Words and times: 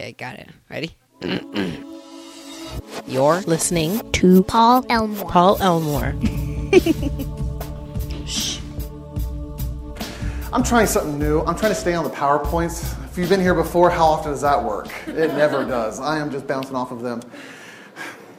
Okay, 0.00 0.12
got 0.12 0.38
it. 0.38 0.48
Ready? 0.70 0.96
You're 3.06 3.42
Listening 3.42 4.10
to 4.12 4.42
Paul 4.44 4.86
Elmore. 4.88 5.28
Paul 5.28 5.60
Elmore. 5.60 6.06
I'm 10.54 10.62
trying 10.62 10.86
something 10.86 11.18
new. 11.18 11.40
I'm 11.40 11.54
trying 11.54 11.72
to 11.72 11.78
stay 11.78 11.92
on 11.92 12.04
the 12.04 12.10
PowerPoints. 12.10 12.96
If 13.10 13.18
you've 13.18 13.28
been 13.28 13.42
here 13.42 13.52
before, 13.52 13.90
how 13.90 14.06
often 14.06 14.32
does 14.32 14.40
that 14.40 14.64
work? 14.64 14.88
It 15.06 15.34
never 15.34 15.64
does. 15.66 16.00
I 16.00 16.18
am 16.18 16.30
just 16.30 16.46
bouncing 16.46 16.76
off 16.76 16.92
of 16.92 17.02
them. 17.02 17.20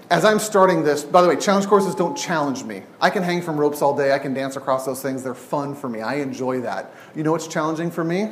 As 0.09 0.25
I'm 0.25 0.39
starting 0.39 0.83
this, 0.83 1.03
by 1.03 1.21
the 1.21 1.27
way, 1.27 1.35
challenge 1.35 1.67
courses 1.67 1.93
don't 1.93 2.17
challenge 2.17 2.63
me. 2.63 2.81
I 2.99 3.11
can 3.11 3.21
hang 3.21 3.43
from 3.43 3.59
ropes 3.59 3.83
all 3.83 3.95
day. 3.95 4.13
I 4.13 4.19
can 4.19 4.33
dance 4.33 4.55
across 4.55 4.83
those 4.83 5.03
things. 5.03 5.21
They're 5.21 5.35
fun 5.35 5.75
for 5.75 5.87
me. 5.87 6.01
I 6.01 6.15
enjoy 6.15 6.61
that. 6.61 6.91
You 7.13 7.21
know 7.21 7.33
what's 7.33 7.47
challenging 7.47 7.91
for 7.91 8.03
me? 8.03 8.31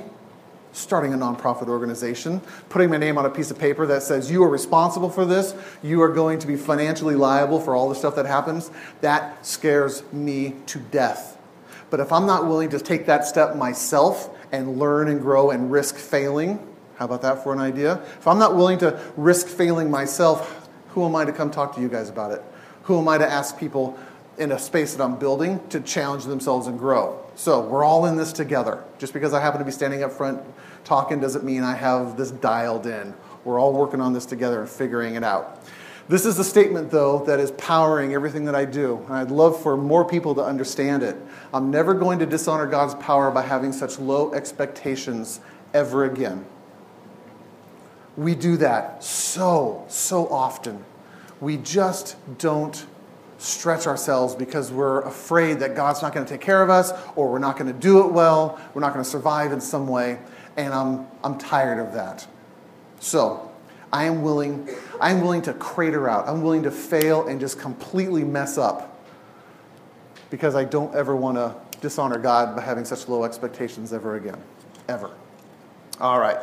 Starting 0.71 1.13
a 1.13 1.17
nonprofit 1.17 1.67
organization, 1.67 2.41
putting 2.69 2.89
my 2.89 2.97
name 2.97 3.17
on 3.17 3.25
a 3.25 3.29
piece 3.29 3.49
of 3.49 3.57
paper 3.57 3.87
that 3.87 4.03
says 4.03 4.29
you 4.29 4.43
are 4.43 4.49
responsible 4.49 5.09
for 5.09 5.25
this, 5.25 5.55
you 5.81 6.01
are 6.01 6.09
going 6.09 6.37
to 6.39 6.47
be 6.47 6.55
financially 6.55 7.15
liable 7.15 7.59
for 7.59 7.75
all 7.75 7.89
the 7.89 7.95
stuff 7.95 8.15
that 8.15 8.25
happens. 8.25 8.69
That 9.01 9.45
scares 9.45 10.03
me 10.13 10.55
to 10.67 10.79
death. 10.79 11.37
But 11.89 11.99
if 11.99 12.11
I'm 12.11 12.27
not 12.27 12.45
willing 12.45 12.69
to 12.69 12.79
take 12.79 13.07
that 13.07 13.25
step 13.25 13.55
myself 13.55 14.29
and 14.51 14.77
learn 14.77 15.07
and 15.07 15.21
grow 15.21 15.49
and 15.49 15.71
risk 15.71 15.95
failing, 15.95 16.59
how 16.97 17.05
about 17.05 17.21
that 17.23 17.43
for 17.43 17.53
an 17.53 17.59
idea? 17.59 17.93
If 18.19 18.27
I'm 18.27 18.39
not 18.39 18.55
willing 18.55 18.77
to 18.79 18.99
risk 19.17 19.47
failing 19.47 19.89
myself, 19.89 20.69
who 20.89 21.05
am 21.05 21.15
I 21.15 21.25
to 21.25 21.31
come 21.31 21.49
talk 21.49 21.75
to 21.75 21.81
you 21.81 21.87
guys 21.87 22.09
about 22.09 22.31
it? 22.31 22.43
Who 22.83 22.99
am 22.99 23.07
I 23.07 23.17
to 23.17 23.27
ask 23.27 23.57
people 23.57 23.97
in 24.37 24.51
a 24.51 24.59
space 24.59 24.93
that 24.95 25.03
I'm 25.03 25.17
building 25.17 25.65
to 25.69 25.79
challenge 25.79 26.25
themselves 26.25 26.67
and 26.67 26.77
grow? 26.77 27.25
So 27.39 27.61
we're 27.61 27.85
all 27.85 28.05
in 28.05 28.17
this 28.17 28.33
together. 28.33 28.83
Just 28.97 29.13
because 29.13 29.33
I 29.33 29.39
happen 29.39 29.59
to 29.59 29.65
be 29.65 29.71
standing 29.71 30.03
up 30.03 30.11
front 30.11 30.41
talking 30.83 31.21
doesn't 31.21 31.45
mean 31.45 31.63
I 31.63 31.73
have 31.73 32.17
this 32.17 32.31
dialed 32.31 32.85
in. 32.85 33.13
We're 33.45 33.61
all 33.61 33.71
working 33.71 34.01
on 34.01 34.11
this 34.11 34.25
together 34.25 34.59
and 34.59 34.69
figuring 34.69 35.15
it 35.15 35.23
out. 35.23 35.63
This 36.09 36.25
is 36.25 36.37
a 36.37 36.43
statement, 36.43 36.91
though, 36.91 37.19
that 37.19 37.39
is 37.39 37.51
powering 37.51 38.13
everything 38.13 38.43
that 38.43 38.55
I 38.55 38.65
do. 38.65 38.97
And 39.05 39.13
I'd 39.13 39.31
love 39.31 39.57
for 39.63 39.77
more 39.77 40.03
people 40.03 40.35
to 40.35 40.43
understand 40.43 41.01
it. 41.01 41.15
I'm 41.53 41.71
never 41.71 41.93
going 41.93 42.19
to 42.19 42.25
dishonor 42.25 42.65
God's 42.65 42.95
power 42.95 43.31
by 43.31 43.43
having 43.43 43.71
such 43.71 43.99
low 43.99 44.33
expectations 44.33 45.39
ever 45.73 46.03
again. 46.03 46.43
We 48.17 48.35
do 48.35 48.57
that 48.57 49.01
so, 49.01 49.85
so 49.87 50.27
often. 50.27 50.83
We 51.39 51.55
just 51.55 52.17
don't 52.37 52.85
stretch 53.39 53.87
ourselves 53.87 54.35
because 54.35 54.71
we're 54.71 55.01
afraid 55.01 55.59
that 55.59 55.75
God's 55.75 56.01
not 56.01 56.13
going 56.13 56.25
to 56.25 56.31
take 56.31 56.41
care 56.41 56.61
of 56.61 56.69
us 56.69 56.91
or 57.15 57.31
we're 57.31 57.39
not 57.39 57.57
going 57.57 57.73
to 57.73 57.79
do 57.79 58.05
it 58.05 58.11
well, 58.11 58.59
we're 58.73 58.81
not 58.81 58.93
going 58.93 59.03
to 59.03 59.09
survive 59.09 59.51
in 59.51 59.61
some 59.61 59.87
way, 59.87 60.19
and 60.57 60.73
I'm, 60.73 61.07
I'm 61.23 61.37
tired 61.37 61.79
of 61.79 61.93
that. 61.93 62.27
So, 62.99 63.49
I 63.91 64.03
am 64.03 64.21
willing 64.21 64.69
I 65.01 65.11
am 65.11 65.21
willing 65.21 65.41
to 65.43 65.53
crater 65.53 66.07
out. 66.07 66.27
I'm 66.27 66.41
willing 66.43 66.63
to 66.63 66.71
fail 66.71 67.27
and 67.27 67.39
just 67.39 67.59
completely 67.59 68.23
mess 68.23 68.57
up 68.57 69.03
because 70.29 70.55
I 70.55 70.63
don't 70.63 70.93
ever 70.93 71.15
want 71.15 71.37
to 71.37 71.55
dishonor 71.81 72.19
God 72.19 72.55
by 72.55 72.61
having 72.61 72.85
such 72.85 73.07
low 73.07 73.23
expectations 73.23 73.93
ever 73.93 74.15
again. 74.15 74.37
Ever. 74.87 75.11
All 75.99 76.19
right. 76.19 76.37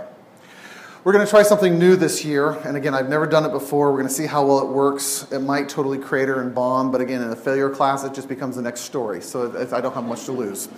We're 1.07 1.13
going 1.13 1.25
to 1.25 1.31
try 1.31 1.45
something 1.45 1.79
new 1.79 1.95
this 1.95 2.25
year. 2.25 2.51
And 2.65 2.77
again, 2.77 2.93
I've 2.93 3.09
never 3.09 3.29
done 3.29 3.45
it 3.45 3.53
before. 3.53 3.93
We're 3.93 3.99
going 3.99 4.09
to 4.09 4.13
see 4.13 4.27
how 4.27 4.45
well 4.45 4.59
it 4.59 4.67
works. 4.67 5.31
It 5.31 5.39
might 5.39 5.69
totally 5.69 5.99
crater 5.99 6.41
and 6.41 6.53
bomb, 6.53 6.91
but 6.91 7.01
again, 7.01 7.23
in 7.23 7.31
a 7.31 7.37
failure 7.37 7.71
class, 7.71 8.03
it 8.03 8.13
just 8.13 8.29
becomes 8.29 8.57
the 8.57 8.63
next 8.63 8.81
story. 8.81 9.21
So 9.21 9.57
I 9.73 9.81
don't 9.81 9.95
have 9.95 10.03
much 10.03 10.25
to 10.25 10.33
lose. 10.33 10.69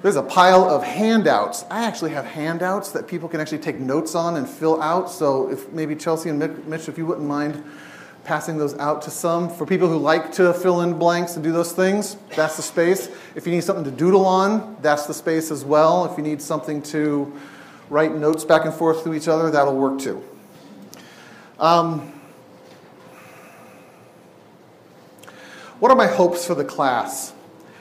There's 0.00 0.14
a 0.14 0.22
pile 0.22 0.62
of 0.62 0.84
handouts. 0.84 1.64
I 1.72 1.86
actually 1.86 2.12
have 2.12 2.24
handouts 2.24 2.92
that 2.92 3.08
people 3.08 3.28
can 3.28 3.40
actually 3.40 3.58
take 3.58 3.80
notes 3.80 4.14
on 4.14 4.36
and 4.36 4.48
fill 4.48 4.80
out. 4.80 5.10
So 5.10 5.50
if 5.50 5.68
maybe 5.72 5.96
Chelsea 5.96 6.28
and 6.28 6.38
Mitch, 6.68 6.88
if 6.88 6.96
you 6.96 7.04
wouldn't 7.04 7.26
mind 7.26 7.60
passing 8.22 8.58
those 8.58 8.78
out 8.78 9.02
to 9.02 9.10
some. 9.10 9.50
For 9.50 9.66
people 9.66 9.88
who 9.88 9.98
like 9.98 10.30
to 10.34 10.54
fill 10.54 10.82
in 10.82 11.00
blanks 11.00 11.34
and 11.34 11.42
do 11.42 11.50
those 11.50 11.72
things, 11.72 12.16
that's 12.36 12.56
the 12.56 12.62
space. 12.62 13.08
If 13.34 13.44
you 13.44 13.52
need 13.52 13.64
something 13.64 13.84
to 13.84 13.90
doodle 13.90 14.24
on, 14.24 14.76
that's 14.82 15.06
the 15.06 15.14
space 15.14 15.50
as 15.50 15.64
well. 15.64 16.04
If 16.04 16.16
you 16.16 16.22
need 16.22 16.40
something 16.40 16.80
to 16.82 17.32
write 17.90 18.14
notes 18.14 18.44
back 18.44 18.64
and 18.64 18.74
forth 18.74 19.04
to 19.04 19.14
each 19.14 19.28
other, 19.28 19.50
that'll 19.50 19.76
work 19.76 20.00
too. 20.00 20.22
Um, 21.58 22.12
what 25.78 25.90
are 25.90 25.96
my 25.96 26.06
hopes 26.06 26.46
for 26.46 26.54
the 26.54 26.64
class? 26.64 27.32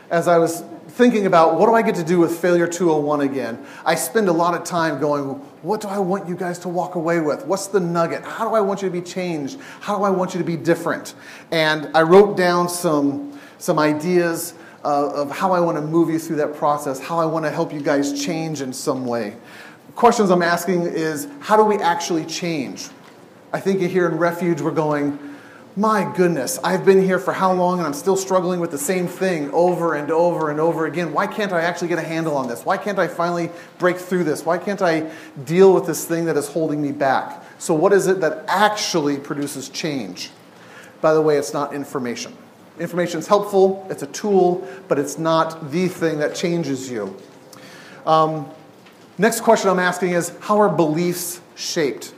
As 0.10 0.28
I 0.28 0.38
was 0.38 0.64
thinking 0.90 1.26
about 1.26 1.58
what 1.58 1.66
do 1.66 1.74
I 1.74 1.82
get 1.82 1.96
to 1.96 2.04
do 2.04 2.20
with 2.20 2.38
Failure 2.38 2.68
201 2.68 3.22
again, 3.22 3.66
I 3.84 3.96
spend 3.96 4.28
a 4.28 4.32
lot 4.32 4.54
of 4.54 4.64
time 4.64 5.00
going, 5.00 5.30
what 5.64 5.82
do 5.82 5.88
I 5.88 5.98
want 5.98 6.28
you 6.28 6.36
guys 6.36 6.60
to 6.60 6.70
walk 6.70 6.96
away 6.96 7.20
with? 7.20 7.46
What's 7.48 7.68
the 7.68 7.80
nugget? 7.80 8.24
How 8.24 8.48
do 8.48 8.56
I 8.56 8.62
want 8.62 8.82
you 8.84 8.90
to 8.90 8.94
be 8.94 9.02
changed? 9.02 9.60
How 9.80 9.98
do 9.98 10.04
I 10.04 10.12
want 10.12 10.36
you 10.36 10.38
to 10.38 10.46
be 10.46 10.58
different? 10.58 11.16
And 11.52 11.90
I 11.96 12.04
wrote 12.04 12.38
down 12.38 12.70
some, 12.70 13.40
some 13.58 13.80
ideas 13.80 14.54
uh, 14.84 15.10
of 15.14 15.32
how 15.32 15.54
I 15.54 15.62
want 15.62 15.78
to 15.78 15.82
move 15.82 16.10
you 16.10 16.20
through 16.20 16.36
that 16.36 16.54
process, 16.56 17.00
how 17.00 17.18
I 17.18 17.26
want 17.26 17.46
to 17.46 17.52
help 17.52 17.74
you 17.74 17.82
guys 17.82 18.24
change 18.24 18.62
in 18.62 18.74
some 18.74 19.06
way 19.06 19.38
questions 19.96 20.30
I'm 20.30 20.42
asking 20.42 20.84
is 20.84 21.28
how 21.40 21.58
do 21.58 21.64
we 21.64 21.78
actually 21.78 22.26
change? 22.26 22.90
I 23.52 23.60
think 23.60 23.82
here 23.82 24.08
in 24.08 24.18
Refuge 24.18 24.62
we're 24.62 24.72
going, 24.72 25.34
my 25.76 26.12
goodness, 26.16 26.60
I've 26.64 26.86
been 26.86 27.02
here 27.02 27.18
for 27.18 27.34
how 27.34 27.52
long 27.52 27.80
and 27.80 27.88
I'm 27.88 27.94
still 27.94 28.16
struggling 28.16 28.60
with 28.60 28.70
the 28.70 28.78
same 28.78 29.08
thing 29.08 29.50
over 29.52 29.96
and 29.96 30.12
over 30.12 30.52
and 30.52 30.60
over 30.60 30.86
again. 30.86 31.14
Why 31.14 31.26
can't 31.26 31.52
I 31.52 31.62
actually 31.62 31.88
get 31.88 31.98
a 31.98 32.04
handle 32.04 32.38
on 32.38 32.48
this? 32.48 32.64
Why 32.64 32.78
can't 32.78 33.00
I 33.00 33.08
finally 33.08 33.50
break 33.80 33.98
through 33.98 34.26
this? 34.26 34.46
Why 34.46 34.60
can't 34.60 34.84
I 34.84 35.12
deal 35.46 35.74
with 35.74 35.88
this 35.88 36.06
thing 36.06 36.26
that 36.26 36.38
is 36.38 36.48
holding 36.48 36.80
me 36.80 36.92
back? 36.92 37.44
So, 37.58 37.74
what 37.74 37.92
is 37.92 38.06
it 38.06 38.22
that 38.22 38.44
actually 38.48 39.18
produces 39.18 39.68
change? 39.70 40.30
By 41.02 41.16
the 41.16 41.22
way, 41.22 41.38
it's 41.38 41.54
not 41.54 41.74
information. 41.74 42.38
Information 42.80 43.20
is 43.20 43.28
helpful, 43.28 43.88
it's 43.90 44.04
a 44.04 44.08
tool, 44.08 44.68
but 44.88 45.00
it's 45.00 45.18
not 45.18 45.72
the 45.72 45.88
thing 45.88 46.20
that 46.20 46.36
changes 46.36 46.90
you. 46.90 47.18
Um, 48.06 48.50
Next 49.18 49.42
question 49.42 49.70
I'm 49.70 49.80
asking 49.80 50.12
is 50.12 50.36
how 50.42 50.60
are 50.60 50.70
beliefs 50.70 51.40
shaped? 51.56 52.14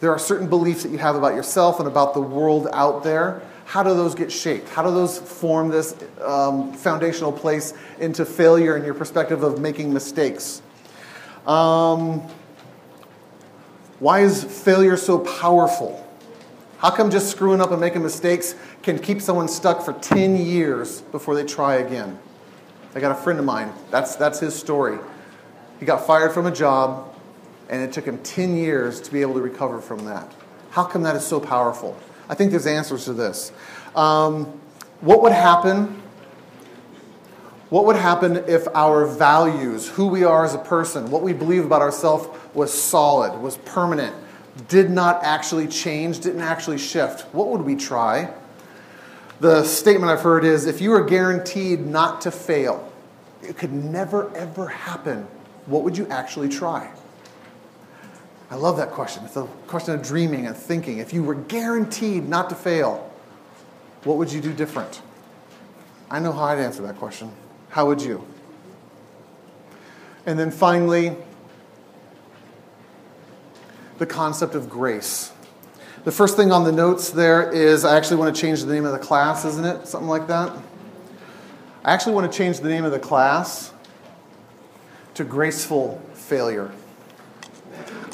There 0.00 0.10
are 0.10 0.18
certain 0.18 0.48
beliefs 0.48 0.82
that 0.82 0.90
you 0.90 0.98
have 0.98 1.14
about 1.14 1.34
yourself 1.34 1.78
and 1.78 1.86
about 1.86 2.14
the 2.14 2.20
world 2.20 2.66
out 2.72 3.04
there. 3.04 3.42
How 3.64 3.84
do 3.84 3.94
those 3.94 4.16
get 4.16 4.32
shaped? 4.32 4.68
How 4.70 4.82
do 4.82 4.90
those 4.90 5.18
form 5.18 5.68
this 5.68 5.96
um, 6.20 6.72
foundational 6.72 7.32
place 7.32 7.74
into 8.00 8.24
failure 8.24 8.76
in 8.76 8.84
your 8.84 8.94
perspective 8.94 9.44
of 9.44 9.60
making 9.60 9.92
mistakes? 9.92 10.60
Um, 11.46 12.20
why 14.00 14.20
is 14.20 14.42
failure 14.42 14.96
so 14.96 15.20
powerful? 15.20 16.04
How 16.78 16.90
come 16.90 17.08
just 17.08 17.30
screwing 17.30 17.60
up 17.60 17.70
and 17.70 17.80
making 17.80 18.02
mistakes 18.02 18.56
can 18.82 18.98
keep 18.98 19.20
someone 19.20 19.46
stuck 19.46 19.82
for 19.82 19.92
10 19.92 20.36
years 20.36 21.02
before 21.02 21.36
they 21.36 21.44
try 21.44 21.76
again? 21.76 22.18
I 22.96 23.00
got 23.00 23.12
a 23.12 23.22
friend 23.22 23.38
of 23.38 23.44
mine, 23.44 23.72
that's, 23.92 24.16
that's 24.16 24.40
his 24.40 24.56
story. 24.58 24.98
He 25.82 25.86
got 25.86 26.06
fired 26.06 26.30
from 26.30 26.46
a 26.46 26.52
job, 26.52 27.12
and 27.68 27.82
it 27.82 27.92
took 27.92 28.04
him 28.04 28.18
10 28.18 28.56
years 28.56 29.00
to 29.00 29.10
be 29.10 29.20
able 29.20 29.34
to 29.34 29.40
recover 29.40 29.80
from 29.80 30.04
that. 30.04 30.32
How 30.70 30.84
come 30.84 31.02
that 31.02 31.16
is 31.16 31.26
so 31.26 31.40
powerful? 31.40 31.98
I 32.28 32.36
think 32.36 32.52
there's 32.52 32.68
answers 32.68 33.06
to 33.06 33.12
this. 33.12 33.50
Um, 33.96 34.44
what 35.00 35.22
would 35.22 35.32
happen? 35.32 36.00
What 37.68 37.84
would 37.86 37.96
happen 37.96 38.44
if 38.46 38.68
our 38.76 39.06
values, 39.06 39.88
who 39.88 40.06
we 40.06 40.22
are 40.22 40.44
as 40.44 40.54
a 40.54 40.58
person, 40.58 41.10
what 41.10 41.22
we 41.22 41.32
believe 41.32 41.64
about 41.64 41.82
ourselves 41.82 42.28
was 42.54 42.72
solid, 42.72 43.36
was 43.42 43.56
permanent, 43.56 44.14
did 44.68 44.88
not 44.88 45.24
actually 45.24 45.66
change, 45.66 46.20
didn't 46.20 46.42
actually 46.42 46.78
shift? 46.78 47.22
What 47.34 47.48
would 47.48 47.62
we 47.62 47.74
try? 47.74 48.32
The 49.40 49.64
statement 49.64 50.12
I've 50.12 50.22
heard 50.22 50.44
is 50.44 50.64
if 50.66 50.80
you 50.80 50.90
were 50.90 51.04
guaranteed 51.04 51.80
not 51.80 52.20
to 52.20 52.30
fail, 52.30 52.88
it 53.42 53.58
could 53.58 53.72
never 53.72 54.32
ever 54.36 54.68
happen 54.68 55.26
what 55.66 55.82
would 55.82 55.96
you 55.96 56.06
actually 56.08 56.48
try? 56.48 56.90
I 58.50 58.56
love 58.56 58.76
that 58.76 58.90
question. 58.90 59.24
It's 59.24 59.36
a 59.36 59.44
question 59.66 59.94
of 59.94 60.02
dreaming 60.02 60.46
and 60.46 60.56
thinking. 60.56 60.98
If 60.98 61.12
you 61.12 61.22
were 61.22 61.34
guaranteed 61.34 62.28
not 62.28 62.50
to 62.50 62.54
fail, 62.54 63.10
what 64.04 64.18
would 64.18 64.30
you 64.30 64.40
do 64.40 64.52
different? 64.52 65.00
I 66.10 66.18
know 66.18 66.32
how 66.32 66.44
I'd 66.44 66.58
answer 66.58 66.82
that 66.82 66.96
question. 66.96 67.32
How 67.70 67.86
would 67.86 68.02
you? 68.02 68.26
And 70.26 70.38
then 70.38 70.50
finally, 70.50 71.16
the 73.98 74.06
concept 74.06 74.54
of 74.54 74.68
grace. 74.68 75.32
The 76.04 76.12
first 76.12 76.36
thing 76.36 76.52
on 76.52 76.64
the 76.64 76.72
notes 76.72 77.10
there 77.10 77.50
is 77.50 77.84
I 77.84 77.96
actually 77.96 78.16
want 78.16 78.34
to 78.34 78.40
change 78.40 78.62
the 78.64 78.74
name 78.74 78.84
of 78.84 78.92
the 78.92 78.98
class, 78.98 79.44
isn't 79.44 79.64
it? 79.64 79.86
Something 79.86 80.08
like 80.08 80.26
that. 80.26 80.54
I 81.84 81.92
actually 81.94 82.14
want 82.14 82.30
to 82.30 82.36
change 82.36 82.60
the 82.60 82.68
name 82.68 82.84
of 82.84 82.92
the 82.92 82.98
class 82.98 83.72
to 85.14 85.24
graceful 85.24 86.00
failure. 86.14 86.70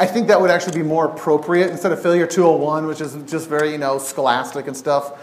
I 0.00 0.06
think 0.06 0.28
that 0.28 0.40
would 0.40 0.50
actually 0.50 0.78
be 0.78 0.84
more 0.84 1.06
appropriate 1.06 1.70
instead 1.70 1.92
of 1.92 2.00
failure 2.02 2.26
201, 2.26 2.86
which 2.86 3.00
is 3.00 3.16
just 3.30 3.48
very, 3.48 3.72
you 3.72 3.78
know, 3.78 3.98
scholastic 3.98 4.66
and 4.66 4.76
stuff. 4.76 5.18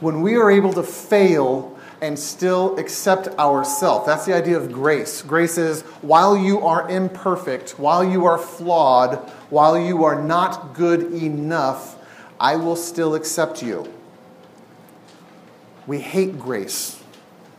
When 0.00 0.22
we 0.22 0.36
are 0.36 0.50
able 0.50 0.72
to 0.74 0.82
fail 0.82 1.78
and 2.00 2.18
still 2.18 2.78
accept 2.78 3.26
ourselves. 3.38 4.06
That's 4.06 4.24
the 4.24 4.34
idea 4.34 4.56
of 4.56 4.72
grace. 4.72 5.22
Grace 5.22 5.58
is 5.58 5.82
while 6.00 6.36
you 6.36 6.64
are 6.64 6.88
imperfect, 6.88 7.78
while 7.78 8.04
you 8.04 8.24
are 8.26 8.38
flawed, 8.38 9.16
while 9.50 9.78
you 9.78 10.04
are 10.04 10.22
not 10.22 10.74
good 10.74 11.12
enough, 11.12 11.96
I 12.38 12.56
will 12.56 12.76
still 12.76 13.14
accept 13.14 13.62
you. 13.62 13.92
We 15.86 15.98
hate 15.98 16.38
grace 16.38 16.97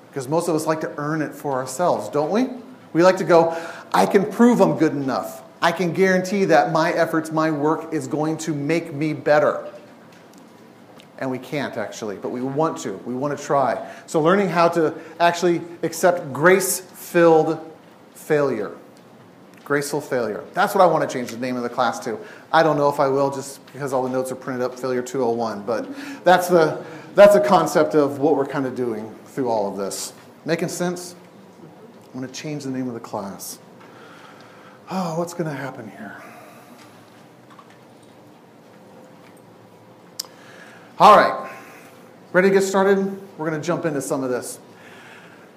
because 0.10 0.28
most 0.28 0.48
of 0.48 0.56
us 0.56 0.66
like 0.66 0.82
to 0.82 0.94
earn 0.98 1.22
it 1.22 1.34
for 1.34 1.54
ourselves, 1.54 2.10
don't 2.10 2.32
we? 2.32 2.48
We 2.94 3.04
like 3.04 3.18
to 3.18 3.24
go, 3.24 3.56
I 3.94 4.06
can 4.06 4.30
prove 4.30 4.62
I'm 4.62 4.78
good 4.78 4.94
enough. 4.94 5.44
I 5.62 5.72
can 5.72 5.94
guarantee 5.94 6.46
that 6.46 6.72
my 6.72 6.92
efforts, 6.92 7.32
my 7.32 7.52
work 7.52 7.94
is 7.94 8.08
going 8.08 8.38
to 8.40 8.54
make 8.54 8.94
me 8.94 9.14
better. 9.14 9.72
And 11.18 11.30
we 11.30 11.38
can't 11.38 11.76
actually, 11.76 12.16
but 12.16 12.30
we 12.30 12.42
want 12.42 12.78
to. 12.80 12.94
We 13.06 13.14
want 13.14 13.38
to 13.38 13.44
try. 13.44 13.92
So, 14.08 14.22
learning 14.22 14.48
how 14.48 14.70
to 14.70 14.94
actually 15.20 15.62
accept 15.84 16.32
grace 16.32 16.80
filled 16.80 17.60
failure. 18.14 18.72
Graceful 19.66 20.00
failure. 20.00 20.46
That's 20.54 20.74
what 20.74 20.82
I 20.82 20.88
want 20.88 21.08
to 21.08 21.14
change 21.14 21.32
the 21.32 21.38
name 21.38 21.58
of 21.58 21.64
the 21.64 21.70
class 21.70 22.00
to. 22.06 22.18
I 22.54 22.64
don't 22.64 22.78
know 22.78 22.90
if 22.90 23.02
I 23.02 23.10
will 23.10 23.30
just 23.30 23.64
because 23.74 23.92
all 23.92 24.02
the 24.04 24.10
notes 24.10 24.32
are 24.32 24.36
printed 24.36 24.64
up, 24.64 24.80
Failure 24.80 25.02
201, 25.02 25.64
but 25.64 26.24
that's 26.24 26.48
the, 26.48 26.84
that's 27.16 27.36
a 27.36 27.42
concept 27.42 27.96
of 27.96 28.20
what 28.20 28.38
we're 28.38 28.48
kind 28.48 28.66
of 28.66 28.76
doing 28.76 29.14
through 29.40 29.48
all 29.48 29.72
of 29.72 29.78
this. 29.78 30.12
Making 30.44 30.68
sense? 30.68 31.16
I'm 32.08 32.20
going 32.20 32.28
to 32.28 32.34
change 32.34 32.66
the 32.66 32.72
name 32.72 32.90
of 32.90 32.94
the 32.94 33.00
class. 33.00 33.58
Oh, 34.92 35.18
what's 35.18 35.34
going 35.34 35.50
to 35.50 35.56
happen 35.56 35.90
here? 35.90 36.22
All 41.00 41.16
right. 41.16 41.50
Ready 42.34 42.50
to 42.50 42.54
get 42.54 42.64
started? 42.64 42.98
We're 43.38 43.50
going 43.50 43.62
to 43.62 43.66
jump 43.66 43.86
into 43.86 44.02
some 44.02 44.26
of 44.26 44.30
this. 44.30 44.60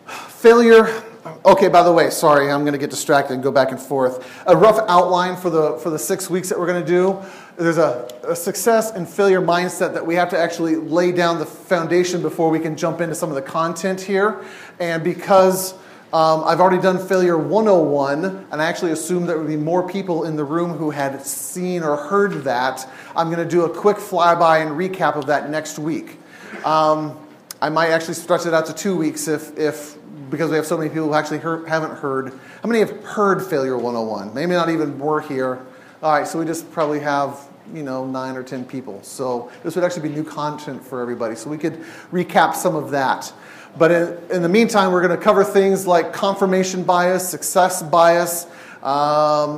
Failure. 0.07 1.03
Okay, 1.45 1.67
by 1.67 1.83
the 1.83 1.93
way, 1.93 2.11
sorry, 2.11 2.53
I'm 2.53 2.61
going 2.61 2.75
to 2.75 2.79
get 2.79 2.91
distracted 2.91 3.35
and 3.35 3.43
go 3.43 3.51
back 3.51 3.73
and 3.73 3.81
forth. 3.81 4.25
A 4.47 4.57
rough 4.57 4.79
outline 4.89 5.37
for 5.37 5.51
the, 5.51 5.77
for 5.79 5.91
the 5.91 5.99
six 5.99 6.31
weeks 6.31 6.49
that 6.51 6.59
we're 6.59 6.69
going 6.69 6.85
to 6.85 6.89
do. 6.89 7.21
There's 7.57 7.79
a, 7.79 8.09
a 8.27 8.35
success 8.35 8.93
and 8.93 9.09
failure 9.09 9.41
mindset 9.41 9.93
that 9.95 10.07
we 10.07 10.15
have 10.15 10.31
to 10.31 10.39
actually 10.39 10.77
lay 10.77 11.13
down 11.13 11.39
the 11.39 11.47
foundation 11.47 12.23
before 12.23 12.49
we 12.49 12.59
can 12.59 12.77
jump 12.77 13.01
into 13.01 13.15
some 13.15 13.29
of 13.29 13.35
the 13.35 13.43
content 13.43 14.01
here. 14.01 14.43
And 14.81 15.05
because 15.05 15.75
um, 16.13 16.45
I've 16.45 16.61
already 16.61 16.81
done 16.81 16.99
Failure 16.99 17.39
101, 17.39 18.47
and 18.51 18.61
I 18.61 18.67
actually 18.67 18.93
assumed 18.93 19.29
there 19.29 19.39
would 19.39 19.49
be 19.49 19.57
more 19.57 19.87
people 19.87 20.25
in 20.25 20.37
the 20.37 20.45
room 20.45 20.73
who 20.73 20.91
had 20.91 21.25
seen 21.25 21.83
or 21.83 21.97
heard 21.97 22.45
that. 22.45 22.87
I'm 23.17 23.31
going 23.31 23.47
to 23.47 23.51
do 23.51 23.65
a 23.65 23.71
quick 23.71 23.97
flyby 23.97 24.61
and 24.61 24.73
recap 24.73 25.17
of 25.17 25.27
that 25.27 25.49
next 25.49 25.79
week. 25.79 26.19
Um, 26.65 27.19
I 27.63 27.69
might 27.69 27.91
actually 27.91 28.15
stretch 28.15 28.45
it 28.45 28.53
out 28.53 28.67
to 28.67 28.75
two 28.75 28.97
weeks 28.97 29.27
if, 29.29 29.57
if 29.59 29.97
because 30.29 30.51
we 30.51 30.57
have 30.57 30.67
so 30.67 30.77
many 30.77 30.91
people 30.91 31.09
who 31.09 31.15
actually 31.15 31.39
haven't 31.39 31.97
heard. 31.97 32.39
How 32.63 32.69
many 32.69 32.81
have 32.81 33.05
heard 33.05 33.43
Failure 33.43 33.77
101? 33.77 34.35
Maybe 34.35 34.53
not 34.53 34.69
even 34.69 34.99
were 34.99 35.21
here. 35.21 35.65
All 36.03 36.13
right, 36.13 36.27
so 36.27 36.41
we 36.41 36.45
just 36.45 36.69
probably 36.73 36.99
have 36.99 37.49
you 37.73 37.85
know 37.85 38.05
nine 38.05 38.35
or 38.35 38.43
ten 38.43 38.65
people. 38.65 39.01
So 39.05 39.53
this 39.63 39.77
would 39.77 39.85
actually 39.85 40.09
be 40.09 40.15
new 40.15 40.25
content 40.25 40.85
for 40.85 41.01
everybody. 41.01 41.37
So 41.37 41.49
we 41.49 41.57
could 41.57 41.85
recap 42.11 42.57
some 42.57 42.75
of 42.75 42.91
that. 42.91 43.33
But 43.79 43.93
in, 43.93 44.19
in 44.33 44.43
the 44.43 44.49
meantime, 44.49 44.91
we're 44.91 45.01
going 45.01 45.17
to 45.17 45.25
cover 45.25 45.45
things 45.45 45.87
like 45.87 46.13
confirmation 46.13 46.83
bias, 46.83 47.29
success 47.29 47.85
bias, 47.85 48.49
um, 48.83 49.57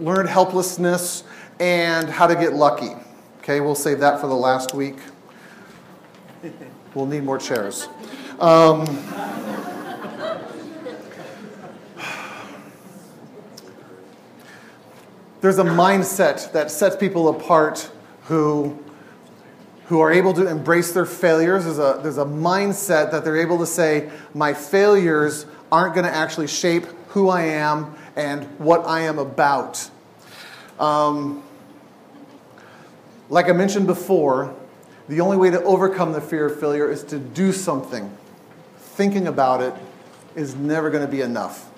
learned 0.00 0.28
helplessness, 0.28 1.22
and 1.60 2.10
how 2.10 2.26
to 2.26 2.34
get 2.34 2.52
lucky. 2.52 2.96
Okay, 3.38 3.60
we'll 3.60 3.76
save 3.76 4.00
that 4.00 4.20
for 4.20 4.26
the 4.26 4.34
last 4.34 4.74
week. 4.74 4.96
We'll 6.94 7.06
need 7.06 7.22
more 7.22 7.38
chairs. 7.38 7.86
Um, 8.40 8.86
there's 15.46 15.58
a 15.58 15.62
mindset 15.62 16.50
that 16.50 16.72
sets 16.72 16.96
people 16.96 17.28
apart 17.28 17.88
who 18.24 18.76
who 19.84 20.00
are 20.00 20.10
able 20.10 20.32
to 20.32 20.48
embrace 20.48 20.90
their 20.90 21.06
failures. 21.06 21.62
There's 21.66 21.78
a, 21.78 22.00
there's 22.02 22.18
a 22.18 22.24
mindset 22.24 23.12
that 23.12 23.22
they're 23.22 23.36
able 23.36 23.58
to 23.58 23.66
say, 23.66 24.10
my 24.34 24.52
failures 24.52 25.46
aren't 25.70 25.94
going 25.94 26.04
to 26.04 26.12
actually 26.12 26.48
shape 26.48 26.86
who 27.10 27.28
I 27.28 27.42
am 27.42 27.94
and 28.16 28.42
what 28.58 28.84
I 28.88 29.02
am 29.02 29.20
about. 29.20 29.88
Um, 30.80 31.44
like 33.28 33.48
I 33.48 33.52
mentioned 33.52 33.86
before, 33.86 34.52
the 35.08 35.20
only 35.20 35.36
way 35.36 35.50
to 35.50 35.62
overcome 35.62 36.10
the 36.10 36.20
fear 36.20 36.46
of 36.46 36.58
failure 36.58 36.90
is 36.90 37.04
to 37.04 37.20
do 37.20 37.52
something. 37.52 38.12
Thinking 38.78 39.28
about 39.28 39.62
it 39.62 39.74
is 40.34 40.56
never 40.56 40.90
going 40.90 41.06
to 41.06 41.10
be 41.10 41.20
enough. 41.20 41.70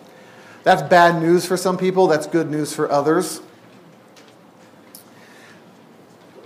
That's 0.62 0.80
bad 0.80 1.20
news 1.20 1.44
for 1.44 1.58
some 1.58 1.76
people, 1.76 2.06
that's 2.06 2.26
good 2.26 2.50
news 2.50 2.74
for 2.74 2.90
others. 2.90 3.42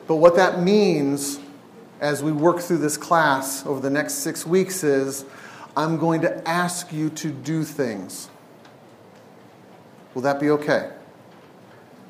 But 0.07 0.17
what 0.17 0.37
that 0.37 0.61
means 0.61 1.39
as 2.01 2.23
we 2.23 2.33
work 2.33 2.61
through 2.61 2.79
this 2.79 2.97
class 2.97 3.65
over 3.65 3.81
the 3.81 3.91
next 3.91 4.15
six 4.15 4.45
weeks 4.45 4.83
is 4.83 5.25
I'm 5.77 5.99
going 5.99 6.21
to 6.23 6.49
ask 6.49 6.93
you 6.93 7.11
to 7.11 7.31
do 7.31 7.65
things. 7.65 8.29
Will 10.15 10.23
that 10.23 10.41
be 10.41 10.51
okay? 10.51 10.91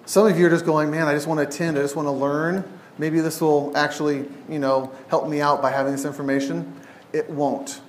Some 0.06 0.26
of 0.26 0.38
you 0.38 0.46
are 0.46 0.50
just 0.50 0.64
going, 0.64 0.90
man, 0.90 1.06
I 1.06 1.14
just 1.14 1.26
want 1.26 1.38
to 1.38 1.46
attend, 1.46 1.78
I 1.78 1.82
just 1.82 1.94
want 1.94 2.06
to 2.06 2.12
learn. 2.12 2.64
Maybe 2.98 3.20
this 3.20 3.40
will 3.40 3.76
actually, 3.76 4.26
you 4.48 4.58
know, 4.58 4.92
help 5.08 5.28
me 5.28 5.40
out 5.40 5.62
by 5.62 5.70
having 5.70 5.92
this 5.92 6.04
information. 6.04 6.74
It 7.12 7.30
won't. 7.30 7.80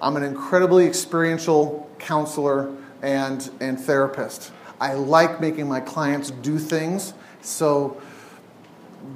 I'm 0.00 0.16
an 0.16 0.22
incredibly 0.22 0.86
experiential 0.86 1.88
counselor 1.98 2.74
and, 3.02 3.48
and 3.60 3.80
therapist. 3.80 4.52
I 4.80 4.92
like 4.94 5.40
making 5.40 5.68
my 5.68 5.80
clients 5.80 6.30
do 6.30 6.58
things, 6.58 7.14
so 7.40 8.00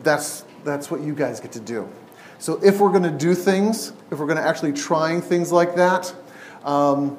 that's, 0.03 0.45
that's 0.65 0.91
what 0.91 1.01
you 1.01 1.15
guys 1.15 1.41
get 1.41 1.53
to 1.53 1.61
do. 1.61 1.89
So 2.39 2.59
if 2.65 2.81
we're 2.81 2.91
going 2.91 3.03
to 3.03 3.11
do 3.11 3.35
things, 3.35 3.93
if 4.11 4.19
we're 4.19 4.27
going 4.27 4.39
to 4.39 4.47
actually 4.47 4.73
trying 4.73 5.21
things 5.21 5.53
like 5.53 5.75
that, 5.77 6.15
um, 6.65 7.19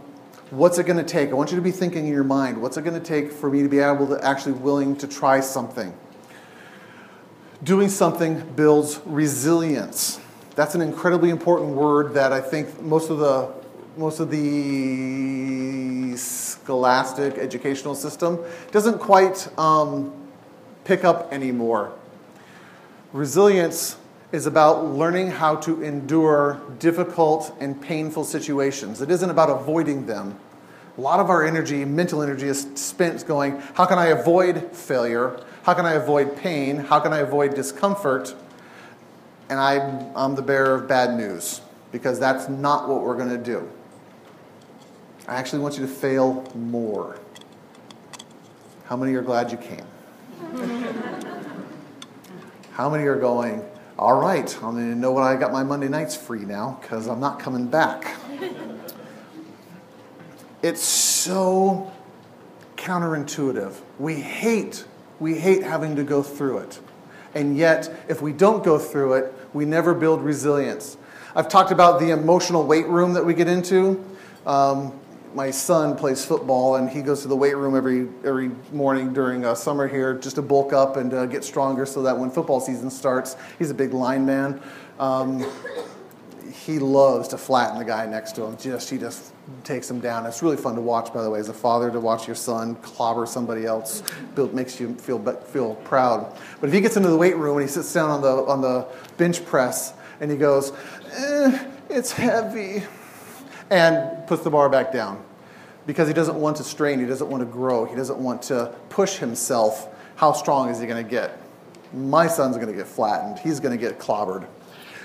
what's 0.49 0.79
it 0.79 0.85
going 0.85 0.97
to 0.97 1.03
take? 1.03 1.29
I 1.29 1.33
want 1.33 1.51
you 1.51 1.57
to 1.57 1.61
be 1.61 1.71
thinking 1.71 2.07
in 2.07 2.11
your 2.13 2.23
mind, 2.23 2.61
what's 2.61 2.77
it 2.77 2.83
going 2.83 2.99
to 2.99 3.05
take 3.05 3.31
for 3.31 3.49
me 3.49 3.61
to 3.61 3.69
be 3.69 3.79
able 3.79 4.07
to 4.07 4.23
actually 4.25 4.53
willing 4.53 4.95
to 4.97 5.07
try 5.07 5.39
something? 5.39 5.93
Doing 7.63 7.89
something 7.89 8.41
builds 8.55 8.99
resilience. 9.05 10.19
That's 10.55 10.73
an 10.73 10.81
incredibly 10.81 11.29
important 11.29 11.75
word 11.75 12.15
that 12.15 12.33
I 12.33 12.41
think 12.41 12.81
most 12.81 13.09
of 13.09 13.19
the 13.19 13.53
most 13.97 14.19
of 14.21 14.31
the 14.31 16.15
scholastic 16.15 17.37
educational 17.37 17.93
system 17.93 18.39
doesn't 18.71 18.99
quite 18.99 19.47
um, 19.59 20.13
pick 20.85 21.03
up 21.03 21.31
anymore. 21.33 21.93
Resilience 23.13 23.97
is 24.31 24.45
about 24.45 24.85
learning 24.85 25.31
how 25.31 25.57
to 25.57 25.83
endure 25.83 26.61
difficult 26.79 27.53
and 27.59 27.81
painful 27.81 28.23
situations. 28.23 29.01
It 29.01 29.11
isn't 29.11 29.29
about 29.29 29.49
avoiding 29.49 30.05
them. 30.05 30.39
A 30.97 31.01
lot 31.01 31.19
of 31.19 31.29
our 31.29 31.45
energy, 31.45 31.83
mental 31.83 32.21
energy, 32.21 32.47
is 32.47 32.67
spent 32.75 33.25
going, 33.27 33.59
how 33.73 33.85
can 33.85 33.99
I 33.99 34.07
avoid 34.07 34.71
failure? 34.71 35.43
How 35.63 35.73
can 35.73 35.85
I 35.85 35.93
avoid 35.93 36.37
pain? 36.37 36.77
How 36.77 37.01
can 37.01 37.11
I 37.11 37.19
avoid 37.19 37.53
discomfort? 37.53 38.33
And 39.49 39.59
I, 39.59 39.75
I'm 40.15 40.35
the 40.35 40.41
bearer 40.41 40.75
of 40.75 40.87
bad 40.87 41.17
news 41.17 41.59
because 41.91 42.17
that's 42.17 42.47
not 42.47 42.87
what 42.87 43.01
we're 43.01 43.17
going 43.17 43.29
to 43.29 43.37
do. 43.37 43.69
I 45.27 45.35
actually 45.35 45.59
want 45.59 45.77
you 45.77 45.85
to 45.85 45.91
fail 45.91 46.49
more. 46.55 47.17
How 48.85 48.95
many 48.95 49.13
are 49.15 49.21
glad 49.21 49.51
you 49.51 49.57
came? 49.57 50.93
How 52.81 52.89
many 52.89 53.03
are 53.03 53.15
going, 53.15 53.63
all 53.99 54.19
right, 54.19 54.51
I'm 54.55 54.73
going 54.73 54.89
to 54.89 54.97
know 54.97 55.11
what 55.11 55.21
I 55.21 55.35
got 55.35 55.51
my 55.51 55.61
Monday 55.61 55.87
nights 55.87 56.15
free 56.15 56.45
now 56.45 56.79
because 56.81 57.05
I'm 57.05 57.19
not 57.19 57.39
coming 57.39 57.67
back. 57.67 58.15
it's 60.63 60.81
so 60.81 61.91
counterintuitive. 62.77 63.79
We 63.99 64.15
hate, 64.15 64.83
we 65.19 65.37
hate 65.37 65.61
having 65.61 65.95
to 65.97 66.03
go 66.03 66.23
through 66.23 66.57
it. 66.57 66.79
And 67.35 67.55
yet, 67.55 67.93
if 68.09 68.19
we 68.19 68.33
don't 68.33 68.63
go 68.63 68.79
through 68.79 69.13
it, 69.13 69.33
we 69.53 69.63
never 69.63 69.93
build 69.93 70.23
resilience. 70.23 70.97
I've 71.35 71.49
talked 71.49 71.69
about 71.69 71.99
the 71.99 72.09
emotional 72.09 72.65
weight 72.65 72.87
room 72.87 73.13
that 73.13 73.23
we 73.23 73.35
get 73.35 73.47
into. 73.47 74.03
Um, 74.47 74.99
my 75.33 75.51
son 75.51 75.95
plays 75.95 76.25
football 76.25 76.75
and 76.75 76.89
he 76.89 77.01
goes 77.01 77.21
to 77.21 77.27
the 77.27 77.35
weight 77.35 77.55
room 77.55 77.75
every 77.75 78.07
every 78.23 78.51
morning 78.71 79.13
during 79.13 79.45
uh, 79.45 79.55
summer 79.55 79.87
here 79.87 80.13
just 80.13 80.35
to 80.35 80.41
bulk 80.41 80.73
up 80.73 80.97
and 80.97 81.13
uh, 81.13 81.25
get 81.25 81.43
stronger 81.43 81.85
so 81.85 82.01
that 82.01 82.17
when 82.17 82.29
football 82.29 82.59
season 82.59 82.89
starts 82.89 83.35
he's 83.57 83.69
a 83.69 83.73
big 83.73 83.93
line 83.93 84.25
man. 84.25 84.61
Um, 84.99 85.45
he 86.65 86.77
loves 86.77 87.29
to 87.29 87.37
flatten 87.37 87.79
the 87.79 87.85
guy 87.85 88.05
next 88.05 88.33
to 88.33 88.43
him. 88.43 88.57
Just 88.57 88.89
he 88.89 88.97
just 88.97 89.33
takes 89.63 89.89
him 89.89 89.99
down. 89.99 90.25
It's 90.25 90.43
really 90.43 90.57
fun 90.57 90.75
to 90.75 90.81
watch 90.81 91.13
by 91.13 91.23
the 91.23 91.29
way 91.29 91.39
as 91.39 91.49
a 91.49 91.53
father 91.53 91.89
to 91.91 91.99
watch 91.99 92.27
your 92.27 92.35
son 92.35 92.75
clobber 92.75 93.25
somebody 93.25 93.65
else 93.65 94.03
build, 94.35 94.53
makes 94.53 94.79
you 94.79 94.93
feel 94.95 95.19
feel 95.19 95.75
proud. 95.75 96.37
But 96.59 96.67
if 96.67 96.73
he 96.73 96.81
gets 96.81 96.97
into 96.97 97.09
the 97.09 97.17
weight 97.17 97.37
room 97.37 97.57
and 97.57 97.67
he 97.67 97.71
sits 97.71 97.91
down 97.93 98.09
on 98.09 98.21
the 98.21 98.27
on 98.27 98.61
the 98.61 98.87
bench 99.17 99.45
press 99.45 99.93
and 100.19 100.29
he 100.29 100.37
goes 100.37 100.73
eh, 101.13 101.67
it's 101.89 102.11
heavy 102.11 102.83
and 103.71 104.27
puts 104.27 104.43
the 104.43 104.51
bar 104.51 104.69
back 104.69 104.91
down 104.91 105.23
because 105.87 106.07
he 106.07 106.13
doesn't 106.13 106.35
want 106.35 106.57
to 106.57 106.63
strain, 106.63 106.99
he 106.99 107.05
doesn't 107.05 107.29
want 107.29 107.41
to 107.41 107.45
grow, 107.45 107.85
he 107.85 107.95
doesn't 107.95 108.19
want 108.19 108.43
to 108.43 108.71
push 108.89 109.17
himself. 109.17 109.87
How 110.17 110.33
strong 110.33 110.69
is 110.69 110.79
he 110.79 110.85
going 110.85 111.03
to 111.03 111.09
get? 111.09 111.39
My 111.93 112.27
son's 112.27 112.57
going 112.57 112.67
to 112.67 112.75
get 112.75 112.87
flattened, 112.87 113.39
he's 113.39 113.59
going 113.59 113.77
to 113.77 113.83
get 113.83 113.97
clobbered. 113.97 114.45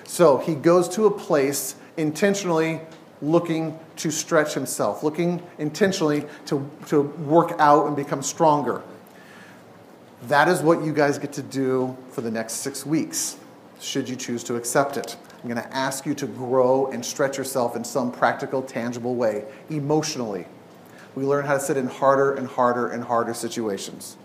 So 0.05 0.37
he 0.39 0.55
goes 0.55 0.89
to 0.91 1.07
a 1.07 1.11
place 1.11 1.77
intentionally 1.97 2.81
looking 3.23 3.79
to 3.97 4.11
stretch 4.11 4.53
himself, 4.53 5.03
looking 5.03 5.43
intentionally 5.59 6.25
to, 6.47 6.69
to 6.89 7.01
work 7.01 7.53
out 7.59 7.87
and 7.87 7.97
become 7.97 8.23
stronger. 8.23 8.83
That 10.25 10.49
is 10.49 10.61
what 10.61 10.85
you 10.85 10.93
guys 10.93 11.19
get 11.19 11.33
to 11.35 11.43
do 11.43 11.97
for 12.11 12.21
the 12.21 12.31
next 12.31 12.55
six 12.55 12.85
weeks, 12.85 13.37
should 13.81 14.09
you 14.09 14.17
choose 14.17 14.45
to 14.45 14.57
accept 14.57 14.97
it. 14.97 15.17
I'm 15.43 15.49
going 15.49 15.63
to 15.63 15.77
ask 15.77 16.07
you 16.07 16.15
to 16.15 16.27
grow 16.27 16.91
and 16.91 17.05
stretch 17.05 17.39
yourself 17.39 17.77
in 17.77 17.85
some 17.85 18.11
practical, 18.11 18.63
tangible 18.63 19.15
way, 19.15 19.45
emotionally. 19.71 20.47
We 21.15 21.25
learn 21.25 21.47
how 21.47 21.55
to 21.55 21.61
sit 21.61 21.77
in 21.77 21.87
harder 21.87 22.35
and 22.35 22.47
harder 22.47 22.89
and 22.89 23.05
harder 23.05 23.35
situations. 23.35 24.17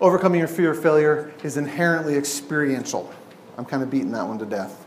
Overcoming 0.00 0.40
your 0.40 0.48
fear 0.48 0.72
of 0.72 0.82
failure 0.82 1.32
is 1.42 1.56
inherently 1.56 2.16
experiential. 2.16 3.12
I'm 3.56 3.64
kind 3.64 3.82
of 3.82 3.90
beating 3.90 4.10
that 4.12 4.26
one 4.26 4.38
to 4.38 4.46
death. 4.46 4.84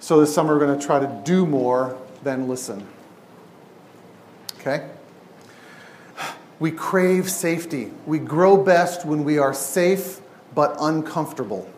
So 0.00 0.20
this 0.20 0.34
summer, 0.34 0.54
we're 0.54 0.66
going 0.66 0.78
to 0.78 0.86
try 0.86 0.98
to 0.98 1.22
do 1.24 1.46
more 1.46 1.96
than 2.22 2.48
listen. 2.48 2.86
Okay? 4.60 4.88
We 6.58 6.72
crave 6.72 7.30
safety. 7.30 7.92
We 8.06 8.18
grow 8.18 8.56
best 8.56 9.06
when 9.06 9.24
we 9.24 9.38
are 9.38 9.54
safe 9.54 10.20
but 10.54 10.76
uncomfortable. 10.80 11.68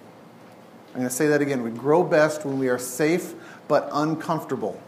I'm 0.88 0.96
going 0.96 1.08
to 1.08 1.14
say 1.14 1.28
that 1.28 1.40
again. 1.40 1.62
We 1.62 1.70
grow 1.70 2.02
best 2.02 2.44
when 2.44 2.58
we 2.58 2.68
are 2.68 2.78
safe 2.78 3.34
but 3.68 3.88
uncomfortable. 3.92 4.80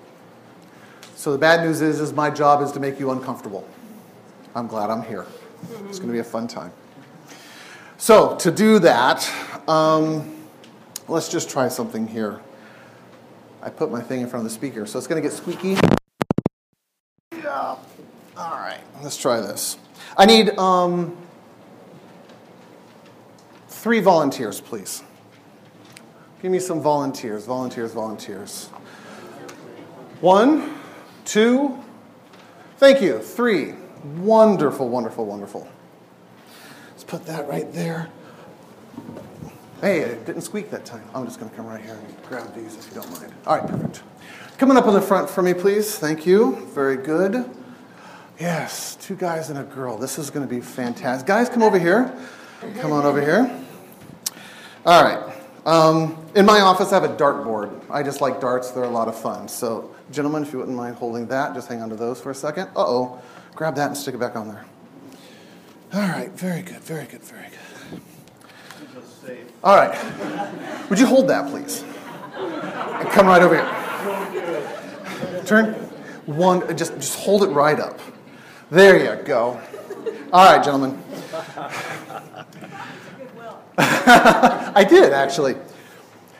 So 1.14 1.30
the 1.30 1.38
bad 1.38 1.64
news 1.64 1.80
is, 1.80 2.00
is 2.00 2.12
my 2.12 2.30
job 2.30 2.62
is 2.62 2.72
to 2.72 2.80
make 2.80 2.98
you 2.98 3.12
uncomfortable. 3.12 3.66
I'm 4.54 4.66
glad 4.66 4.90
I'm 4.90 5.02
here. 5.02 5.26
It's 5.88 5.98
going 5.98 6.08
to 6.08 6.12
be 6.12 6.18
a 6.18 6.24
fun 6.24 6.48
time. 6.48 6.72
So 7.96 8.34
to 8.38 8.50
do 8.50 8.80
that, 8.80 9.30
um, 9.68 10.34
let's 11.06 11.28
just 11.28 11.48
try 11.48 11.68
something 11.68 12.08
here. 12.08 12.40
I 13.62 13.70
put 13.70 13.92
my 13.92 14.00
thing 14.00 14.20
in 14.20 14.26
front 14.26 14.44
of 14.44 14.50
the 14.50 14.54
speaker, 14.54 14.84
so 14.86 14.98
it's 14.98 15.06
going 15.06 15.22
to 15.22 15.28
get 15.28 15.36
squeaky. 15.36 15.76
Yeah. 17.32 17.76
All 18.36 18.56
right, 18.56 18.80
let's 19.02 19.16
try 19.16 19.40
this. 19.40 19.78
I 20.16 20.26
need 20.26 20.58
um, 20.58 21.16
three 23.82 23.98
volunteers, 23.98 24.60
please. 24.60 25.02
Give 26.40 26.52
me 26.52 26.60
some 26.60 26.80
volunteers, 26.80 27.46
volunteers, 27.46 27.92
volunteers. 27.92 28.68
One, 30.20 30.78
two, 31.24 31.82
thank 32.76 33.02
you, 33.02 33.18
three. 33.18 33.74
Wonderful, 34.18 34.88
wonderful, 34.88 35.26
wonderful. 35.26 35.68
Let's 36.90 37.02
put 37.02 37.26
that 37.26 37.48
right 37.48 37.72
there. 37.72 38.08
Hey, 39.80 39.98
it 40.02 40.26
didn't 40.26 40.42
squeak 40.42 40.70
that 40.70 40.84
time. 40.84 41.02
I'm 41.12 41.24
just 41.24 41.40
going 41.40 41.50
to 41.50 41.56
come 41.56 41.66
right 41.66 41.82
here 41.82 41.94
and 41.96 42.22
grab 42.28 42.54
these 42.54 42.76
if 42.76 42.88
you 42.88 43.00
don't 43.00 43.10
mind. 43.10 43.34
All 43.48 43.58
right, 43.58 43.68
perfect. 43.68 44.04
Coming 44.58 44.76
up 44.76 44.86
on 44.86 44.94
the 44.94 45.02
front 45.02 45.28
for 45.28 45.42
me, 45.42 45.54
please. 45.54 45.98
Thank 45.98 46.24
you. 46.24 46.54
Very 46.72 46.96
good. 46.96 47.50
Yes, 48.38 48.94
two 48.94 49.16
guys 49.16 49.50
and 49.50 49.58
a 49.58 49.64
girl. 49.64 49.98
This 49.98 50.20
is 50.20 50.30
going 50.30 50.46
to 50.46 50.52
be 50.52 50.60
fantastic. 50.60 51.26
Guys, 51.26 51.48
come 51.48 51.64
over 51.64 51.80
here. 51.80 52.16
Come 52.78 52.92
on 52.92 53.04
over 53.04 53.20
here. 53.20 53.58
All 54.84 55.04
right. 55.04 55.32
Um, 55.64 56.18
in 56.34 56.44
my 56.44 56.60
office, 56.60 56.92
I 56.92 57.00
have 57.00 57.08
a 57.08 57.14
dartboard. 57.14 57.80
I 57.88 58.02
just 58.02 58.20
like 58.20 58.40
darts, 58.40 58.72
they're 58.72 58.82
a 58.82 58.88
lot 58.88 59.06
of 59.06 59.16
fun. 59.16 59.46
So, 59.46 59.94
gentlemen, 60.10 60.42
if 60.42 60.52
you 60.52 60.58
wouldn't 60.58 60.76
mind 60.76 60.96
holding 60.96 61.28
that, 61.28 61.54
just 61.54 61.68
hang 61.68 61.80
on 61.82 61.88
to 61.90 61.94
those 61.94 62.20
for 62.20 62.32
a 62.32 62.34
second. 62.34 62.66
Uh 62.74 62.84
oh. 62.84 63.22
Grab 63.54 63.76
that 63.76 63.88
and 63.88 63.96
stick 63.96 64.16
it 64.16 64.18
back 64.18 64.34
on 64.34 64.48
there. 64.48 64.64
All 65.94 66.00
right, 66.00 66.30
very 66.32 66.62
good, 66.62 66.80
very 66.80 67.04
good, 67.06 67.22
very 67.22 67.46
good. 67.48 68.00
All 69.62 69.76
right. 69.76 70.90
Would 70.90 70.98
you 70.98 71.06
hold 71.06 71.28
that, 71.28 71.48
please? 71.48 71.84
And 72.34 73.08
come 73.10 73.28
right 73.28 73.40
over 73.40 73.54
here. 73.54 75.44
Turn 75.44 75.74
one, 76.26 76.76
just, 76.76 76.94
just 76.94 77.20
hold 77.20 77.44
it 77.44 77.50
right 77.50 77.78
up. 77.78 78.00
There 78.70 78.98
you 78.98 79.22
go. 79.22 79.60
All 80.32 80.52
right, 80.52 80.64
gentlemen. 80.64 81.00
I 84.74 84.84
did, 84.84 85.12
actually. 85.12 85.54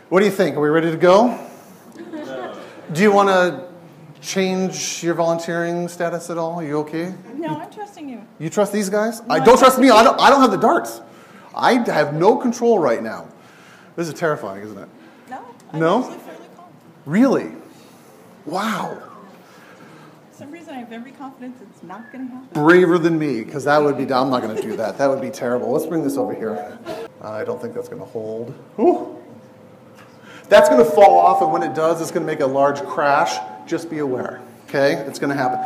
What 0.09 0.21
do 0.21 0.27
you 0.27 0.31
think? 0.33 0.57
Are 0.57 0.61
we 0.61 0.69
ready 0.69 0.91
to 0.91 0.97
go? 0.97 1.39
Do 2.93 3.03
you 3.03 3.11
want 3.13 3.29
to 3.29 3.69
change 4.21 5.03
your 5.03 5.15
volunteering 5.15 5.89
status 5.89 6.31
at 6.31 6.39
all? 6.39 6.55
Are 6.61 6.65
you 6.65 6.79
okay? 6.81 7.15
No, 7.35 7.59
I'm 7.61 7.71
trusting 7.73 8.09
you. 8.09 8.23
You 8.39 8.51
trust 8.51 8.73
these 8.73 8.89
guys? 8.91 9.23
I 9.29 9.39
don't 9.41 9.59
trust 9.59 9.79
me. 9.79 9.91
I 9.91 10.03
don't, 10.03 10.21
I 10.21 10.31
don't 10.31 10.41
have 10.41 10.51
the 10.51 10.59
darts. 10.59 11.01
I 11.55 11.75
have 11.91 12.15
no 12.15 12.37
control 12.37 12.79
right 12.79 13.03
now. 13.03 13.29
This 13.97 14.09
is 14.09 14.15
terrifying, 14.15 14.63
isn't 14.65 14.79
it? 14.79 14.89
No. 15.29 15.45
I'm 15.73 15.81
No? 15.81 16.01
actually 16.05 16.19
fairly 16.19 16.47
calm. 16.57 16.67
Really? 17.07 17.53
Wow. 18.47 18.99
For 20.31 20.39
some 20.39 20.51
reason, 20.51 20.75
I 20.75 20.79
have 20.79 20.93
every 20.93 21.13
confidence 21.13 21.59
it's 21.63 21.83
not 21.83 22.11
going 22.13 22.29
to 22.29 22.35
happen. 22.35 22.49
Braver 22.53 22.99
than 22.99 23.19
me, 23.19 23.43
because 23.45 23.65
that 23.65 23.83
would 23.83 23.97
be, 23.97 24.05
I'm 24.05 24.31
not 24.31 24.43
going 24.43 24.57
to 24.57 24.63
do 24.63 24.77
that. 24.77 24.99
That 24.99 25.09
would 25.09 25.21
be 25.21 25.31
terrible. 25.31 25.73
Let's 25.73 25.87
bring 25.87 26.03
this 26.03 26.17
over 26.17 26.35
here. 26.35 26.79
I 27.23 27.45
don't 27.45 27.61
think 27.63 27.75
that's 27.75 27.89
going 27.89 28.03
to 28.03 28.09
hold. 28.09 28.53
That's 30.49 30.69
going 30.69 30.85
to 30.85 30.91
fall 30.91 31.19
off, 31.19 31.41
and 31.41 31.53
when 31.53 31.63
it 31.63 31.75
does, 31.75 32.03
it's 32.03 32.11
going 32.11 32.27
to 32.27 32.33
make 32.33 32.41
a 32.41 32.47
large 32.47 32.83
crash. 32.83 33.39
Just 33.67 33.89
be 33.89 33.99
aware, 33.99 34.43
okay? 34.69 34.95
It's 35.07 35.19
going 35.19 35.31
to 35.31 35.37
happen. 35.37 35.61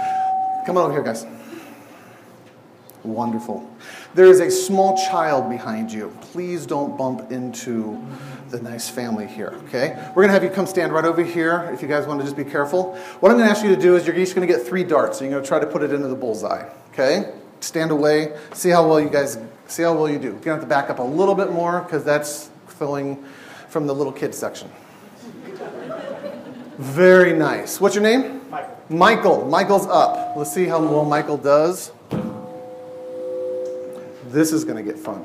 Come 0.67 0.77
on 0.77 0.85
over 0.85 0.93
here, 0.93 1.03
guys. 1.03 1.27
Wonderful. 3.03 3.69
There 4.15 4.27
is 4.27 4.41
a 4.41 4.51
small 4.51 4.97
child 4.97 5.49
behind 5.49 5.93
you. 5.93 6.17
Please 6.21 6.67
don't 6.67 6.97
bump 6.99 7.33
into 7.33 8.05
the 8.51 8.61
nice 8.61 8.89
family 8.89 9.27
here, 9.27 9.55
okay? 9.67 9.95
We're 10.11 10.23
going 10.23 10.29
to 10.29 10.35
have 10.35 10.45
you 10.45 10.51
come 10.51 10.67
stand 10.67 10.93
right 10.93 11.05
over 11.05 11.25
here 11.25 11.71
if 11.73 11.83
you 11.83 11.89
guys 11.89 12.07
want 12.07 12.21
to 12.21 12.25
just 12.25 12.37
be 12.37 12.45
careful. 12.45 12.95
What 13.21 13.31
I'm 13.31 13.39
going 13.39 13.49
to 13.49 13.51
ask 13.51 13.65
you 13.65 13.75
to 13.75 13.81
do 13.81 13.97
is 13.97 14.07
you're 14.07 14.17
each 14.17 14.35
going 14.35 14.47
to 14.47 14.53
get 14.53 14.67
three 14.67 14.85
darts, 14.85 15.21
and 15.21 15.31
you're 15.31 15.39
going 15.39 15.45
to 15.45 15.49
try 15.49 15.59
to 15.59 15.67
put 15.67 15.83
it 15.83 15.93
into 15.93 16.09
the 16.09 16.15
bullseye, 16.15 16.69
okay? 16.93 17.33
Stand 17.61 17.91
away. 17.91 18.37
See 18.53 18.71
how 18.71 18.87
well 18.87 19.01
you 19.01 19.09
guys, 19.09 19.39
see 19.67 19.83
how 19.83 19.95
well 19.95 20.09
you 20.09 20.19
do. 20.19 20.29
You're 20.29 20.33
going 20.35 20.43
to 20.43 20.51
have 20.53 20.61
to 20.61 20.67
back 20.67 20.91
up 20.91 20.99
a 20.99 21.03
little 21.03 21.35
bit 21.35 21.53
more 21.53 21.81
because 21.81 22.05
that's 22.05 22.51
filling 22.69 23.25
from 23.69 23.87
the 23.87 23.95
little 23.95 24.13
kids 24.13 24.37
section. 24.37 24.71
Very 26.79 27.33
nice. 27.33 27.81
What's 27.81 27.95
your 27.95 28.03
name? 28.03 28.43
Michael. 28.51 28.77
Michael. 28.91 29.45
Michael's 29.47 29.87
up. 29.87 30.37
Let's 30.37 30.53
see 30.53 30.67
how 30.67 30.81
well 30.81 31.05
Michael 31.05 31.39
does. 31.39 31.91
This 34.27 34.53
is 34.53 34.65
going 34.65 34.77
to 34.77 34.83
get 34.83 34.99
fun. 34.99 35.25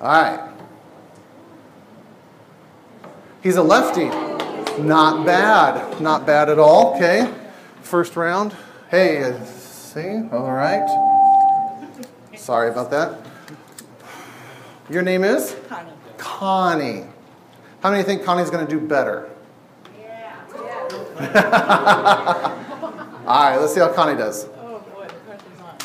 All 0.00 0.08
right. 0.08 0.50
He's 3.42 3.56
a 3.56 3.62
lefty. 3.62 4.06
Not 4.82 5.24
bad. 5.24 6.00
Not 6.00 6.26
bad 6.26 6.48
at 6.48 6.58
all. 6.58 6.94
Okay. 6.96 7.32
First 7.82 8.16
round. 8.16 8.54
Hey, 8.90 9.22
uh, 9.22 9.44
see? 9.44 10.28
All 10.30 10.52
right. 10.52 10.86
Sorry 12.36 12.70
about 12.70 12.90
that. 12.90 13.21
Your 14.92 15.00
name 15.00 15.24
is? 15.24 15.56
Connie. 15.68 15.92
Connie. 16.18 17.04
How 17.82 17.90
many 17.90 18.02
think 18.02 18.24
Connie's 18.24 18.50
going 18.50 18.66
to 18.66 18.70
do 18.70 18.78
better? 18.78 19.30
Yeah. 19.98 20.36
All 23.26 23.42
right, 23.42 23.56
let's 23.56 23.72
see 23.72 23.80
how 23.80 23.90
Connie 23.90 24.18
does. 24.18 24.44
Oh 24.44 24.84
boy, 24.94 25.08
the 25.08 25.14
pressure's 25.14 25.60
on. 25.60 25.76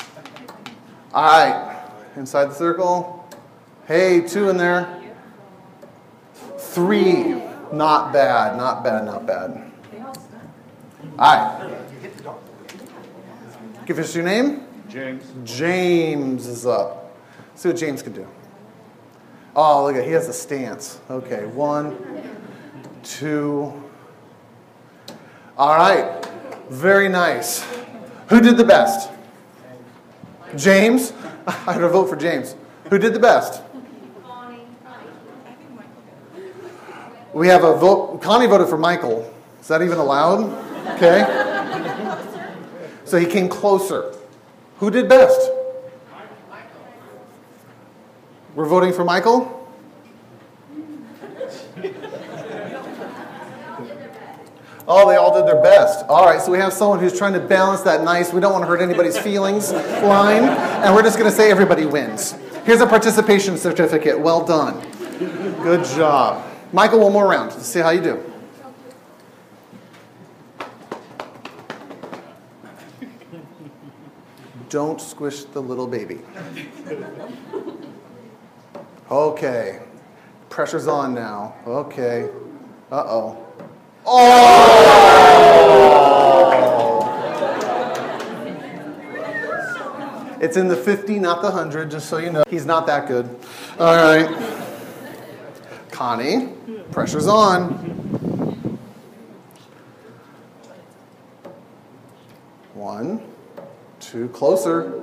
All 1.13 1.23
right, 1.23 1.89
inside 2.17 2.47
the 2.47 2.53
circle. 2.53 3.25
Hey, 3.85 4.27
two 4.27 4.49
in 4.49 4.57
there. 4.57 5.01
Three. 6.57 7.41
Not 7.71 8.11
bad, 8.11 8.57
not 8.57 8.83
bad, 8.83 9.05
not 9.05 9.25
bad. 9.25 9.71
All 11.17 11.17
right. 11.17 11.79
Give 13.85 13.99
us 13.99 14.13
your 14.13 14.25
name. 14.25 14.67
James. 14.89 15.31
James 15.45 16.45
is 16.45 16.65
up. 16.65 17.15
See 17.55 17.69
what 17.69 17.77
James 17.77 18.01
can 18.01 18.11
do. 18.11 18.27
Oh, 19.59 19.85
look 19.85 19.95
at 19.95 20.05
he 20.05 20.11
has 20.11 20.29
a 20.29 20.33
stance. 20.33 20.99
Okay, 21.09 21.47
one, 21.47 21.97
two. 23.01 23.73
All 25.57 25.75
right, 25.75 26.23
very 26.69 27.09
nice. 27.09 27.65
Who 28.29 28.39
did 28.39 28.55
the 28.57 28.63
best? 28.63 29.09
James. 30.55 31.11
I 31.47 31.75
to 31.75 31.89
vote 31.89 32.07
for 32.07 32.15
James. 32.15 32.55
Who 32.91 32.99
did 32.99 33.15
the 33.15 33.19
best? 33.19 33.63
We 37.33 37.47
have 37.47 37.63
a 37.63 37.75
vote. 37.75 38.21
Connie 38.21 38.45
voted 38.45 38.67
for 38.67 38.77
Michael. 38.77 39.33
Is 39.59 39.67
that 39.69 39.81
even 39.81 39.97
allowed? 39.97 40.51
Okay. 40.95 41.43
So 43.05 43.17
he 43.17 43.25
came 43.25 43.47
closer. 43.47 44.13
Who 44.79 44.91
did 44.91 45.07
best? 45.07 45.39
We're 48.57 48.65
voting 48.65 48.91
for 48.91 49.05
Michael? 49.05 49.69
Oh, 54.87 55.07
they 55.07 55.15
all 55.15 55.31
did 55.31 55.45
their 55.45 55.61
best. 55.61 56.03
All 56.09 56.25
right, 56.25 56.41
so 56.41 56.51
we 56.51 56.57
have 56.57 56.73
someone 56.73 56.97
who's 56.97 57.15
trying 57.15 57.33
to 57.33 57.39
balance 57.39 57.81
that 57.81 58.03
nice, 58.03 58.33
we 58.33 58.41
don't 58.41 58.51
want 58.51 58.63
to 58.63 58.67
hurt 58.67 58.81
anybody's 58.81 59.15
feelings 59.15 59.71
line, 59.71 60.45
and 60.45 60.95
we're 60.95 61.03
just 61.03 61.19
going 61.19 61.29
to 61.29 61.35
say 61.35 61.51
everybody 61.51 61.85
wins. 61.85 62.31
Here's 62.65 62.81
a 62.81 62.87
participation 62.87 63.59
certificate. 63.59 64.19
Well 64.19 64.43
done. 64.43 64.81
Good 65.61 65.85
job. 65.95 66.43
Michael, 66.73 67.01
one 67.01 67.13
more 67.13 67.27
round. 67.27 67.51
Let's 67.51 67.67
see 67.67 67.79
how 67.79 67.91
you 67.91 68.01
do. 68.01 68.33
Don't 74.69 74.99
squish 74.99 75.43
the 75.43 75.61
little 75.61 75.85
baby. 75.85 76.21
Okay. 79.09 79.79
Pressure's 80.49 80.87
on 80.87 81.13
now. 81.13 81.55
Okay. 81.65 82.29
Uh 82.91 83.03
oh. 83.07 83.43
Oh! 84.05 85.07
It's 90.39 90.55
in 90.55 90.67
the 90.67 90.75
50, 90.75 91.19
not 91.19 91.41
the 91.41 91.49
100, 91.49 91.89
just 91.89 92.09
so 92.09 92.17
you 92.17 92.31
know. 92.31 92.43
He's 92.49 92.65
not 92.65 92.85
that 92.87 93.07
good. 93.07 93.27
All 93.79 93.95
right. 93.95 94.29
Connie, 95.91 96.49
pressure's 96.91 97.27
on. 97.27 97.71
One, 102.75 103.21
two, 103.99 104.29
closer. 104.29 105.01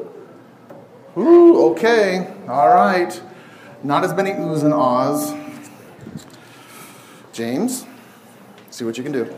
Ooh, 1.17 1.71
okay. 1.73 2.33
All 2.49 2.69
right. 2.69 3.21
Not 3.85 4.03
as 4.03 4.14
many 4.14 4.31
oohs 4.31 4.64
and 4.64 4.73
ahs. 4.73 5.35
James, 7.35 7.85
see 8.71 8.85
what 8.85 8.97
you 8.97 9.05
can 9.05 9.12
do. 9.12 9.35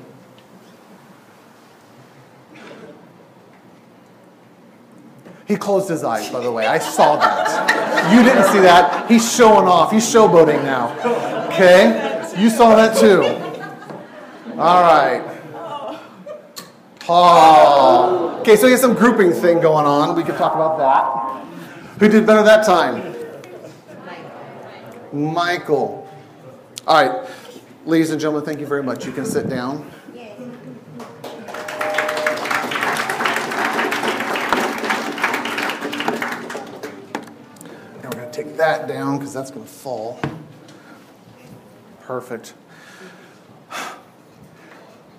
He 5.48 5.56
closed 5.56 5.88
his 5.88 6.04
eyes, 6.04 6.30
by 6.30 6.40
the 6.40 6.52
way. 6.52 6.66
I 6.66 6.78
saw 6.78 7.16
that. 7.16 8.12
You 8.12 8.22
didn't 8.22 8.44
see 8.52 8.60
that. 8.60 9.10
He's 9.10 9.34
showing 9.34 9.66
off. 9.66 9.90
He's 9.90 10.04
showboating 10.04 10.62
now. 10.62 10.96
Okay? 11.48 12.22
You 12.38 12.48
saw 12.48 12.76
that 12.76 12.96
too. 12.96 13.22
All 14.58 14.82
right. 14.82 15.22
Oh. 17.08 18.38
Okay, 18.40 18.54
so 18.56 18.68
here's 18.68 18.80
some 18.80 18.94
grouping 18.94 19.32
thing 19.32 19.60
going 19.60 19.86
on. 19.86 20.14
We 20.16 20.22
could 20.22 20.36
talk 20.36 20.54
about 20.54 20.78
that. 20.78 21.98
Who 21.98 22.08
did 22.08 22.26
better 22.26 22.44
that 22.44 22.64
time? 22.64 23.15
Michael. 25.12 26.08
All 26.86 27.06
right. 27.06 27.28
Ladies 27.84 28.10
and 28.10 28.20
gentlemen, 28.20 28.44
thank 28.44 28.60
you 28.60 28.66
very 28.66 28.82
much. 28.82 29.06
You 29.06 29.12
can 29.12 29.24
sit 29.24 29.48
down. 29.48 29.90
Now 38.02 38.10
we're 38.10 38.10
going 38.10 38.30
to 38.30 38.32
take 38.32 38.56
that 38.56 38.88
down 38.88 39.18
because 39.18 39.32
that's 39.32 39.50
going 39.50 39.64
to 39.64 39.70
fall. 39.72 40.20
Perfect. 42.00 42.54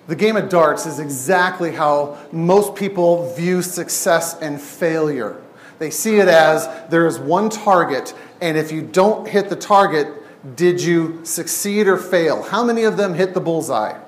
The 0.08 0.16
game 0.16 0.36
of 0.38 0.48
darts 0.48 0.86
is 0.86 1.00
exactly 1.00 1.70
how 1.72 2.16
most 2.32 2.74
people 2.74 3.30
view 3.34 3.60
success 3.60 4.38
and 4.40 4.58
failure. 4.58 5.42
They 5.78 5.90
see 5.90 6.16
it 6.16 6.28
as 6.28 6.66
there 6.88 7.06
is 7.06 7.18
one 7.18 7.50
target, 7.50 8.14
and 8.40 8.56
if 8.56 8.72
you 8.72 8.82
don't 8.82 9.28
hit 9.28 9.48
the 9.48 9.56
target, 9.56 10.08
did 10.56 10.80
you 10.82 11.24
succeed 11.24 11.88
or 11.88 11.96
fail? 11.96 12.42
How 12.42 12.64
many 12.64 12.84
of 12.84 12.96
them 12.96 13.14
hit 13.14 13.34
the 13.34 13.40
bullseye? 13.40 13.98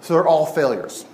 So 0.00 0.14
they're 0.14 0.26
all 0.26 0.46
failures. 0.46 1.04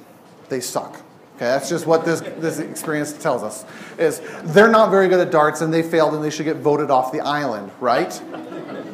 They 0.49 0.61
suck. 0.61 1.01
Okay, 1.37 1.47
that's 1.47 1.69
just 1.69 1.85
what 1.85 2.05
this, 2.05 2.21
this 2.39 2.61
experience 2.61 3.13
tells 3.13 3.43
us. 3.43 3.65
Is 3.99 4.23
they're 4.45 4.69
not 4.71 4.91
very 4.91 5.09
good 5.09 5.19
at 5.19 5.33
darts 5.33 5.63
and 5.63 5.75
they 5.75 5.83
failed 5.83 6.15
and 6.15 6.23
they 6.23 6.31
should 6.31 6.45
get 6.45 6.59
voted 6.59 6.93
off 6.93 7.11
the 7.11 7.21
island, 7.21 7.73
right? 7.81 8.21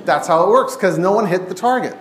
That's 0.07 0.27
how 0.27 0.45
it 0.45 0.49
works, 0.49 0.75
because 0.75 0.97
no 0.97 1.13
one 1.13 1.27
hit 1.27 1.49
the 1.49 1.55
target. 1.55 1.95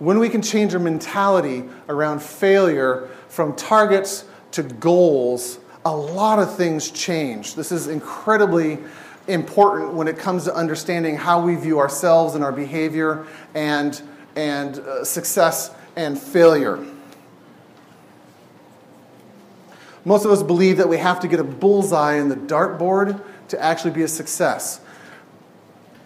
When 0.00 0.18
we 0.18 0.28
can 0.28 0.42
change 0.42 0.74
our 0.74 0.80
mentality 0.80 1.64
around 1.88 2.20
failure 2.22 3.08
from 3.28 3.54
targets 3.54 4.24
to 4.50 4.64
goals, 4.64 5.60
a 5.84 5.94
lot 5.94 6.38
of 6.38 6.56
things 6.56 6.90
change. 6.90 7.54
This 7.54 7.72
is 7.72 7.88
incredibly 7.88 8.78
important 9.26 9.94
when 9.94 10.08
it 10.08 10.18
comes 10.18 10.44
to 10.44 10.54
understanding 10.54 11.16
how 11.16 11.44
we 11.44 11.54
view 11.54 11.78
ourselves 11.78 12.34
and 12.34 12.44
our 12.44 12.52
behavior 12.52 13.26
and, 13.54 14.00
and 14.36 14.78
uh, 14.78 15.04
success 15.04 15.74
and 15.96 16.18
failure. 16.18 16.84
Most 20.04 20.24
of 20.24 20.32
us 20.32 20.42
believe 20.42 20.78
that 20.78 20.88
we 20.88 20.98
have 20.98 21.20
to 21.20 21.28
get 21.28 21.38
a 21.38 21.44
bullseye 21.44 22.14
in 22.14 22.28
the 22.28 22.36
dartboard 22.36 23.22
to 23.48 23.62
actually 23.62 23.92
be 23.92 24.02
a 24.02 24.08
success. 24.08 24.80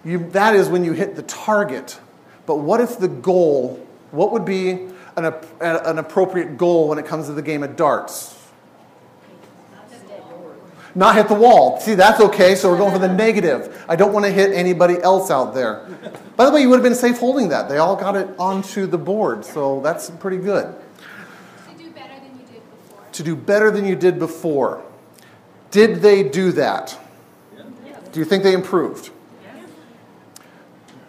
You, 0.04 0.30
that 0.30 0.54
is 0.54 0.68
when 0.68 0.84
you 0.84 0.92
hit 0.92 1.16
the 1.16 1.22
target. 1.22 1.98
But 2.44 2.56
what 2.56 2.80
if 2.80 2.98
the 2.98 3.08
goal, 3.08 3.86
what 4.10 4.32
would 4.32 4.44
be 4.44 4.88
an, 5.16 5.32
an 5.60 5.98
appropriate 5.98 6.58
goal 6.58 6.88
when 6.88 6.98
it 6.98 7.06
comes 7.06 7.26
to 7.26 7.32
the 7.32 7.42
game 7.42 7.62
of 7.62 7.76
darts? 7.76 8.35
Not 10.96 11.14
hit 11.14 11.28
the 11.28 11.34
wall. 11.34 11.78
See, 11.78 11.94
that's 11.94 12.20
okay, 12.20 12.54
so 12.54 12.70
we're 12.70 12.78
going 12.78 12.92
for 12.92 12.98
the 12.98 13.12
negative. 13.12 13.84
I 13.86 13.96
don't 13.96 14.12
want 14.14 14.24
to 14.24 14.32
hit 14.32 14.52
anybody 14.52 15.00
else 15.02 15.30
out 15.30 15.54
there. 15.54 15.86
By 16.36 16.46
the 16.46 16.50
way, 16.50 16.62
you 16.62 16.70
would 16.70 16.76
have 16.76 16.82
been 16.82 16.94
safe 16.94 17.18
holding 17.18 17.50
that. 17.50 17.68
They 17.68 17.76
all 17.76 17.96
got 17.96 18.16
it 18.16 18.28
onto 18.38 18.86
the 18.86 18.96
board, 18.96 19.44
so 19.44 19.80
that's 19.82 20.08
pretty 20.08 20.38
good. 20.38 20.74
To 21.68 21.74
do 21.76 21.90
better 21.90 22.18
than 22.18 22.38
you 22.38 22.46
did 22.46 22.62
before. 22.70 23.04
To 23.12 23.22
do 23.22 23.36
better 23.36 23.70
than 23.70 23.84
you 23.84 23.94
did 23.94 24.18
before. 24.18 24.82
Did 25.70 25.96
they 25.96 26.22
do 26.22 26.50
that? 26.52 26.98
Do 28.12 28.20
you 28.20 28.24
think 28.24 28.42
they 28.42 28.54
improved? 28.54 29.10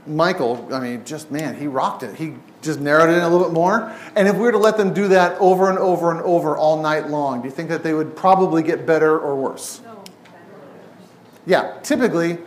Michael, 0.06 0.67
I 0.71 0.80
mean, 0.80 1.06
just 1.06 1.32
man, 1.32 1.56
he 1.56 1.67
rocked 1.67 2.04
it. 2.04 2.15
He 2.15 2.36
just 2.61 2.79
narrowed 2.79 3.09
it 3.09 3.17
in 3.17 3.23
a 3.23 3.29
little 3.29 3.45
bit 3.45 3.53
more. 3.53 3.93
And 4.15 4.27
if 4.27 4.35
we 4.35 4.41
were 4.41 4.51
to 4.51 4.57
let 4.57 4.77
them 4.77 4.93
do 4.93 5.09
that 5.09 5.37
over 5.39 5.69
and 5.69 5.77
over 5.77 6.11
and 6.11 6.21
over 6.21 6.57
all 6.57 6.81
night 6.81 7.07
long, 7.09 7.41
do 7.41 7.47
you 7.47 7.53
think 7.53 7.69
that 7.69 7.83
they 7.83 7.93
would 7.93 8.15
probably 8.15 8.63
get 8.63 8.85
better 8.85 9.17
or 9.17 9.35
worse? 9.35 9.81
No. 9.85 10.03
Yeah, 11.45 11.77
typically, 11.83 12.39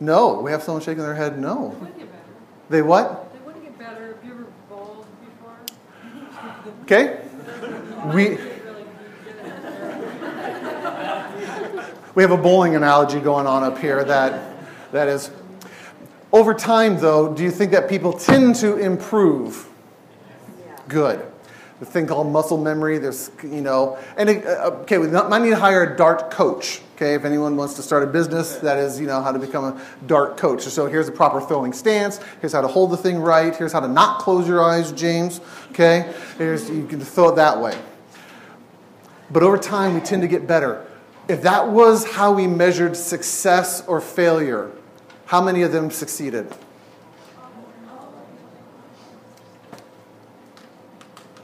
no. 0.00 0.40
We 0.40 0.50
have 0.50 0.62
someone 0.62 0.82
shaking 0.82 1.02
their 1.02 1.14
head, 1.14 1.38
no. 1.38 1.70
They 1.70 1.78
wouldn't 1.80 1.98
get 1.98 2.12
better. 2.12 2.24
They 2.70 2.82
what? 2.82 3.32
They 3.32 3.40
wouldn't 3.46 3.64
get 3.64 3.78
better. 3.78 4.14
Have 4.14 4.24
you 4.24 4.32
ever 4.32 4.46
bowled 4.68 5.06
before? 5.24 5.56
Okay? 6.82 7.20
We, 8.12 8.12
Really 8.12 8.36
good 9.24 9.38
at 9.46 11.32
it. 11.78 11.94
we 12.14 12.22
have 12.22 12.32
a 12.32 12.36
bowling 12.36 12.76
analogy 12.76 13.18
going 13.18 13.46
on 13.46 13.62
up 13.62 13.78
here 13.78 14.04
that, 14.04 14.42
that 14.92 15.08
is. 15.08 15.30
Over 16.34 16.52
time, 16.52 16.98
though, 16.98 17.32
do 17.32 17.44
you 17.44 17.50
think 17.52 17.70
that 17.70 17.88
people 17.88 18.12
tend 18.12 18.56
to 18.56 18.76
improve? 18.76 19.68
Yeah. 20.66 20.76
Good. 20.88 21.26
The 21.78 21.86
thing 21.86 22.08
called 22.08 22.26
muscle 22.26 22.58
memory, 22.58 22.98
there's, 22.98 23.30
you 23.44 23.60
know, 23.60 23.98
and 24.16 24.28
it, 24.28 24.44
uh, 24.44 24.72
okay, 24.82 24.98
we 24.98 25.06
might 25.06 25.42
need 25.42 25.50
to 25.50 25.56
hire 25.56 25.94
a 25.94 25.96
dart 25.96 26.32
coach, 26.32 26.80
okay, 26.96 27.14
if 27.14 27.24
anyone 27.24 27.56
wants 27.56 27.74
to 27.74 27.82
start 27.82 28.02
a 28.02 28.08
business, 28.08 28.56
that 28.56 28.78
is, 28.78 28.98
you 28.98 29.06
know, 29.06 29.22
how 29.22 29.30
to 29.30 29.38
become 29.38 29.64
a 29.64 29.80
dart 30.08 30.36
coach. 30.36 30.62
So 30.62 30.86
here's 30.86 31.06
a 31.06 31.12
proper 31.12 31.40
throwing 31.40 31.72
stance, 31.72 32.18
here's 32.40 32.52
how 32.52 32.62
to 32.62 32.68
hold 32.68 32.90
the 32.90 32.96
thing 32.96 33.20
right, 33.20 33.54
here's 33.54 33.72
how 33.72 33.80
to 33.80 33.88
not 33.88 34.18
close 34.18 34.48
your 34.48 34.60
eyes, 34.60 34.90
James, 34.90 35.40
okay? 35.70 36.12
Here's, 36.36 36.68
you 36.68 36.84
can 36.88 37.00
throw 37.00 37.28
it 37.28 37.36
that 37.36 37.60
way. 37.60 37.78
But 39.30 39.44
over 39.44 39.56
time, 39.56 39.94
we 39.94 40.00
tend 40.00 40.22
to 40.22 40.28
get 40.28 40.48
better. 40.48 40.84
If 41.28 41.42
that 41.42 41.68
was 41.68 42.10
how 42.10 42.32
we 42.32 42.48
measured 42.48 42.96
success 42.96 43.86
or 43.86 44.00
failure, 44.00 44.72
how 45.26 45.40
many 45.40 45.62
of 45.62 45.72
them 45.72 45.90
succeeded? 45.90 46.52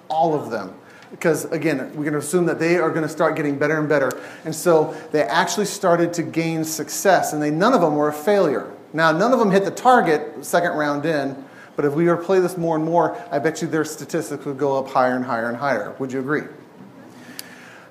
All 0.09 0.35
of 0.35 0.51
them. 0.51 0.75
Because 1.11 1.47
again, 1.47 1.79
we're 1.95 2.05
going 2.05 2.13
to 2.13 2.19
assume 2.19 2.47
that 2.47 2.59
they 2.59 2.77
are 2.77 2.91
going 2.91 3.03
to 3.03 3.09
start 3.09 3.37
getting 3.37 3.59
better 3.59 3.79
and 3.79 3.89
better. 3.89 4.21
And 4.45 4.55
so 4.55 4.95
they 5.13 5.23
actually 5.23 5.67
started 5.67 6.13
to 6.15 6.23
gain 6.23 6.65
success, 6.65 7.33
and 7.33 7.43
they, 7.43 7.51
none 7.51 7.73
of 7.73 7.81
them 7.81 7.97
were 7.97 8.09
a 8.09 8.13
failure. 8.13 8.73
Now, 8.93 9.13
none 9.13 9.33
of 9.33 9.39
them 9.39 9.51
hit 9.51 9.65
the 9.65 9.71
target 9.71 10.45
second 10.45 10.73
round 10.73 11.07
in, 11.07 11.45
but 11.77 11.85
if 11.85 11.95
we 11.95 12.05
were 12.05 12.17
to 12.17 12.23
play 12.23 12.41
this 12.41 12.57
more 12.57 12.77
and 12.77 12.85
more, 12.85 13.17
I 13.31 13.39
bet 13.39 13.63
you 13.63 13.69
their 13.69 13.85
statistics 13.85 14.45
would 14.45 14.59
go 14.59 14.79
up 14.79 14.89
higher 14.89 15.17
and 15.17 15.25
higher 15.25 15.49
and 15.49 15.57
higher. 15.57 15.95
Would 15.99 16.13
you 16.13 16.21
agree? 16.21 16.43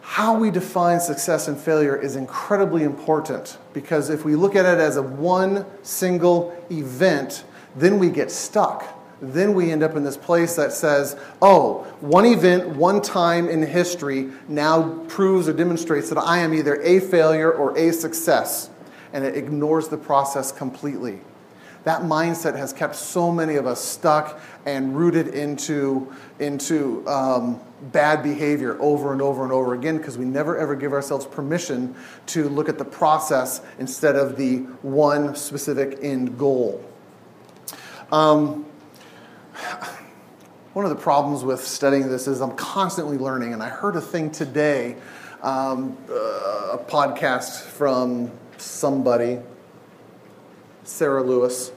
How 0.10 0.34
we 0.34 0.50
define 0.50 1.00
success 1.00 1.48
and 1.48 1.56
failure 1.56 1.96
is 1.96 2.16
incredibly 2.16 2.82
important 2.82 3.60
because 3.74 4.10
if 4.10 4.26
we 4.26 4.36
look 4.36 4.56
at 4.56 4.66
it 4.66 4.80
as 4.80 4.98
a 4.98 5.04
one 5.04 5.64
single 5.84 6.52
event, 6.72 7.44
then 7.76 8.00
we 8.00 8.10
get 8.10 8.32
stuck. 8.32 8.84
Then 9.22 9.54
we 9.54 9.72
end 9.72 9.84
up 9.84 9.96
in 9.96 10.04
this 10.04 10.18
place 10.18 10.56
that 10.56 10.74
says, 10.74 11.16
oh, 11.44 11.84
one 12.02 12.26
event, 12.26 12.70
one 12.70 13.04
time 13.04 13.48
in 13.48 13.62
history 13.62 14.32
now 14.48 14.98
proves 15.10 15.48
or 15.48 15.54
demonstrates 15.54 16.10
that 16.10 16.18
I 16.18 16.40
am 16.40 16.56
either 16.56 16.82
a 16.82 17.00
failure 17.00 17.52
or 17.52 17.78
a 17.78 17.94
success. 17.94 18.72
And 19.14 19.24
it 19.24 19.38
ignores 19.38 19.90
the 19.90 19.98
process 19.98 20.52
completely. 20.52 21.22
That 21.90 22.04
mindset 22.04 22.56
has 22.56 22.72
kept 22.72 22.96
so 22.96 23.32
many 23.32 23.56
of 23.56 23.66
us 23.66 23.84
stuck 23.84 24.40
and 24.68 24.96
rooted 24.96 25.30
into, 25.30 26.14
into 26.38 27.04
um, 27.08 27.60
bad 27.92 28.22
behavior 28.22 28.80
over 28.80 29.12
and 29.12 29.24
over 29.24 29.42
and 29.42 29.52
over 29.52 29.74
again 29.74 29.98
because 29.98 30.16
we 30.16 30.24
never 30.24 30.56
ever 30.56 30.76
give 30.76 30.94
ourselves 30.94 31.26
permission 31.26 31.96
to 32.28 32.48
look 32.48 32.70
at 32.70 32.78
the 32.78 32.86
process 32.86 33.62
instead 33.80 34.16
of 34.16 34.38
the 34.38 34.58
one 34.84 35.36
specific 35.36 35.98
end 36.04 36.38
goal. 36.38 36.86
Um, 38.12 38.68
one 40.74 40.86
of 40.86 40.92
the 40.92 41.02
problems 41.02 41.44
with 41.44 41.66
studying 41.66 42.08
this 42.08 42.28
is 42.28 42.40
I'm 42.40 42.56
constantly 42.56 43.18
learning, 43.18 43.54
and 43.54 43.64
I 43.64 43.70
heard 43.70 43.96
a 43.96 44.02
thing 44.02 44.30
today, 44.30 44.96
um, 45.42 45.98
uh, 46.08 46.14
a 46.14 46.86
podcast 46.88 47.62
from 47.62 48.30
somebody, 48.58 49.40
Sarah 50.84 51.24
Lewis 51.24 51.72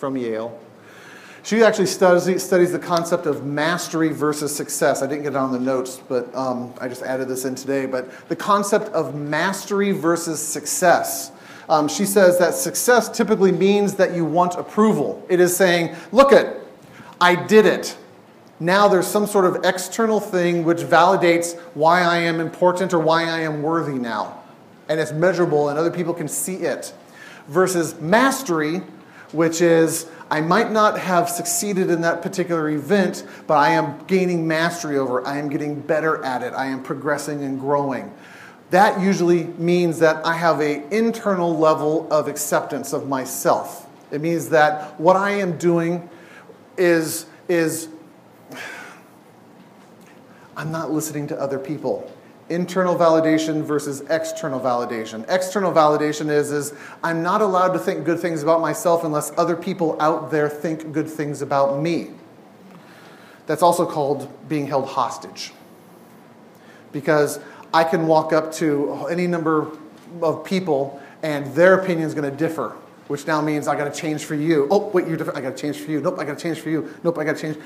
from 0.00 0.16
Yale. 0.16 0.58
She 1.42 1.62
actually 1.62 1.86
studies, 1.86 2.42
studies 2.42 2.72
the 2.72 2.78
concept 2.78 3.26
of 3.26 3.44
mastery 3.44 4.08
versus 4.08 4.54
success. 4.54 5.02
I 5.02 5.06
didn't 5.06 5.24
get 5.24 5.32
it 5.32 5.36
on 5.36 5.52
the 5.52 5.60
notes, 5.60 6.00
but 6.08 6.34
um, 6.34 6.72
I 6.80 6.88
just 6.88 7.02
added 7.02 7.28
this 7.28 7.44
in 7.44 7.54
today. 7.54 7.86
But 7.86 8.28
the 8.28 8.36
concept 8.36 8.88
of 8.88 9.14
mastery 9.14 9.92
versus 9.92 10.40
success. 10.46 11.32
Um, 11.68 11.86
she 11.86 12.04
says 12.04 12.38
that 12.38 12.54
success 12.54 13.08
typically 13.08 13.52
means 13.52 13.94
that 13.94 14.14
you 14.14 14.24
want 14.24 14.54
approval. 14.54 15.24
It 15.28 15.38
is 15.38 15.56
saying, 15.56 15.94
look 16.12 16.32
at, 16.32 16.56
I 17.20 17.36
did 17.36 17.66
it. 17.66 17.96
Now 18.58 18.88
there's 18.88 19.06
some 19.06 19.26
sort 19.26 19.44
of 19.44 19.64
external 19.64 20.20
thing 20.20 20.64
which 20.64 20.78
validates 20.78 21.58
why 21.74 22.02
I 22.02 22.18
am 22.18 22.40
important 22.40 22.92
or 22.92 22.98
why 22.98 23.24
I 23.24 23.40
am 23.40 23.62
worthy 23.62 23.98
now. 23.98 24.42
And 24.88 24.98
it's 24.98 25.12
measurable 25.12 25.68
and 25.68 25.78
other 25.78 25.90
people 25.90 26.12
can 26.12 26.28
see 26.28 26.56
it. 26.56 26.92
Versus 27.48 27.98
mastery, 28.00 28.82
which 29.32 29.60
is 29.60 30.06
I 30.30 30.40
might 30.40 30.70
not 30.70 30.98
have 30.98 31.28
succeeded 31.28 31.90
in 31.90 32.02
that 32.02 32.22
particular 32.22 32.68
event, 32.70 33.24
but 33.46 33.54
I 33.54 33.70
am 33.70 34.04
gaining 34.06 34.46
mastery 34.46 34.96
over 34.96 35.20
it. 35.20 35.26
I 35.26 35.38
am 35.38 35.48
getting 35.48 35.80
better 35.80 36.22
at 36.24 36.42
it. 36.42 36.52
I 36.52 36.66
am 36.66 36.82
progressing 36.82 37.42
and 37.42 37.58
growing. 37.58 38.12
That 38.70 39.00
usually 39.00 39.44
means 39.44 39.98
that 39.98 40.24
I 40.24 40.34
have 40.34 40.60
an 40.60 40.84
internal 40.92 41.56
level 41.56 42.10
of 42.12 42.28
acceptance 42.28 42.92
of 42.92 43.08
myself. 43.08 43.88
It 44.12 44.20
means 44.20 44.50
that 44.50 44.98
what 45.00 45.16
I 45.16 45.32
am 45.32 45.58
doing 45.58 46.08
is, 46.76 47.26
is 47.48 47.88
I'm 50.56 50.70
not 50.70 50.92
listening 50.92 51.26
to 51.28 51.40
other 51.40 51.58
people 51.58 52.12
internal 52.50 52.96
validation 52.96 53.62
versus 53.62 54.02
external 54.10 54.60
validation. 54.60 55.24
External 55.30 55.72
validation 55.72 56.28
is, 56.28 56.50
is 56.50 56.74
I'm 57.02 57.22
not 57.22 57.40
allowed 57.40 57.72
to 57.72 57.78
think 57.78 58.04
good 58.04 58.18
things 58.18 58.42
about 58.42 58.60
myself 58.60 59.04
unless 59.04 59.32
other 59.38 59.56
people 59.56 59.96
out 60.02 60.30
there 60.30 60.48
think 60.48 60.92
good 60.92 61.08
things 61.08 61.40
about 61.40 61.80
me. 61.80 62.10
That's 63.46 63.62
also 63.62 63.86
called 63.86 64.28
being 64.48 64.66
held 64.66 64.88
hostage. 64.88 65.52
Because 66.92 67.38
I 67.72 67.84
can 67.84 68.08
walk 68.08 68.32
up 68.32 68.52
to 68.54 69.06
any 69.08 69.28
number 69.28 69.70
of 70.20 70.44
people 70.44 71.00
and 71.22 71.46
their 71.54 71.74
opinion 71.74 72.08
is 72.08 72.14
going 72.14 72.28
to 72.28 72.36
differ, 72.36 72.76
which 73.06 73.26
now 73.28 73.40
means 73.40 73.68
I 73.68 73.76
got 73.76 73.92
to 73.92 74.00
change 74.00 74.24
for 74.24 74.34
you. 74.34 74.66
Oh, 74.70 74.88
wait, 74.88 75.06
you're 75.06 75.16
different. 75.16 75.38
I 75.38 75.42
got 75.42 75.56
to 75.56 75.62
change 75.62 75.78
for 75.78 75.90
you. 75.90 76.00
Nope, 76.00 76.18
I 76.18 76.24
got 76.24 76.38
to 76.38 76.42
change 76.42 76.58
for 76.58 76.70
you. 76.70 76.92
Nope, 77.04 77.18
I 77.18 77.24
got 77.24 77.36
to 77.36 77.42
change. 77.42 77.58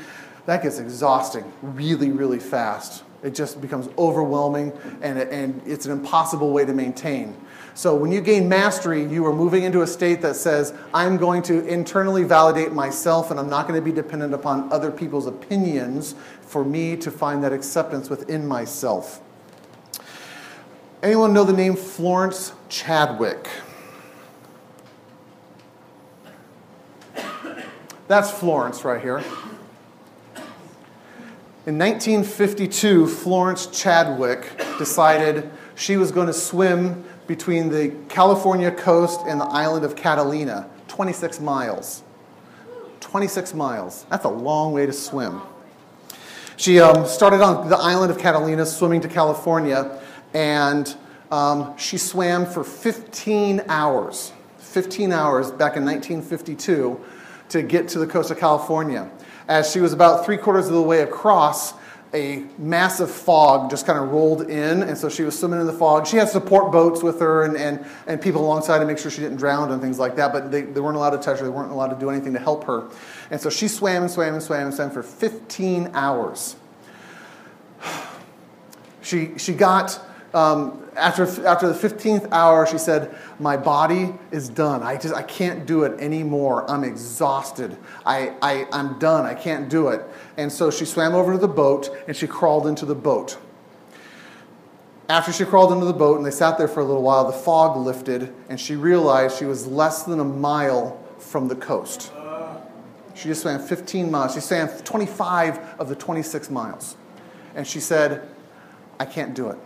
That 0.45 0.63
gets 0.63 0.79
exhausting 0.79 1.51
really, 1.63 2.11
really 2.11 2.39
fast. 2.39 3.04
It 3.25 3.35
just 3.35 3.61
becomes 3.61 3.89
overwhelming 3.97 4.73
and, 5.01 5.19
and 5.19 5.63
it's 5.67 5.87
an 5.87 5.93
impossible 5.93 6.53
way 6.53 6.67
to 6.67 6.75
maintain. 6.75 7.35
So 7.75 7.97
when 7.97 8.13
you 8.13 8.21
gain 8.21 8.49
mastery, 8.49 9.03
you 9.03 9.27
are 9.27 9.33
moving 9.33 9.65
into 9.65 9.83
a 9.83 9.87
state 9.87 10.21
that 10.23 10.37
says, 10.37 10.75
I'm 10.93 11.17
going 11.17 11.43
to 11.45 11.67
internally 11.67 12.23
validate 12.23 12.73
myself 12.73 13.33
and 13.33 13.41
I'm 13.41 13.49
not 13.49 13.67
going 13.67 13.81
to 13.81 13.85
be 13.85 13.91
dependent 13.91 14.35
upon 14.35 14.71
other 14.71 14.93
people's 14.93 15.27
opinions 15.27 16.15
for 16.43 16.65
me 16.65 16.97
to 16.99 17.11
find 17.11 17.43
that 17.43 17.53
acceptance 17.53 18.11
within 18.11 18.47
myself. 18.47 19.21
Anyone 21.03 21.33
know 21.33 21.45
the 21.45 21.53
name 21.53 21.77
Florence 21.77 22.53
Chadwick? 22.69 23.49
That's 28.07 28.31
Florence 28.31 28.85
right 28.85 29.01
here. 29.01 29.25
In 31.67 31.79
1952, 31.79 33.07
Florence 33.07 33.69
Chadwick 33.69 34.61
decided 34.77 35.51
she 35.77 35.97
was 35.97 36.13
going 36.13 36.27
to 36.27 36.33
swim 36.35 37.03
between 37.27 37.71
the 37.71 37.89
California 38.11 38.71
coast 38.71 39.23
and 39.27 39.41
the 39.41 39.47
island 39.47 39.83
of 39.83 39.97
Catalina, 39.97 40.69
26 40.89 41.41
miles. 41.41 42.03
26 43.01 43.55
miles. 43.55 44.05
That's 44.11 44.27
a 44.27 44.29
long 44.29 44.75
way 44.75 44.85
to 44.85 44.93
swim. 44.93 45.41
She 46.59 46.81
um, 46.81 47.07
started 47.07 47.41
on 47.41 47.71
the 47.71 47.79
island 47.79 48.13
of 48.13 48.19
Catalina, 48.19 48.67
swimming 48.67 49.01
to 49.01 49.09
California, 49.09 50.03
and 50.35 50.95
um, 51.31 51.79
she 51.79 51.97
swam 51.97 52.45
for 52.45 52.63
15 52.63 53.63
hours. 53.71 54.35
15 54.59 55.13
hours 55.13 55.51
back 55.51 55.79
in 55.79 55.85
1952 55.87 57.01
to 57.49 57.63
get 57.63 57.89
to 57.89 57.99
the 57.99 58.07
coast 58.07 58.31
of 58.31 58.39
California 58.39 59.11
as 59.49 59.71
she 59.71 59.81
was 59.81 59.93
about 59.93 60.25
three 60.25 60.37
quarters 60.37 60.67
of 60.67 60.75
the 60.75 60.83
way 60.83 61.01
across, 61.01 61.75
a 62.15 62.45
massive 62.59 63.11
fog 63.11 63.69
just 63.69 63.87
kind 63.87 63.99
of 63.99 64.11
rolled 64.13 64.43
in, 64.43 64.85
and 64.85 64.97
so 64.97 65.09
she 65.09 65.25
was 65.25 65.37
swimming 65.39 65.61
in 65.61 65.67
the 65.67 65.73
fog. 65.73 66.07
She 66.07 66.17
had 66.17 66.29
support 66.29 66.71
boats 66.71 67.03
with 67.03 67.19
her 67.19 67.43
and, 67.43 67.57
and, 67.57 67.85
and 68.07 68.23
people 68.23 68.41
alongside 68.41 68.79
to 68.79 68.87
make 68.87 68.99
sure 68.99 69.11
she 69.11 69.21
didn't 69.21 69.39
drown 69.39 69.73
and 69.73 69.83
things 69.83 69.99
like 69.99 70.15
that, 70.17 70.33
but 70.33 70.53
they, 70.53 70.63
they 70.63 70.81
weren't 70.81 70.97
allowed 70.97 71.11
to 71.11 71.19
touch 71.19 71.41
her, 71.41 71.45
they 71.45 71.51
weren't 71.51 71.73
allowed 71.73 71.89
to 71.89 71.99
do 71.99 72.09
anything 72.09 72.33
to 72.33 72.39
help 72.39 72.65
her. 72.65 72.89
And 73.33 73.41
so 73.41 73.51
she 73.51 73.67
swam 73.67 74.03
and 74.03 74.11
swam 74.11 74.35
and 74.35 74.43
swam 74.43 74.67
and 74.67 74.75
swam 74.75 74.91
for 74.91 75.03
15 75.03 75.91
hours. 75.93 76.57
She, 79.03 79.37
she 79.37 79.53
got 79.53 80.01
um, 80.35 80.85
after, 80.97 81.23
after 81.47 81.73
the 81.73 81.89
15th 81.89 82.29
hour, 82.33 82.67
she 82.67 82.77
said, 82.77 83.15
My 83.39 83.57
body 83.57 84.15
is 84.33 84.49
done. 84.49 84.83
I, 84.83 84.97
just, 84.97 85.15
I 85.15 85.23
can't 85.23 85.65
do 85.65 85.85
it 85.85 85.99
anymore. 86.01 86.69
I'm 86.69 86.83
exhausted. 86.83 87.77
I, 88.05 88.35
I, 88.43 88.67
I'm 88.73 88.99
done. 88.99 89.25
I 89.25 89.35
can't 89.35 89.69
do 89.69 89.89
it. 89.89 90.05
And 90.37 90.51
so 90.53 90.71
she 90.71 90.85
swam 90.85 91.15
over 91.15 91.33
to 91.33 91.39
the 91.39 91.49
boat 91.49 91.89
and 92.09 92.17
she 92.17 92.27
crawled 92.27 92.67
into 92.67 92.85
the 92.85 92.97
boat. 92.97 93.39
After 95.09 95.33
she 95.33 95.45
crawled 95.45 95.73
into 95.73 95.85
the 95.85 95.93
boat 95.93 96.17
and 96.17 96.27
they 96.27 96.33
sat 96.33 96.59
there 96.59 96.69
for 96.69 96.81
a 96.81 96.85
little 96.85 97.03
while, 97.03 97.27
the 97.27 97.33
fog 97.33 97.77
lifted 97.77 98.35
and 98.49 98.59
she 98.59 98.75
realized 98.75 99.39
she 99.39 99.45
was 99.45 99.67
less 99.69 100.03
than 100.03 100.19
a 100.19 100.25
mile 100.25 101.01
from 101.19 101.47
the 101.47 101.57
coast. 101.57 102.11
She 103.15 103.29
just 103.29 103.43
swam 103.43 103.61
15 103.61 104.11
miles. 104.11 104.35
She 104.35 104.41
swam 104.41 104.69
25 104.69 105.79
of 105.79 105.89
the 105.89 105.95
26 105.95 106.51
miles. 106.51 106.97
And 107.55 107.65
she 107.65 107.79
said, 107.79 108.29
I 108.99 109.05
can't 109.05 109.35
do 109.35 109.51
it 109.51 109.59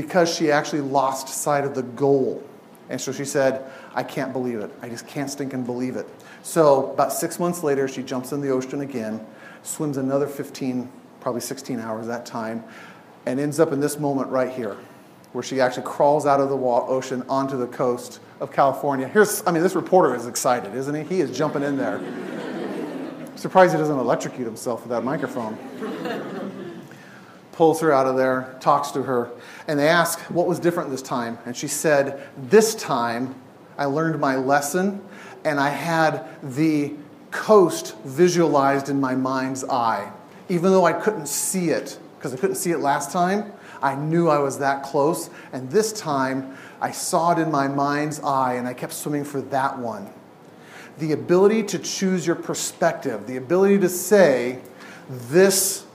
because 0.00 0.32
she 0.32 0.52
actually 0.52 0.80
lost 0.80 1.28
sight 1.28 1.64
of 1.64 1.74
the 1.74 1.82
goal. 1.82 2.40
And 2.88 3.00
so 3.00 3.10
she 3.10 3.24
said, 3.24 3.68
I 3.96 4.04
can't 4.04 4.32
believe 4.32 4.60
it. 4.60 4.70
I 4.80 4.88
just 4.88 5.08
can't 5.08 5.28
stink 5.28 5.54
and 5.54 5.66
believe 5.66 5.96
it. 5.96 6.06
So 6.44 6.92
about 6.92 7.12
six 7.12 7.40
months 7.40 7.64
later, 7.64 7.88
she 7.88 8.04
jumps 8.04 8.30
in 8.30 8.40
the 8.40 8.50
ocean 8.50 8.80
again, 8.80 9.26
swims 9.64 9.96
another 9.96 10.28
15, 10.28 10.88
probably 11.18 11.40
16 11.40 11.80
hours 11.80 12.06
that 12.06 12.24
time, 12.24 12.62
and 13.26 13.40
ends 13.40 13.58
up 13.58 13.72
in 13.72 13.80
this 13.80 13.98
moment 13.98 14.28
right 14.28 14.52
here, 14.52 14.76
where 15.32 15.42
she 15.42 15.60
actually 15.60 15.82
crawls 15.82 16.26
out 16.26 16.38
of 16.38 16.48
the 16.48 16.56
ocean 16.56 17.24
onto 17.28 17.56
the 17.56 17.66
coast 17.66 18.20
of 18.38 18.52
California. 18.52 19.08
Here's, 19.08 19.44
I 19.48 19.50
mean, 19.50 19.64
this 19.64 19.74
reporter 19.74 20.14
is 20.14 20.28
excited, 20.28 20.76
isn't 20.76 20.94
he? 20.94 21.02
He 21.02 21.20
is 21.20 21.36
jumping 21.36 21.64
in 21.64 21.76
there. 21.76 22.00
Surprised 23.34 23.72
he 23.72 23.80
doesn't 23.80 23.98
electrocute 23.98 24.46
himself 24.46 24.82
with 24.82 24.90
that 24.90 25.02
microphone 25.02 25.58
pulls 27.58 27.80
her 27.80 27.92
out 27.92 28.06
of 28.06 28.16
there, 28.16 28.56
talks 28.60 28.92
to 28.92 29.02
her, 29.02 29.28
and 29.66 29.80
they 29.80 29.88
ask 29.88 30.20
what 30.30 30.46
was 30.46 30.60
different 30.60 30.90
this 30.90 31.02
time. 31.02 31.36
And 31.44 31.56
she 31.56 31.66
said, 31.66 32.22
This 32.36 32.76
time 32.76 33.34
I 33.76 33.86
learned 33.86 34.20
my 34.20 34.36
lesson 34.36 35.02
and 35.44 35.58
I 35.58 35.70
had 35.70 36.24
the 36.40 36.92
coast 37.32 37.96
visualized 38.04 38.88
in 38.88 39.00
my 39.00 39.16
mind's 39.16 39.64
eye. 39.64 40.12
Even 40.48 40.70
though 40.70 40.84
I 40.84 40.92
couldn't 40.92 41.26
see 41.26 41.70
it, 41.70 41.98
because 42.16 42.32
I 42.32 42.36
couldn't 42.36 42.54
see 42.54 42.70
it 42.70 42.78
last 42.78 43.10
time, 43.10 43.52
I 43.82 43.96
knew 43.96 44.28
I 44.28 44.38
was 44.38 44.60
that 44.60 44.84
close. 44.84 45.28
And 45.52 45.68
this 45.68 45.92
time 45.92 46.56
I 46.80 46.92
saw 46.92 47.32
it 47.32 47.40
in 47.40 47.50
my 47.50 47.66
mind's 47.66 48.20
eye 48.20 48.54
and 48.54 48.68
I 48.68 48.72
kept 48.72 48.92
swimming 48.92 49.24
for 49.24 49.40
that 49.40 49.76
one. 49.76 50.08
The 50.98 51.10
ability 51.10 51.64
to 51.64 51.80
choose 51.80 52.24
your 52.24 52.36
perspective, 52.36 53.26
the 53.26 53.36
ability 53.36 53.78
to 53.80 53.88
say, 53.88 54.60
This 55.08 55.87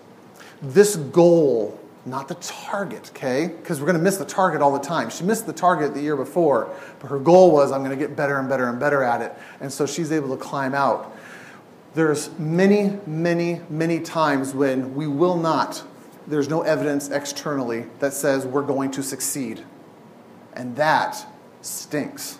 this 0.64 0.96
goal, 0.96 1.80
not 2.06 2.28
the 2.28 2.36
target, 2.36 3.12
okay? 3.16 3.48
Because 3.48 3.80
we're 3.80 3.86
going 3.86 3.98
to 3.98 4.04
miss 4.04 4.18
the 4.18 4.26
target 4.26 4.62
all 4.62 4.74
the 4.74 4.80
time. 4.80 5.10
She 5.10 5.24
missed 5.24 5.46
the 5.46 5.54
target 5.54 5.94
the 5.94 6.02
year 6.02 6.16
before, 6.16 6.76
but 7.00 7.10
her 7.10 7.20
goal 7.20 7.52
was, 7.52 7.72
I'm 7.72 7.84
going 7.84 7.98
to 7.98 8.08
get 8.08 8.16
better 8.16 8.40
and 8.40 8.50
better 8.50 8.68
and 8.68 8.80
better 8.80 9.04
at 9.04 9.22
it. 9.22 9.34
And 9.60 9.72
so 9.72 9.86
she's 9.86 10.12
able 10.12 10.36
to 10.36 10.42
climb 10.42 10.74
out. 10.74 11.16
There's 11.94 12.38
many, 12.40 12.98
many, 13.06 13.62
many 13.70 14.00
times 14.00 14.56
when 14.56 14.96
we 14.96 15.06
will 15.06 15.38
not, 15.38 15.84
there's 16.26 16.50
no 16.50 16.64
evidence 16.64 17.10
externally 17.10 17.86
that 18.00 18.14
says 18.14 18.48
we're 18.48 18.64
going 18.64 18.90
to 18.92 19.04
succeed. 19.04 19.64
And 20.54 20.76
that 20.78 21.26
stinks 21.62 22.40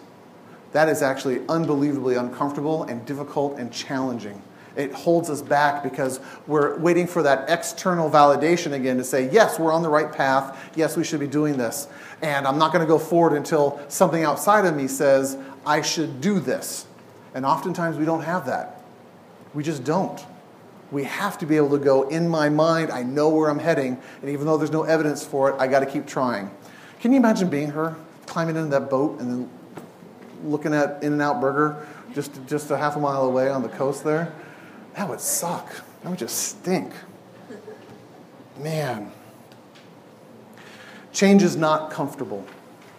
that 0.74 0.90
is 0.90 1.02
actually 1.02 1.42
unbelievably 1.48 2.16
uncomfortable 2.16 2.84
and 2.84 3.06
difficult 3.06 3.58
and 3.58 3.72
challenging. 3.72 4.42
It 4.76 4.92
holds 4.92 5.30
us 5.30 5.42
back 5.42 5.84
because 5.84 6.20
we're 6.48 6.78
waiting 6.80 7.06
for 7.06 7.22
that 7.24 7.50
external 7.50 8.10
validation 8.10 8.74
again 8.74 8.98
to 8.98 9.04
say, 9.04 9.30
yes, 9.32 9.60
we're 9.60 9.72
on 9.72 9.84
the 9.84 9.90
right 9.90 10.12
path. 10.12 10.72
Yes, 10.76 10.98
we 10.98 11.04
should 11.04 11.20
be 11.20 11.28
doing 11.28 11.58
this. 11.58 11.88
And 12.22 12.48
I'm 12.48 12.58
not 12.58 12.72
going 12.72 12.84
to 12.84 12.88
go 12.88 12.98
forward 12.98 13.36
until 13.38 13.80
something 13.88 14.24
outside 14.24 14.66
of 14.66 14.76
me 14.76 14.88
says, 14.88 15.38
I 15.66 15.82
should 15.82 16.22
do 16.22 16.40
this. 16.40 16.88
And 17.36 17.46
oftentimes 17.46 17.98
we 17.98 18.06
don't 18.06 18.24
have 18.24 18.48
that. 18.48 18.82
We 19.54 19.64
just 19.64 19.84
don't. 19.84 20.24
We 20.92 21.04
have 21.04 21.38
to 21.40 21.46
be 21.46 21.58
able 21.58 21.72
to 21.72 21.84
go, 21.84 22.08
in 22.10 22.28
my 22.28 22.50
mind, 22.50 22.92
I 22.92 23.04
know 23.04 23.30
where 23.30 23.50
I'm 23.50 23.60
heading. 23.60 24.00
And 24.22 24.30
even 24.30 24.46
though 24.46 24.58
there's 24.58 24.72
no 24.72 24.84
evidence 24.84 25.26
for 25.26 25.50
it, 25.50 25.56
I 25.60 25.68
got 25.68 25.80
to 25.82 25.86
keep 25.86 26.08
trying. 26.08 26.50
Can 27.00 27.12
you 27.12 27.18
imagine 27.18 27.50
being 27.50 27.70
her, 27.72 27.96
climbing 28.26 28.56
into 28.56 28.70
that 28.70 28.90
boat 28.90 29.20
and 29.20 29.30
then 29.30 29.50
looking 30.44 30.74
at 30.74 31.04
In 31.04 31.14
N 31.14 31.22
Out 31.22 31.42
Burger 31.42 31.86
just, 32.14 32.46
just 32.48 32.72
a 32.72 32.78
half 32.78 32.96
a 32.96 33.00
mile 33.00 33.26
away 33.26 33.50
on 33.50 33.64
the 33.64 33.70
coast 33.70 34.04
there? 34.04 34.34
That 34.96 35.10
would 35.10 35.22
suck. 35.22 35.70
That 36.02 36.10
would 36.10 36.20
just 36.20 36.38
stink. 36.38 36.92
Man. 38.60 39.12
Change 41.12 41.44
is 41.44 41.56
not 41.56 41.92
comfortable. 41.92 42.46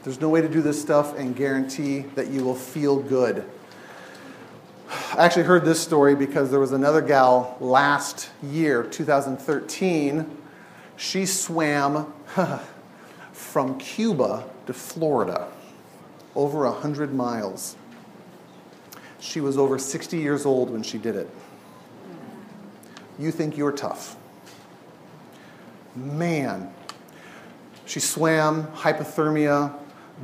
There's 0.03 0.21
no 0.21 0.29
way 0.29 0.41
to 0.41 0.49
do 0.49 0.61
this 0.61 0.81
stuff 0.81 1.17
and 1.17 1.35
guarantee 1.35 2.01
that 2.15 2.29
you 2.29 2.45
will 2.45 2.55
feel 2.55 2.97
good. 2.97 3.45
I 4.89 5.25
actually 5.25 5.45
heard 5.45 5.65
this 5.65 5.81
story 5.81 6.15
because 6.15 6.51
there 6.51 6.61
was 6.61 6.73
another 6.73 7.01
gal 7.01 7.57
last 7.61 8.31
year, 8.43 8.85
2013. 8.85 10.39
She 10.97 11.27
swam 11.27 12.13
from 13.33 13.79
Cuba 13.79 14.45
to 14.67 14.73
Florida, 14.73 15.49
over 16.35 16.69
100 16.69 17.15
miles. 17.15 17.77
She 19.21 19.41
was 19.41 19.57
over 19.57 19.79
60 19.79 20.19
years 20.19 20.45
old 20.45 20.71
when 20.71 20.83
she 20.83 20.99
did 20.99 21.17
it. 21.17 21.31
You 23.19 23.31
think 23.31 23.57
you're 23.57 23.73
tough. 23.73 24.17
Man. 25.95 26.73
She 27.87 28.01
swam, 28.01 28.67
hypothermia, 28.69 29.75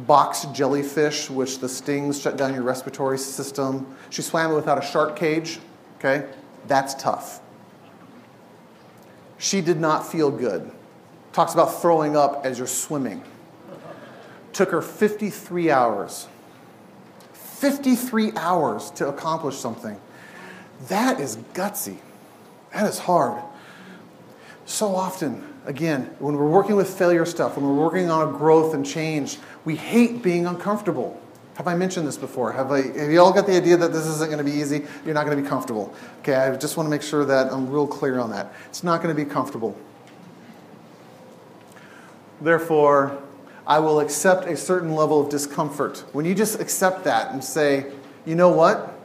boxed 0.06 0.54
jellyfish, 0.54 1.28
which 1.28 1.58
the 1.58 1.68
stings 1.68 2.20
shut 2.20 2.36
down 2.36 2.54
your 2.54 2.62
respiratory 2.62 3.18
system. 3.18 3.94
She 4.08 4.22
swam 4.22 4.52
without 4.54 4.78
a 4.78 4.86
shark 4.86 5.16
cage. 5.16 5.60
Okay? 5.98 6.26
That's 6.66 6.94
tough. 6.94 7.40
She 9.38 9.60
did 9.60 9.80
not 9.80 10.06
feel 10.06 10.30
good. 10.30 10.70
Talks 11.32 11.54
about 11.54 11.80
throwing 11.80 12.16
up 12.16 12.44
as 12.44 12.58
you're 12.58 12.66
swimming. 12.66 13.22
Took 14.52 14.70
her 14.70 14.82
53 14.82 15.70
hours. 15.70 16.28
53 17.32 18.32
hours 18.36 18.90
to 18.92 19.08
accomplish 19.08 19.56
something. 19.56 20.00
That 20.88 21.20
is 21.20 21.36
gutsy. 21.54 21.98
That 22.72 22.88
is 22.88 22.98
hard. 22.98 23.42
So 24.64 24.94
often, 24.94 25.44
again, 25.66 26.14
when 26.20 26.36
we're 26.36 26.48
working 26.48 26.76
with 26.76 26.88
failure 26.88 27.26
stuff, 27.26 27.56
when 27.56 27.66
we're 27.66 27.84
working 27.84 28.10
on 28.10 28.36
growth 28.36 28.74
and 28.74 28.86
change, 28.86 29.38
we 29.64 29.76
hate 29.76 30.22
being 30.22 30.46
uncomfortable. 30.46 31.20
Have 31.54 31.66
I 31.66 31.74
mentioned 31.74 32.06
this 32.06 32.16
before? 32.16 32.52
Have, 32.52 32.70
I, 32.70 32.82
have 32.82 33.10
you 33.10 33.20
all 33.20 33.32
got 33.32 33.46
the 33.46 33.56
idea 33.56 33.76
that 33.76 33.92
this 33.92 34.06
isn't 34.06 34.30
going 34.30 34.38
to 34.38 34.50
be 34.50 34.56
easy? 34.56 34.86
You're 35.04 35.14
not 35.14 35.26
going 35.26 35.36
to 35.36 35.42
be 35.42 35.48
comfortable. 35.48 35.94
Okay, 36.20 36.34
I 36.34 36.56
just 36.56 36.76
want 36.76 36.86
to 36.86 36.90
make 36.90 37.02
sure 37.02 37.24
that 37.24 37.52
I'm 37.52 37.68
real 37.68 37.86
clear 37.86 38.18
on 38.20 38.30
that. 38.30 38.52
It's 38.68 38.84
not 38.84 39.02
going 39.02 39.14
to 39.14 39.24
be 39.24 39.28
comfortable. 39.28 39.76
Therefore, 42.40 43.20
I 43.66 43.78
will 43.80 44.00
accept 44.00 44.46
a 44.46 44.56
certain 44.56 44.94
level 44.94 45.20
of 45.20 45.28
discomfort. 45.28 46.04
When 46.12 46.24
you 46.24 46.34
just 46.34 46.60
accept 46.60 47.04
that 47.04 47.32
and 47.32 47.44
say, 47.44 47.86
you 48.24 48.34
know 48.34 48.48
what? 48.48 48.99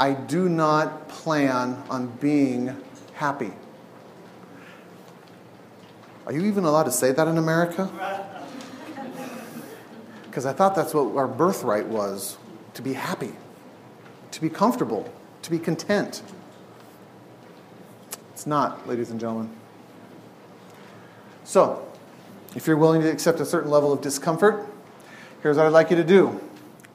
I 0.00 0.14
do 0.14 0.48
not 0.48 1.08
plan 1.08 1.76
on 1.90 2.06
being 2.22 2.74
happy. 3.12 3.52
Are 6.24 6.32
you 6.32 6.46
even 6.46 6.64
allowed 6.64 6.84
to 6.84 6.90
say 6.90 7.12
that 7.12 7.28
in 7.28 7.36
America? 7.36 7.90
Because 10.24 10.46
I 10.46 10.54
thought 10.54 10.74
that's 10.74 10.94
what 10.94 11.14
our 11.16 11.28
birthright 11.28 11.86
was 11.86 12.38
to 12.72 12.80
be 12.80 12.94
happy, 12.94 13.34
to 14.30 14.40
be 14.40 14.48
comfortable, 14.48 15.12
to 15.42 15.50
be 15.50 15.58
content. 15.58 16.22
It's 18.32 18.46
not, 18.46 18.88
ladies 18.88 19.10
and 19.10 19.20
gentlemen. 19.20 19.50
So, 21.44 21.86
if 22.56 22.66
you're 22.66 22.78
willing 22.78 23.02
to 23.02 23.12
accept 23.12 23.38
a 23.38 23.44
certain 23.44 23.70
level 23.70 23.92
of 23.92 24.00
discomfort, 24.00 24.66
here's 25.42 25.58
what 25.58 25.66
I'd 25.66 25.72
like 25.74 25.90
you 25.90 25.96
to 25.96 26.04
do. 26.04 26.40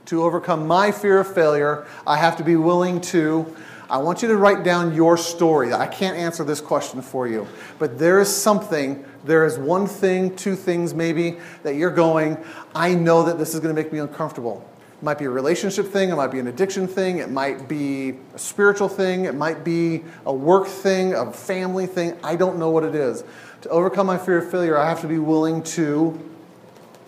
To 0.05 0.21
overcome 0.21 0.67
my 0.67 0.91
fear 0.91 1.19
of 1.19 1.33
failure, 1.33 1.87
I 2.05 2.17
have 2.17 2.37
to 2.37 2.43
be 2.43 2.55
willing 2.55 3.01
to. 3.01 3.55
I 3.89 3.97
want 3.97 4.21
you 4.21 4.27
to 4.27 4.37
write 4.37 4.63
down 4.63 4.93
your 4.93 5.17
story. 5.17 5.73
I 5.73 5.87
can't 5.87 6.15
answer 6.15 6.43
this 6.43 6.61
question 6.61 7.01
for 7.01 7.27
you, 7.27 7.47
but 7.79 7.97
there 7.97 8.19
is 8.19 8.35
something, 8.35 9.03
there 9.23 9.45
is 9.45 9.57
one 9.57 9.87
thing, 9.87 10.35
two 10.35 10.55
things 10.55 10.93
maybe, 10.93 11.37
that 11.63 11.75
you're 11.75 11.89
going, 11.89 12.37
I 12.75 12.93
know 12.93 13.23
that 13.23 13.39
this 13.39 13.55
is 13.55 13.59
going 13.59 13.75
to 13.75 13.81
make 13.81 13.91
me 13.91 13.97
uncomfortable. 13.97 14.67
It 14.99 15.03
might 15.03 15.17
be 15.17 15.25
a 15.25 15.29
relationship 15.29 15.87
thing, 15.87 16.09
it 16.09 16.15
might 16.15 16.31
be 16.31 16.39
an 16.39 16.47
addiction 16.47 16.87
thing, 16.87 17.17
it 17.17 17.31
might 17.31 17.67
be 17.67 18.15
a 18.33 18.39
spiritual 18.39 18.89
thing, 18.89 19.25
it 19.25 19.33
might 19.33 19.63
be 19.63 20.03
a 20.25 20.33
work 20.33 20.67
thing, 20.67 21.15
a 21.15 21.31
family 21.31 21.87
thing. 21.87 22.15
I 22.23 22.35
don't 22.35 22.59
know 22.59 22.69
what 22.69 22.83
it 22.83 22.93
is. 22.93 23.23
To 23.61 23.69
overcome 23.69 24.05
my 24.05 24.19
fear 24.19 24.37
of 24.37 24.51
failure, 24.51 24.77
I 24.77 24.87
have 24.87 25.01
to 25.01 25.07
be 25.07 25.19
willing 25.19 25.63
to. 25.63 26.34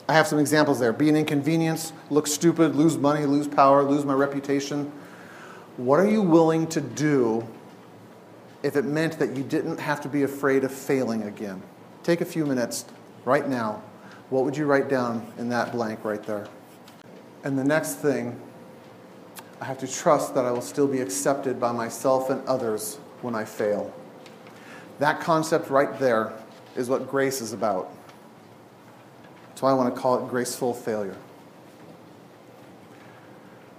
I 0.07 0.13
have 0.13 0.27
some 0.27 0.39
examples 0.39 0.79
there. 0.79 0.93
Be 0.93 1.09
an 1.09 1.17
inconvenience, 1.17 1.91
look 2.09 2.27
stupid, 2.27 2.75
lose 2.75 2.97
money, 2.97 3.25
lose 3.25 3.47
power, 3.47 3.83
lose 3.83 4.05
my 4.05 4.13
reputation. 4.13 4.91
What 5.75 5.99
are 5.99 6.09
you 6.09 6.21
willing 6.21 6.67
to 6.67 6.81
do 6.81 7.45
if 8.63 8.75
it 8.75 8.85
meant 8.85 9.19
that 9.19 9.35
you 9.35 9.43
didn't 9.43 9.79
have 9.79 10.01
to 10.01 10.09
be 10.09 10.23
afraid 10.23 10.63
of 10.63 10.71
failing 10.71 11.23
again? 11.23 11.61
Take 12.03 12.21
a 12.21 12.25
few 12.25 12.45
minutes 12.45 12.85
right 13.25 13.47
now. 13.47 13.83
What 14.29 14.45
would 14.45 14.55
you 14.55 14.65
write 14.65 14.87
down 14.87 15.29
in 15.37 15.49
that 15.49 15.73
blank 15.73 16.05
right 16.05 16.23
there? 16.23 16.47
And 17.43 17.57
the 17.57 17.63
next 17.63 17.95
thing, 17.95 18.39
I 19.59 19.65
have 19.65 19.77
to 19.79 19.87
trust 19.87 20.35
that 20.35 20.45
I 20.45 20.51
will 20.51 20.61
still 20.61 20.87
be 20.87 21.01
accepted 21.01 21.59
by 21.59 21.71
myself 21.73 22.29
and 22.29 22.45
others 22.47 22.95
when 23.21 23.35
I 23.35 23.43
fail. 23.43 23.93
That 24.99 25.19
concept 25.19 25.69
right 25.69 25.97
there 25.99 26.31
is 26.75 26.89
what 26.89 27.09
grace 27.09 27.41
is 27.41 27.53
about. 27.53 27.91
That's 29.57 29.63
why 29.63 29.71
I 29.71 29.73
want 29.73 29.95
to 29.95 29.99
call 29.99 30.23
it 30.23 30.29
graceful 30.29 30.71
failure. 30.71 31.15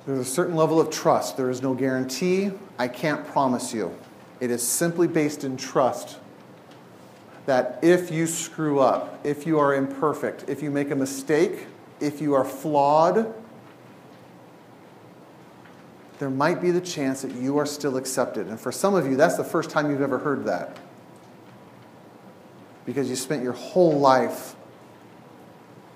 There's 0.05 0.19
a 0.19 0.25
certain 0.25 0.57
level 0.57 0.81
of 0.81 0.91
trust. 0.91 1.37
There 1.37 1.51
is 1.51 1.62
no 1.62 1.73
guarantee. 1.73 2.51
I 2.81 2.88
can't 2.88 3.25
promise 3.25 3.73
you. 3.73 3.97
It 4.41 4.51
is 4.51 4.61
simply 4.61 5.07
based 5.07 5.45
in 5.45 5.57
trust 5.57 6.19
that 7.47 7.79
if 7.81 8.11
you 8.11 8.27
screw 8.27 8.81
up, 8.81 9.25
if 9.25 9.47
you 9.47 9.61
are 9.61 9.73
imperfect, 9.73 10.47
if 10.49 10.64
you 10.64 10.73
make 10.73 10.91
a 10.91 10.97
mistake, 10.97 11.67
if 12.01 12.21
you 12.21 12.35
are 12.35 12.45
flawed, 12.45 13.33
there 16.19 16.31
might 16.31 16.61
be 16.61 16.73
the 16.73 16.81
chance 16.81 17.23
that 17.23 17.37
you 17.37 17.57
are 17.57 17.67
still 17.67 17.97
accepted. 17.97 18.49
And 18.49 18.59
for 18.59 18.73
some 18.73 18.97
of 18.97 19.07
you, 19.07 19.14
that's 19.14 19.37
the 19.37 19.45
first 19.45 19.71
time 19.71 19.93
you've 19.93 20.03
ever 20.03 20.19
heard 20.19 20.45
that. 20.47 20.77
Because 22.85 23.09
you 23.09 23.14
spent 23.14 23.45
your 23.45 23.53
whole 23.53 24.01
life 24.01 24.57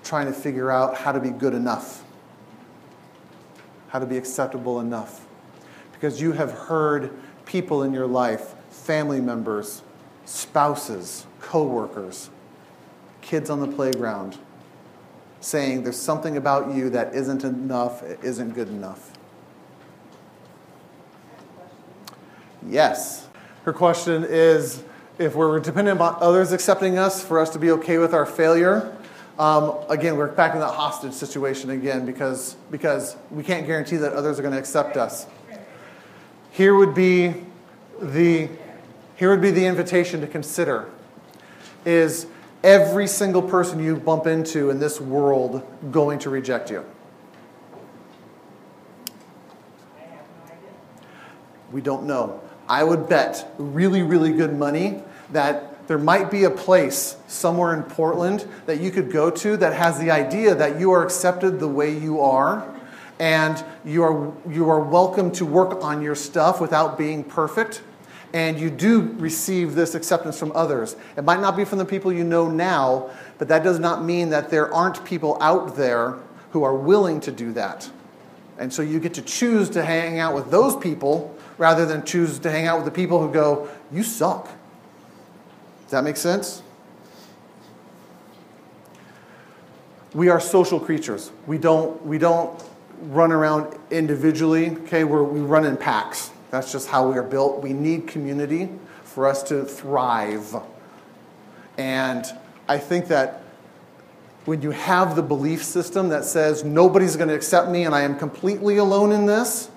trying 0.03 0.27
to 0.27 0.33
figure 0.33 0.69
out 0.69 0.97
how 0.97 1.11
to 1.11 1.19
be 1.19 1.29
good 1.29 1.53
enough, 1.53 2.03
how 3.89 3.99
to 3.99 4.05
be 4.05 4.17
acceptable 4.17 4.79
enough. 4.79 5.25
Because 5.93 6.21
you 6.21 6.33
have 6.33 6.51
heard 6.51 7.11
people 7.45 7.83
in 7.83 7.93
your 7.93 8.07
life, 8.07 8.55
family 8.69 9.21
members, 9.21 9.81
spouses, 10.25 11.25
coworkers, 11.39 12.29
kids 13.21 13.49
on 13.49 13.59
the 13.59 13.67
playground, 13.67 14.37
saying 15.39 15.83
there's 15.83 15.99
something 15.99 16.37
about 16.37 16.73
you 16.73 16.89
that 16.89 17.13
isn't 17.13 17.43
enough, 17.43 18.03
isn't 18.23 18.53
good 18.53 18.67
enough. 18.67 19.11
Yes. 22.67 23.27
Her 23.63 23.73
question 23.73 24.25
is 24.27 24.83
if 25.17 25.35
we're 25.35 25.59
dependent 25.59 25.99
on 25.99 26.17
others 26.19 26.51
accepting 26.51 26.97
us 26.97 27.23
for 27.23 27.39
us 27.39 27.49
to 27.51 27.59
be 27.59 27.71
okay 27.71 27.97
with 27.97 28.13
our 28.13 28.25
failure, 28.25 28.95
um, 29.39 29.77
again, 29.89 30.15
we're 30.15 30.27
back 30.27 30.53
in 30.53 30.59
that 30.59 30.73
hostage 30.73 31.13
situation 31.13 31.71
again 31.71 32.05
because, 32.05 32.55
because 32.69 33.15
we 33.31 33.43
can't 33.43 33.65
guarantee 33.65 33.97
that 33.97 34.13
others 34.13 34.37
are 34.37 34.43
going 34.43 34.53
to 34.53 34.59
accept 34.59 34.95
us. 34.95 35.25
Here 36.51 36.75
would 36.75 36.93
be 36.93 37.33
the 37.99 38.49
here 39.15 39.29
would 39.29 39.41
be 39.41 39.51
the 39.51 39.65
invitation 39.65 40.21
to 40.21 40.27
consider 40.27 40.89
is 41.85 42.27
every 42.63 43.07
single 43.07 43.41
person 43.41 43.81
you 43.83 43.95
bump 43.95 44.27
into 44.27 44.69
in 44.69 44.79
this 44.79 44.99
world 44.99 45.63
going 45.91 46.19
to 46.19 46.29
reject 46.29 46.69
you? 46.69 46.85
We 51.71 51.81
don't 51.81 52.03
know. 52.03 52.41
I 52.67 52.83
would 52.83 53.09
bet 53.09 53.51
really, 53.57 54.03
really 54.03 54.31
good 54.31 54.55
money 54.55 55.01
that 55.31 55.72
there 55.93 55.99
might 55.99 56.31
be 56.31 56.45
a 56.45 56.49
place 56.49 57.17
somewhere 57.27 57.71
in 57.75 57.83
Portland 57.83 58.47
that 58.65 58.79
you 58.79 58.89
could 58.89 59.11
go 59.11 59.29
to 59.29 59.55
that 59.57 59.73
has 59.73 59.99
the 59.99 60.09
idea 60.09 60.55
that 60.55 60.79
you 60.79 60.91
are 60.91 61.03
accepted 61.03 61.59
the 61.59 61.67
way 61.67 61.95
you 61.95 62.19
are 62.19 62.67
And 63.19 63.63
you 63.85 64.01
are, 64.01 64.33
you 64.49 64.71
are 64.71 64.79
welcome 64.79 65.31
to 65.33 65.45
work 65.45 65.83
on 65.83 66.01
your 66.01 66.15
stuff 66.15 66.59
without 66.59 66.97
being 66.97 67.23
perfect. 67.23 67.83
And 68.33 68.59
you 68.59 68.71
do 68.71 69.01
receive 69.19 69.75
this 69.75 69.93
acceptance 69.93 70.39
from 70.39 70.51
others. 70.55 70.95
It 71.15 71.25
might 71.25 71.39
not 71.39 71.55
be 71.55 71.63
from 71.63 71.77
the 71.77 71.85
people 71.85 72.11
you 72.11 72.23
know 72.23 72.49
now, 72.49 73.11
but 73.37 73.47
that 73.49 73.63
does 73.63 73.77
not 73.77 74.03
mean 74.03 74.31
that 74.31 74.49
there 74.49 74.73
aren't 74.73 75.05
people 75.05 75.37
out 75.41 75.75
there 75.75 76.17
who 76.53 76.63
are 76.63 76.75
willing 76.75 77.19
to 77.19 77.31
do 77.31 77.53
that. 77.53 77.87
And 78.57 78.73
so 78.73 78.81
you 78.81 78.99
get 78.99 79.13
to 79.13 79.21
choose 79.21 79.69
to 79.69 79.85
hang 79.85 80.17
out 80.17 80.33
with 80.33 80.49
those 80.49 80.75
people 80.75 81.37
rather 81.59 81.85
than 81.85 82.03
choose 82.03 82.39
to 82.39 82.49
hang 82.49 82.65
out 82.65 82.77
with 82.77 82.85
the 82.85 82.99
people 82.99 83.19
who 83.23 83.31
go, 83.31 83.69
You 83.91 84.01
suck. 84.01 84.49
That 85.93 86.03
make 86.03 86.17
sense? 86.17 86.63
We 90.15 90.29
are 90.29 90.39
social 90.39 90.79
creatures. 90.79 91.31
We 91.45 91.59
don't, 91.59 92.03
we 92.03 92.17
don't 92.17 92.59
run 93.03 93.31
around 93.31 93.77
individually, 93.91 94.71
okay? 94.71 95.03
We're, 95.03 95.21
we 95.21 95.41
run 95.41 95.65
in 95.65 95.77
packs. 95.77 96.31
That's 96.49 96.71
just 96.71 96.87
how 96.87 97.07
we 97.07 97.15
are 97.15 97.23
built. 97.23 97.61
We 97.61 97.73
need 97.73 98.07
community 98.07 98.69
for 99.03 99.27
us 99.27 99.43
to 99.43 99.65
thrive. 99.65 100.55
And 101.77 102.25
I 102.67 102.79
think 102.79 103.09
that 103.09 103.43
when 104.45 104.63
you 104.63 104.71
have 104.71 105.15
the 105.15 105.21
belief 105.21 105.63
system 105.63 106.09
that 106.09 106.25
says 106.25 106.63
nobody's 106.63 107.17
going 107.17 107.29
to 107.29 107.35
accept 107.35 107.69
me 107.69 107.83
and 107.83 107.93
I 107.93 108.01
am 108.01 108.17
completely 108.17 108.77
alone 108.77 109.11
in 109.11 109.27
this, 109.27 109.69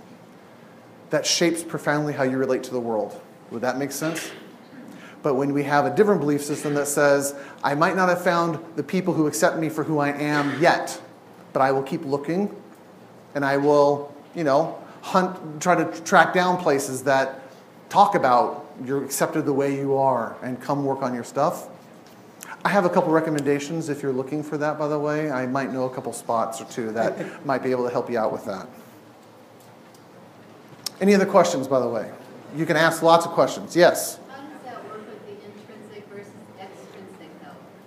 that 1.11 1.27
shapes 1.27 1.63
profoundly 1.63 2.15
how 2.15 2.23
you 2.23 2.39
relate 2.39 2.63
to 2.63 2.71
the 2.71 2.81
world. 2.81 3.21
Would 3.51 3.61
that 3.61 3.77
make 3.77 3.93
sense? 3.93 4.31
But 5.27 5.35
when 5.35 5.53
we 5.53 5.65
have 5.65 5.87
a 5.87 5.91
different 5.93 6.21
belief 6.21 6.45
system 6.45 6.75
that 6.75 6.87
says, 6.87 7.35
I 7.65 7.75
might 7.75 7.97
not 7.97 8.09
have 8.09 8.23
found 8.23 8.61
the 8.77 8.85
people 8.85 9.13
who 9.13 9.27
accept 9.27 9.57
me 9.57 9.69
for 9.69 9.83
who 9.83 9.99
I 9.99 10.11
am 10.11 10.63
yet, 10.63 11.03
but 11.53 11.63
I 11.63 11.73
will 11.73 11.83
keep 11.83 12.05
looking 12.05 12.55
and 13.35 13.45
I 13.45 13.57
will, 13.57 14.15
you 14.37 14.45
know, 14.45 14.81
hunt, 15.03 15.61
try 15.61 15.75
to 15.83 16.01
track 16.03 16.33
down 16.33 16.59
places 16.59 17.03
that 17.03 17.43
talk 17.89 18.15
about 18.15 18.73
you're 18.85 19.05
accepted 19.05 19.47
the 19.47 19.53
way 19.53 19.75
you 19.75 19.97
are 19.97 20.37
and 20.45 20.63
come 20.63 20.85
work 20.85 21.03
on 21.03 21.13
your 21.13 21.25
stuff. 21.25 21.71
I 22.65 22.69
have 22.69 22.85
a 22.85 22.89
couple 22.89 23.11
recommendations 23.11 23.89
if 23.89 24.05
you're 24.05 24.13
looking 24.13 24.45
for 24.45 24.57
that, 24.59 24.79
by 24.79 24.87
the 24.87 25.01
way. 25.01 25.33
I 25.33 25.49
might 25.49 25.73
know 25.73 25.87
a 25.87 25.91
couple 25.93 26.13
spots 26.13 26.61
or 26.61 26.67
two 26.67 26.93
that 26.93 27.45
might 27.45 27.65
be 27.65 27.73
able 27.73 27.83
to 27.83 27.91
help 27.91 28.09
you 28.09 28.17
out 28.17 28.33
with 28.33 28.45
that. 28.45 28.69
Any 31.01 31.17
other 31.17 31.27
questions, 31.27 31.67
by 31.67 31.81
the 31.81 31.89
way? 31.89 32.13
You 32.55 32.65
can 32.65 32.77
ask 32.77 33.03
lots 33.03 33.27
of 33.27 33.33
questions. 33.33 33.75
Yes? 33.75 34.21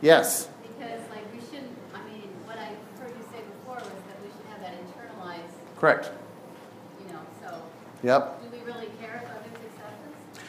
Yes. 0.01 0.47
Because 0.61 1.01
like 1.09 1.25
we 1.33 1.39
shouldn't, 1.49 1.71
I 1.93 2.01
mean, 2.09 2.29
what 2.45 2.57
I 2.57 2.71
heard 2.99 3.11
you 3.11 3.23
say 3.31 3.41
before 3.41 3.75
was 3.75 3.83
that 4.07 4.17
we 4.23 4.29
should 4.29 4.47
have 4.51 4.61
that 4.61 4.73
internalized, 4.73 5.79
Correct. 5.79 6.11
you 7.05 7.11
know, 7.13 7.19
so 7.41 7.61
Yep. 8.03 8.41
do 8.43 8.57
we 8.57 8.63
really 8.71 8.89
care 9.01 9.21
if 9.23 9.29
others 9.29 9.51
accept 9.65 9.93
us? 10.37 10.41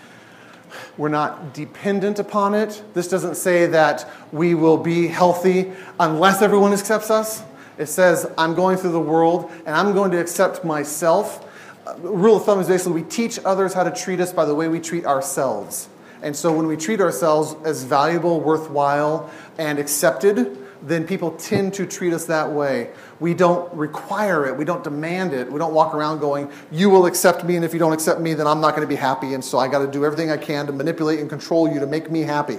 We're 0.96 1.08
not 1.08 1.52
dependent 1.54 2.18
upon 2.18 2.54
it. 2.54 2.82
This 2.94 3.08
doesn't 3.08 3.36
say 3.36 3.66
that 3.66 4.08
we 4.32 4.54
will 4.54 4.76
be 4.76 5.08
healthy 5.08 5.72
unless 5.98 6.42
everyone 6.42 6.72
accepts 6.72 7.10
us. 7.10 7.42
It 7.78 7.86
says, 7.86 8.30
I'm 8.36 8.54
going 8.54 8.76
through 8.76 8.92
the 8.92 9.00
world 9.00 9.50
and 9.66 9.74
I'm 9.74 9.94
going 9.94 10.10
to 10.12 10.20
accept 10.20 10.64
myself. 10.64 11.46
Uh, 11.86 11.94
rule 12.00 12.36
of 12.36 12.44
thumb 12.44 12.60
is 12.60 12.68
basically 12.68 13.00
we 13.02 13.08
teach 13.08 13.38
others 13.44 13.72
how 13.72 13.82
to 13.84 13.90
treat 13.90 14.20
us 14.20 14.32
by 14.32 14.44
the 14.44 14.54
way 14.54 14.68
we 14.68 14.78
treat 14.80 15.06
ourselves. 15.06 15.88
And 16.22 16.36
so 16.36 16.52
when 16.52 16.66
we 16.66 16.76
treat 16.76 17.00
ourselves 17.00 17.54
as 17.64 17.84
valuable, 17.84 18.40
worthwhile, 18.40 19.30
and 19.58 19.78
accepted, 19.78 20.58
then 20.82 21.06
people 21.06 21.32
tend 21.32 21.74
to 21.74 21.86
treat 21.86 22.12
us 22.12 22.26
that 22.26 22.50
way. 22.50 22.90
We 23.18 23.34
don't 23.34 23.72
require 23.74 24.46
it, 24.46 24.56
we 24.56 24.64
don't 24.64 24.82
demand 24.82 25.32
it. 25.32 25.50
We 25.50 25.58
don't 25.58 25.74
walk 25.74 25.94
around 25.94 26.20
going, 26.20 26.50
You 26.70 26.90
will 26.90 27.06
accept 27.06 27.44
me, 27.44 27.56
and 27.56 27.64
if 27.64 27.72
you 27.72 27.78
don't 27.78 27.92
accept 27.92 28.20
me, 28.20 28.34
then 28.34 28.46
I'm 28.46 28.60
not 28.60 28.70
going 28.70 28.82
to 28.82 28.88
be 28.88 28.96
happy, 28.96 29.34
and 29.34 29.44
so 29.44 29.58
I 29.58 29.68
got 29.68 29.80
to 29.80 29.90
do 29.90 30.04
everything 30.04 30.30
I 30.30 30.36
can 30.36 30.66
to 30.66 30.72
manipulate 30.72 31.20
and 31.20 31.28
control 31.28 31.70
you 31.70 31.80
to 31.80 31.86
make 31.86 32.10
me 32.10 32.22
happy. 32.22 32.58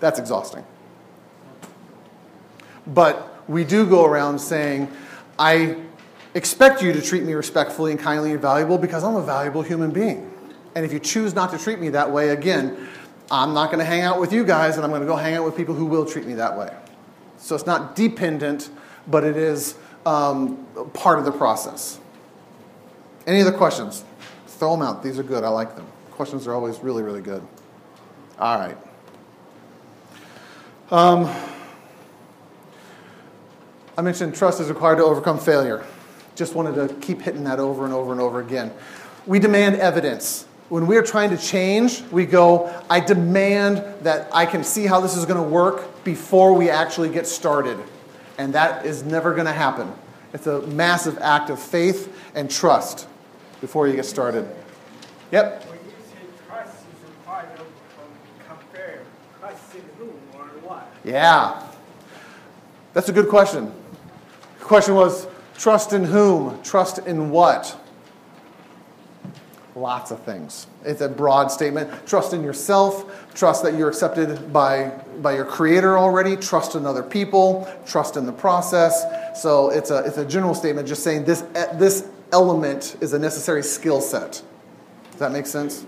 That's 0.00 0.18
exhausting. 0.18 0.64
But 2.86 3.42
we 3.48 3.64
do 3.64 3.86
go 3.86 4.04
around 4.04 4.38
saying, 4.38 4.90
I 5.38 5.76
expect 6.34 6.82
you 6.82 6.92
to 6.92 7.02
treat 7.02 7.24
me 7.24 7.32
respectfully 7.32 7.90
and 7.92 8.00
kindly 8.00 8.32
and 8.32 8.40
valuable 8.40 8.78
because 8.78 9.04
I'm 9.04 9.16
a 9.16 9.22
valuable 9.22 9.62
human 9.62 9.90
being. 9.90 10.30
And 10.78 10.84
if 10.86 10.92
you 10.92 11.00
choose 11.00 11.34
not 11.34 11.50
to 11.50 11.58
treat 11.58 11.80
me 11.80 11.88
that 11.88 12.12
way, 12.12 12.28
again, 12.28 12.86
I'm 13.32 13.52
not 13.52 13.72
going 13.72 13.80
to 13.80 13.84
hang 13.84 14.02
out 14.02 14.20
with 14.20 14.32
you 14.32 14.44
guys, 14.44 14.76
and 14.76 14.84
I'm 14.84 14.92
going 14.92 15.00
to 15.00 15.08
go 15.08 15.16
hang 15.16 15.34
out 15.34 15.44
with 15.44 15.56
people 15.56 15.74
who 15.74 15.86
will 15.86 16.06
treat 16.06 16.24
me 16.24 16.34
that 16.34 16.56
way. 16.56 16.72
So 17.36 17.56
it's 17.56 17.66
not 17.66 17.96
dependent, 17.96 18.70
but 19.08 19.24
it 19.24 19.36
is 19.36 19.74
um, 20.06 20.64
part 20.94 21.18
of 21.18 21.24
the 21.24 21.32
process. 21.32 21.98
Any 23.26 23.40
other 23.40 23.50
questions? 23.50 24.04
Throw 24.46 24.70
them 24.70 24.82
out. 24.82 25.02
These 25.02 25.18
are 25.18 25.24
good. 25.24 25.42
I 25.42 25.48
like 25.48 25.74
them. 25.74 25.84
Questions 26.12 26.46
are 26.46 26.54
always 26.54 26.78
really, 26.78 27.02
really 27.02 27.22
good. 27.22 27.42
All 28.38 28.56
right. 28.56 28.76
Um, 30.92 31.28
I 33.96 34.02
mentioned 34.02 34.36
trust 34.36 34.60
is 34.60 34.68
required 34.68 34.98
to 34.98 35.04
overcome 35.04 35.40
failure. 35.40 35.84
Just 36.36 36.54
wanted 36.54 36.76
to 36.76 36.94
keep 37.00 37.20
hitting 37.20 37.42
that 37.42 37.58
over 37.58 37.84
and 37.84 37.92
over 37.92 38.12
and 38.12 38.20
over 38.20 38.38
again. 38.38 38.70
We 39.26 39.40
demand 39.40 39.74
evidence. 39.74 40.44
When 40.68 40.86
we're 40.86 41.02
trying 41.02 41.30
to 41.30 41.38
change, 41.38 42.02
we 42.10 42.26
go, 42.26 42.70
I 42.90 43.00
demand 43.00 43.82
that 44.02 44.28
I 44.32 44.44
can 44.44 44.62
see 44.62 44.86
how 44.86 45.00
this 45.00 45.16
is 45.16 45.24
going 45.24 45.42
to 45.42 45.48
work 45.48 46.04
before 46.04 46.52
we 46.52 46.68
actually 46.68 47.08
get 47.08 47.26
started. 47.26 47.78
And 48.36 48.52
that 48.52 48.84
is 48.84 49.02
never 49.02 49.32
going 49.32 49.46
to 49.46 49.52
happen. 49.52 49.90
It's 50.34 50.46
a 50.46 50.60
massive 50.66 51.18
act 51.18 51.48
of 51.48 51.58
faith 51.58 52.14
and 52.34 52.50
trust 52.50 53.08
before 53.62 53.88
you 53.88 53.96
get 53.96 54.04
started. 54.04 54.46
Yep. 55.32 55.64
When 55.64 55.78
you 55.78 55.90
say 56.04 56.46
trust 56.46 56.74
is 56.74 57.08
required 57.08 57.56
to 57.56 57.64
compare 58.46 59.00
trust 59.40 59.74
in 59.74 59.82
whom 59.98 60.12
or 60.34 60.46
what? 60.68 60.92
Yeah. 61.02 61.66
That's 62.92 63.08
a 63.08 63.12
good 63.12 63.28
question. 63.28 63.72
The 64.58 64.64
question 64.66 64.94
was 64.94 65.26
trust 65.56 65.94
in 65.94 66.04
whom? 66.04 66.62
Trust 66.62 66.98
in 67.06 67.30
what? 67.30 67.74
Lots 69.78 70.10
of 70.10 70.20
things. 70.22 70.66
It's 70.84 71.00
a 71.02 71.08
broad 71.08 71.52
statement. 71.52 71.88
Trust 72.04 72.32
in 72.32 72.42
yourself, 72.42 73.32
trust 73.32 73.62
that 73.62 73.74
you're 73.74 73.88
accepted 73.88 74.52
by, 74.52 74.88
by 75.22 75.36
your 75.36 75.44
creator 75.44 75.96
already, 75.96 76.36
trust 76.36 76.74
in 76.74 76.84
other 76.84 77.02
people, 77.02 77.72
trust 77.86 78.16
in 78.16 78.26
the 78.26 78.32
process. 78.32 79.04
So 79.40 79.70
it's 79.70 79.92
a, 79.92 79.98
it's 79.98 80.18
a 80.18 80.24
general 80.24 80.54
statement 80.54 80.88
just 80.88 81.04
saying 81.04 81.26
this, 81.26 81.42
this 81.74 82.08
element 82.32 82.96
is 83.00 83.12
a 83.12 83.20
necessary 83.20 83.62
skill 83.62 84.00
set. 84.00 84.42
Does 85.12 85.20
that 85.20 85.30
make 85.30 85.46
sense? 85.46 85.86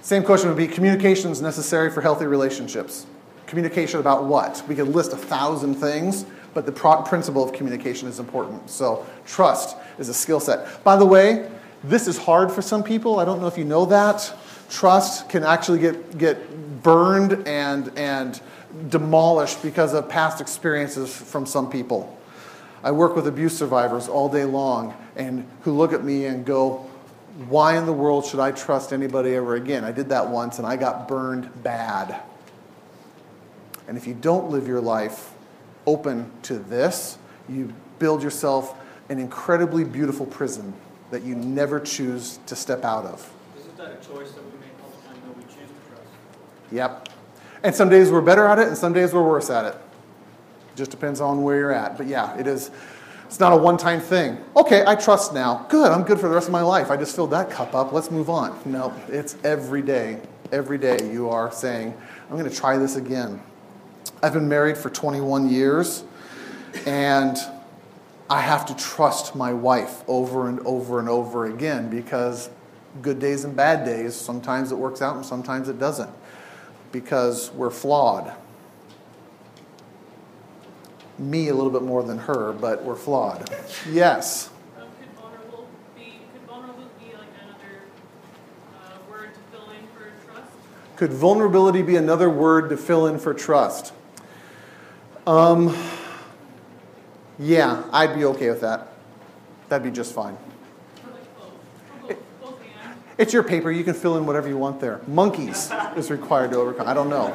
Same 0.00 0.22
question 0.22 0.48
would 0.48 0.56
be 0.56 0.66
communication 0.66 1.30
is 1.30 1.42
necessary 1.42 1.90
for 1.90 2.00
healthy 2.00 2.24
relationships. 2.24 3.06
Communication 3.46 4.00
about 4.00 4.24
what? 4.24 4.64
We 4.66 4.74
could 4.74 4.88
list 4.88 5.12
a 5.12 5.18
thousand 5.18 5.74
things, 5.74 6.24
but 6.54 6.64
the 6.64 6.72
principle 6.72 7.44
of 7.44 7.52
communication 7.52 8.08
is 8.08 8.18
important. 8.18 8.70
So, 8.70 9.04
trust 9.26 9.76
is 9.98 10.08
a 10.08 10.14
skill 10.14 10.40
set. 10.40 10.82
By 10.84 10.96
the 10.96 11.06
way, 11.06 11.50
this 11.84 12.06
is 12.06 12.16
hard 12.18 12.52
for 12.52 12.62
some 12.62 12.82
people. 12.82 13.18
I 13.18 13.24
don't 13.24 13.40
know 13.40 13.46
if 13.46 13.58
you 13.58 13.64
know 13.64 13.86
that. 13.86 14.32
Trust 14.70 15.28
can 15.28 15.42
actually 15.42 15.80
get, 15.80 16.16
get 16.16 16.82
burned 16.82 17.46
and, 17.46 17.96
and 17.98 18.40
demolished 18.88 19.62
because 19.62 19.92
of 19.92 20.08
past 20.08 20.40
experiences 20.40 21.14
from 21.14 21.44
some 21.46 21.70
people. 21.70 22.18
I 22.82 22.90
work 22.90 23.14
with 23.14 23.26
abuse 23.26 23.56
survivors 23.56 24.08
all 24.08 24.28
day 24.28 24.44
long 24.44 24.94
and 25.16 25.46
who 25.62 25.72
look 25.72 25.92
at 25.92 26.02
me 26.04 26.26
and 26.26 26.44
go, 26.44 26.88
Why 27.48 27.76
in 27.76 27.86
the 27.86 27.92
world 27.92 28.26
should 28.26 28.40
I 28.40 28.50
trust 28.52 28.92
anybody 28.92 29.34
ever 29.34 29.54
again? 29.54 29.84
I 29.84 29.92
did 29.92 30.08
that 30.08 30.28
once 30.28 30.58
and 30.58 30.66
I 30.66 30.76
got 30.76 31.06
burned 31.06 31.62
bad. 31.62 32.20
And 33.86 33.96
if 33.96 34.06
you 34.06 34.14
don't 34.14 34.50
live 34.50 34.66
your 34.66 34.80
life 34.80 35.32
open 35.86 36.30
to 36.42 36.58
this, 36.58 37.18
you 37.48 37.72
build 37.98 38.22
yourself 38.22 38.76
an 39.08 39.18
incredibly 39.18 39.84
beautiful 39.84 40.26
prison 40.26 40.72
that 41.10 41.22
you 41.22 41.34
never 41.34 41.78
choose 41.78 42.38
to 42.46 42.56
step 42.56 42.84
out 42.84 43.04
of. 43.04 43.30
Isn't 43.58 43.76
that 43.76 43.92
a 43.92 43.96
choice 43.96 44.32
that 44.32 44.44
we 44.44 44.58
make 44.58 44.70
all 44.82 44.90
the 44.90 45.08
time 45.08 45.20
that 45.26 45.36
we 45.36 45.42
choose 45.44 45.68
to 45.68 45.88
trust? 45.88 46.08
Yep. 46.70 47.08
And 47.62 47.74
some 47.74 47.88
days 47.88 48.10
we're 48.10 48.22
better 48.22 48.46
at 48.46 48.58
it, 48.58 48.68
and 48.68 48.76
some 48.76 48.92
days 48.92 49.12
we're 49.12 49.22
worse 49.22 49.50
at 49.50 49.64
it. 49.66 49.76
Just 50.74 50.90
depends 50.90 51.20
on 51.20 51.42
where 51.42 51.58
you're 51.58 51.72
at. 51.72 51.96
But 51.96 52.06
yeah, 52.06 52.36
it 52.38 52.46
is. 52.46 52.70
It's 53.26 53.40
not 53.40 53.52
a 53.52 53.56
one-time 53.56 54.00
thing. 54.00 54.38
Okay, 54.56 54.84
I 54.86 54.94
trust 54.94 55.32
now. 55.32 55.66
Good. 55.68 55.90
I'm 55.90 56.02
good 56.02 56.20
for 56.20 56.28
the 56.28 56.34
rest 56.34 56.48
of 56.48 56.52
my 56.52 56.62
life. 56.62 56.90
I 56.90 56.96
just 56.96 57.14
filled 57.14 57.30
that 57.30 57.50
cup 57.50 57.74
up. 57.74 57.92
Let's 57.92 58.10
move 58.10 58.28
on. 58.28 58.58
No, 58.64 58.94
it's 59.08 59.36
every 59.44 59.80
day. 59.80 60.20
Every 60.50 60.76
day 60.76 61.10
you 61.10 61.30
are 61.30 61.50
saying, 61.50 61.94
I'm 62.28 62.36
going 62.36 62.50
to 62.50 62.54
try 62.54 62.76
this 62.76 62.96
again. 62.96 63.40
I've 64.22 64.34
been 64.34 64.48
married 64.48 64.76
for 64.76 64.90
21 64.90 65.48
years, 65.48 66.04
and 66.84 67.38
I 68.32 68.40
have 68.40 68.64
to 68.64 68.74
trust 68.74 69.34
my 69.34 69.52
wife 69.52 70.02
over 70.08 70.48
and 70.48 70.58
over 70.60 70.98
and 70.98 71.06
over 71.06 71.44
again 71.44 71.90
because 71.90 72.48
good 73.02 73.18
days 73.18 73.44
and 73.44 73.54
bad 73.54 73.84
days, 73.84 74.14
sometimes 74.14 74.72
it 74.72 74.76
works 74.76 75.02
out 75.02 75.16
and 75.16 75.26
sometimes 75.26 75.68
it 75.68 75.78
doesn't 75.78 76.08
because 76.92 77.50
we're 77.50 77.68
flawed. 77.68 78.32
me 81.18 81.48
a 81.48 81.54
little 81.54 81.70
bit 81.70 81.82
more 81.82 82.02
than 82.02 82.16
her, 82.20 82.54
but 82.54 82.82
we're 82.82 82.96
flawed. 82.96 83.50
Yes. 83.90 84.48
Um, 84.80 84.88
could 84.98 85.10
vulnerable 85.20 85.68
be, 85.94 86.20
could 86.32 86.48
vulnerable 86.48 86.88
be 86.98 87.12
like 87.12 87.28
another 87.44 87.82
uh, 88.82 89.10
word 89.10 89.28
to 89.34 89.40
fill 89.54 89.68
in 89.72 89.86
for 89.88 90.10
trust? 90.26 90.52
Could 90.96 91.12
vulnerability 91.12 91.82
be 91.82 91.96
another 91.96 92.30
word 92.30 92.70
to 92.70 92.78
fill 92.78 93.06
in 93.06 93.18
for 93.18 93.34
trust? 93.34 93.92
Um, 95.26 95.76
yeah, 97.42 97.82
I'd 97.92 98.14
be 98.14 98.24
okay 98.26 98.48
with 98.50 98.60
that. 98.60 98.88
That'd 99.68 99.84
be 99.84 99.90
just 99.90 100.14
fine. 100.14 100.36
It's 103.18 103.32
your 103.32 103.42
paper. 103.42 103.70
You 103.70 103.84
can 103.84 103.94
fill 103.94 104.16
in 104.16 104.26
whatever 104.26 104.48
you 104.48 104.56
want 104.56 104.80
there. 104.80 105.00
Monkeys 105.06 105.70
is 105.96 106.10
required 106.10 106.50
to 106.52 106.56
overcome. 106.56 106.88
I 106.88 106.94
don't 106.94 107.10
know. 107.10 107.32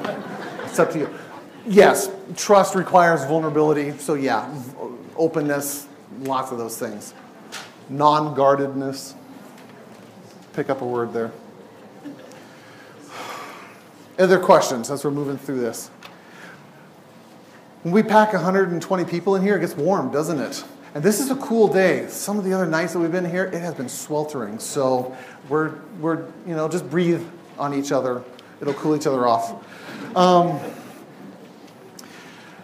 It's 0.66 0.80
up 0.80 0.92
to 0.92 1.00
you. 1.00 1.10
Yes, 1.66 2.10
trust 2.36 2.76
requires 2.76 3.24
vulnerability. 3.26 3.98
So, 3.98 4.14
yeah, 4.14 4.54
openness, 5.16 5.88
lots 6.22 6.52
of 6.52 6.58
those 6.58 6.78
things. 6.78 7.14
Non 7.90 8.34
guardedness. 8.34 9.16
Pick 10.54 10.70
up 10.70 10.82
a 10.82 10.86
word 10.86 11.14
there. 11.14 11.32
Other 14.18 14.40
questions 14.40 14.90
as 14.90 15.04
we're 15.04 15.12
moving 15.12 15.38
through 15.38 15.60
this? 15.60 15.92
When 17.88 17.94
we 17.94 18.04
pack 18.04 18.34
120 18.34 19.06
people 19.06 19.38
in 19.38 19.42
here, 19.42 19.56
it 19.56 19.62
gets 19.62 19.74
warm, 19.74 20.12
doesn't 20.12 20.42
it? 20.42 20.62
And 20.94 21.02
this 21.02 21.22
is 21.22 21.32
a 21.32 21.38
cool 21.38 21.70
day. 21.70 22.06
Some 22.10 22.38
of 22.38 22.44
the 22.44 22.52
other 22.52 22.66
nights 22.66 22.92
that 22.92 23.00
we've 23.00 23.14
been 23.14 23.24
here, 23.24 23.46
it 23.46 23.62
has 23.62 23.76
been 23.76 23.88
sweltering. 23.88 24.60
So 24.60 25.16
we're, 25.48 25.76
we're 26.02 26.26
you 26.46 26.54
know, 26.54 26.68
just 26.68 26.90
breathe 26.90 27.26
on 27.58 27.74
each 27.74 27.94
other. 27.94 28.26
It'll 28.60 28.74
cool 28.74 28.94
each 28.94 29.08
other 29.08 29.26
off. 29.26 29.64
Um, 30.18 30.60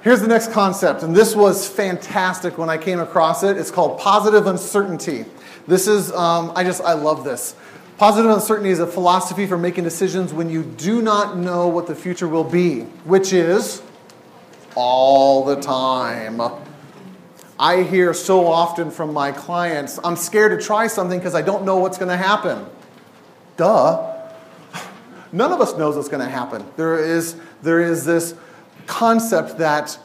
here's 0.02 0.20
the 0.20 0.28
next 0.28 0.52
concept, 0.52 1.04
and 1.04 1.16
this 1.16 1.38
was 1.38 1.70
fantastic 1.70 2.58
when 2.58 2.70
I 2.70 2.78
came 2.78 3.00
across 3.00 3.44
it. 3.44 3.56
It's 3.56 3.72
called 3.72 4.02
positive 4.02 4.46
uncertainty. 4.46 5.24
This 5.68 5.88
is, 5.88 6.12
um, 6.12 6.52
I 6.54 6.66
just, 6.66 6.82
I 6.82 6.96
love 6.96 7.24
this. 7.24 7.56
Positive 7.98 8.30
uncertainty 8.30 8.72
is 8.72 8.82
a 8.82 8.88
philosophy 8.88 9.46
for 9.46 9.58
making 9.58 9.86
decisions 9.86 10.34
when 10.34 10.50
you 10.50 10.64
do 10.64 11.02
not 11.02 11.38
know 11.38 11.70
what 11.70 11.88
the 11.88 11.96
future 11.96 12.28
will 12.28 12.44
be, 12.44 12.82
which 13.06 13.32
is 13.32 13.82
all 14.76 15.46
the 15.46 15.60
time. 15.62 16.42
I 17.60 17.84
hear 17.84 18.14
so 18.14 18.48
often 18.48 18.92
from 18.92 19.14
my 19.14 19.32
clients, 19.32 20.00
I'm 20.04 20.16
scared 20.16 20.60
to 20.60 20.66
try 20.66 20.88
something 20.88 21.20
because 21.20 21.36
I 21.36 21.42
don't 21.42 21.64
know 21.64 21.78
what's 21.78 21.98
going 21.98 22.10
to 22.10 22.18
happen. 22.18 22.66
Duh. 23.58 24.28
None 25.32 25.52
of 25.52 25.62
us 25.62 25.78
knows 25.78 25.96
what's 25.96 26.10
going 26.10 26.24
to 26.24 26.30
happen. 26.30 26.66
There 26.78 26.98
is, 26.98 27.36
there 27.62 27.80
is 27.80 28.06
this 28.06 28.36
concept 28.88 29.60
that 29.60 29.98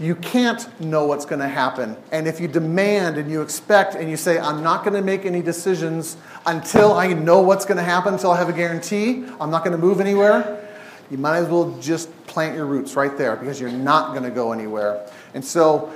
you 0.00 0.14
can't 0.14 0.80
know 0.80 1.04
what's 1.06 1.26
going 1.26 1.40
to 1.40 1.48
happen. 1.48 1.94
And 2.10 2.26
if 2.26 2.40
you 2.40 2.48
demand 2.48 3.18
and 3.18 3.30
you 3.30 3.42
expect 3.42 3.94
and 3.94 4.10
you 4.10 4.16
say, 4.16 4.38
I'm 4.38 4.62
not 4.62 4.82
going 4.82 4.94
to 4.94 5.02
make 5.02 5.26
any 5.26 5.42
decisions 5.42 6.16
until 6.46 6.94
I 6.94 7.12
know 7.12 7.42
what's 7.42 7.66
going 7.66 7.76
to 7.76 7.82
happen, 7.82 8.14
until 8.14 8.30
I 8.30 8.38
have 8.38 8.48
a 8.48 8.54
guarantee, 8.54 9.26
I'm 9.38 9.50
not 9.50 9.62
going 9.62 9.72
to 9.72 9.78
move 9.78 10.00
anywhere, 10.00 10.66
you 11.10 11.18
might 11.18 11.38
as 11.38 11.48
well 11.48 11.76
just 11.80 12.10
plant 12.26 12.56
your 12.56 12.66
roots 12.66 12.94
right 12.94 13.16
there 13.18 13.36
because 13.36 13.60
you're 13.60 13.70
not 13.70 14.12
going 14.12 14.22
to 14.22 14.30
go 14.30 14.52
anywhere. 14.52 15.06
And 15.34 15.44
so, 15.44 15.92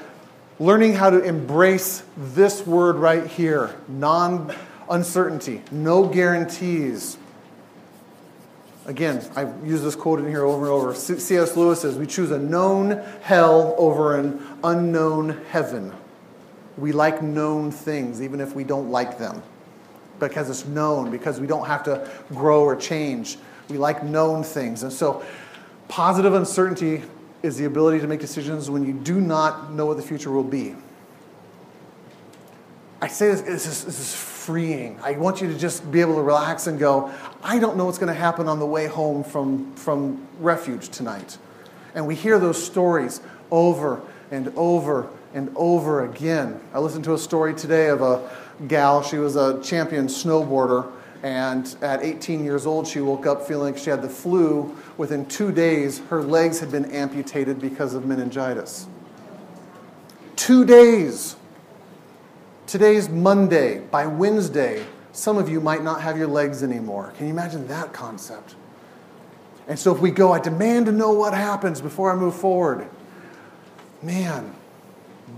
learning 0.59 0.95
how 0.95 1.11
to 1.11 1.23
embrace 1.23 2.03
this 2.17 2.67
word 2.67 2.97
right 2.97 3.27
here 3.27 3.75
non 3.89 4.55
uncertainty, 4.91 5.63
no 5.71 6.07
guarantees. 6.07 7.17
Again, 8.87 9.27
I've 9.35 9.67
used 9.67 9.83
this 9.83 9.97
quote 9.97 10.19
in 10.19 10.29
here 10.29 10.45
over 10.45 10.67
and 10.67 10.73
over. 10.73 10.95
C.S. 10.95 11.57
Lewis 11.57 11.81
says, 11.81 11.97
We 11.97 12.07
choose 12.07 12.31
a 12.31 12.39
known 12.39 13.03
hell 13.23 13.75
over 13.79 14.19
an 14.19 14.47
unknown 14.63 15.43
heaven. 15.51 15.95
We 16.77 16.93
like 16.93 17.23
known 17.23 17.71
things, 17.71 18.21
even 18.21 18.41
if 18.41 18.55
we 18.55 18.65
don't 18.65 18.91
like 18.91 19.19
them, 19.19 19.43
because 20.19 20.51
it's 20.51 20.65
known, 20.65 21.11
because 21.11 21.41
we 21.41 21.47
don't 21.47 21.67
have 21.67 21.83
to 21.85 22.09
grow 22.31 22.63
or 22.63 22.77
change. 22.77 23.39
We 23.69 23.79
like 23.79 24.03
known 24.03 24.43
things. 24.43 24.83
And 24.83 24.93
so, 24.93 25.25
positive 25.89 26.35
uncertainty 26.35 27.03
is 27.43 27.57
the 27.57 27.65
ability 27.67 28.01
to 28.01 28.07
make 28.07 28.21
decisions 28.21 28.71
when 28.71 28.85
you 28.87 28.93
do 28.93 29.21
not 29.21 29.73
know 29.73 29.87
what 29.87 29.97
the 29.97 30.03
future 30.03 30.31
will 30.31 30.43
be. 30.43 30.75
I 33.01 33.09
say 33.09 33.27
this, 33.27 33.43
this 33.43 33.67
is, 33.67 33.85
this 33.85 34.01
is 34.01 34.15
freeing. 34.15 34.99
I 35.03 35.13
want 35.13 35.43
you 35.43 35.53
to 35.53 35.59
just 35.59 35.91
be 35.93 36.01
able 36.01 36.15
to 36.15 36.23
relax 36.23 36.67
and 36.67 36.79
go, 36.79 37.13
I 37.43 37.59
don't 37.59 37.77
know 37.77 37.85
what's 37.85 37.99
going 37.99 38.13
to 38.13 38.19
happen 38.19 38.49
on 38.49 38.61
the 38.61 38.67
way 38.67 38.87
home 38.87 39.25
from, 39.25 39.75
from 39.75 40.27
refuge 40.41 40.89
tonight. 40.89 41.37
And 41.95 42.07
we 42.07 42.15
hear 42.15 42.39
those 42.39 42.63
stories 42.65 43.21
over 43.51 44.01
and 44.31 44.53
over 44.57 45.11
and 45.35 45.53
over 45.57 46.05
again. 46.05 46.61
I 46.73 46.79
listened 46.79 47.05
to 47.05 47.15
a 47.15 47.19
story 47.19 47.55
today 47.55 47.89
of 47.89 48.01
a 48.01 48.31
gal, 48.69 49.03
she 49.03 49.19
was 49.19 49.37
a 49.37 49.61
champion 49.63 50.07
snowboarder, 50.07 50.91
and 51.25 51.75
at 51.83 52.03
18 52.03 52.45
years 52.45 52.67
old, 52.67 52.87
she 52.87 53.01
woke 53.01 53.27
up 53.27 53.47
feeling 53.47 53.75
like 53.75 53.83
she 53.83 53.91
had 53.91 54.03
the 54.03 54.09
flu. 54.09 54.77
Within 54.97 55.27
two 55.27 55.51
days, 55.53 56.01
her 56.11 56.23
legs 56.23 56.61
had 56.61 56.71
been 56.71 56.85
amputated 56.91 57.61
because 57.61 57.95
of 57.95 58.07
meningitis. 58.07 58.87
Two 60.37 60.65
days. 60.65 61.37
Today's 62.67 63.09
Monday. 63.09 63.81
By 63.81 64.07
Wednesday, 64.07 64.85
some 65.13 65.39
of 65.39 65.49
you 65.49 65.61
might 65.61 65.83
not 65.83 66.03
have 66.03 66.19
your 66.19 66.27
legs 66.27 66.63
anymore. 66.63 67.13
Can 67.17 67.27
you 67.27 67.33
imagine 67.33 67.67
that 67.69 67.93
concept? 67.93 68.55
And 69.67 69.79
so 69.79 69.95
if 69.95 70.01
we 70.01 70.11
go, 70.11 70.33
I 70.33 70.41
demand 70.41 70.87
to 70.87 70.93
know 70.93 71.13
what 71.13 71.33
happens 71.33 71.81
before 71.81 72.13
I 72.13 72.17
move 72.17 72.35
forward. 72.35 72.87
Man, 74.03 74.55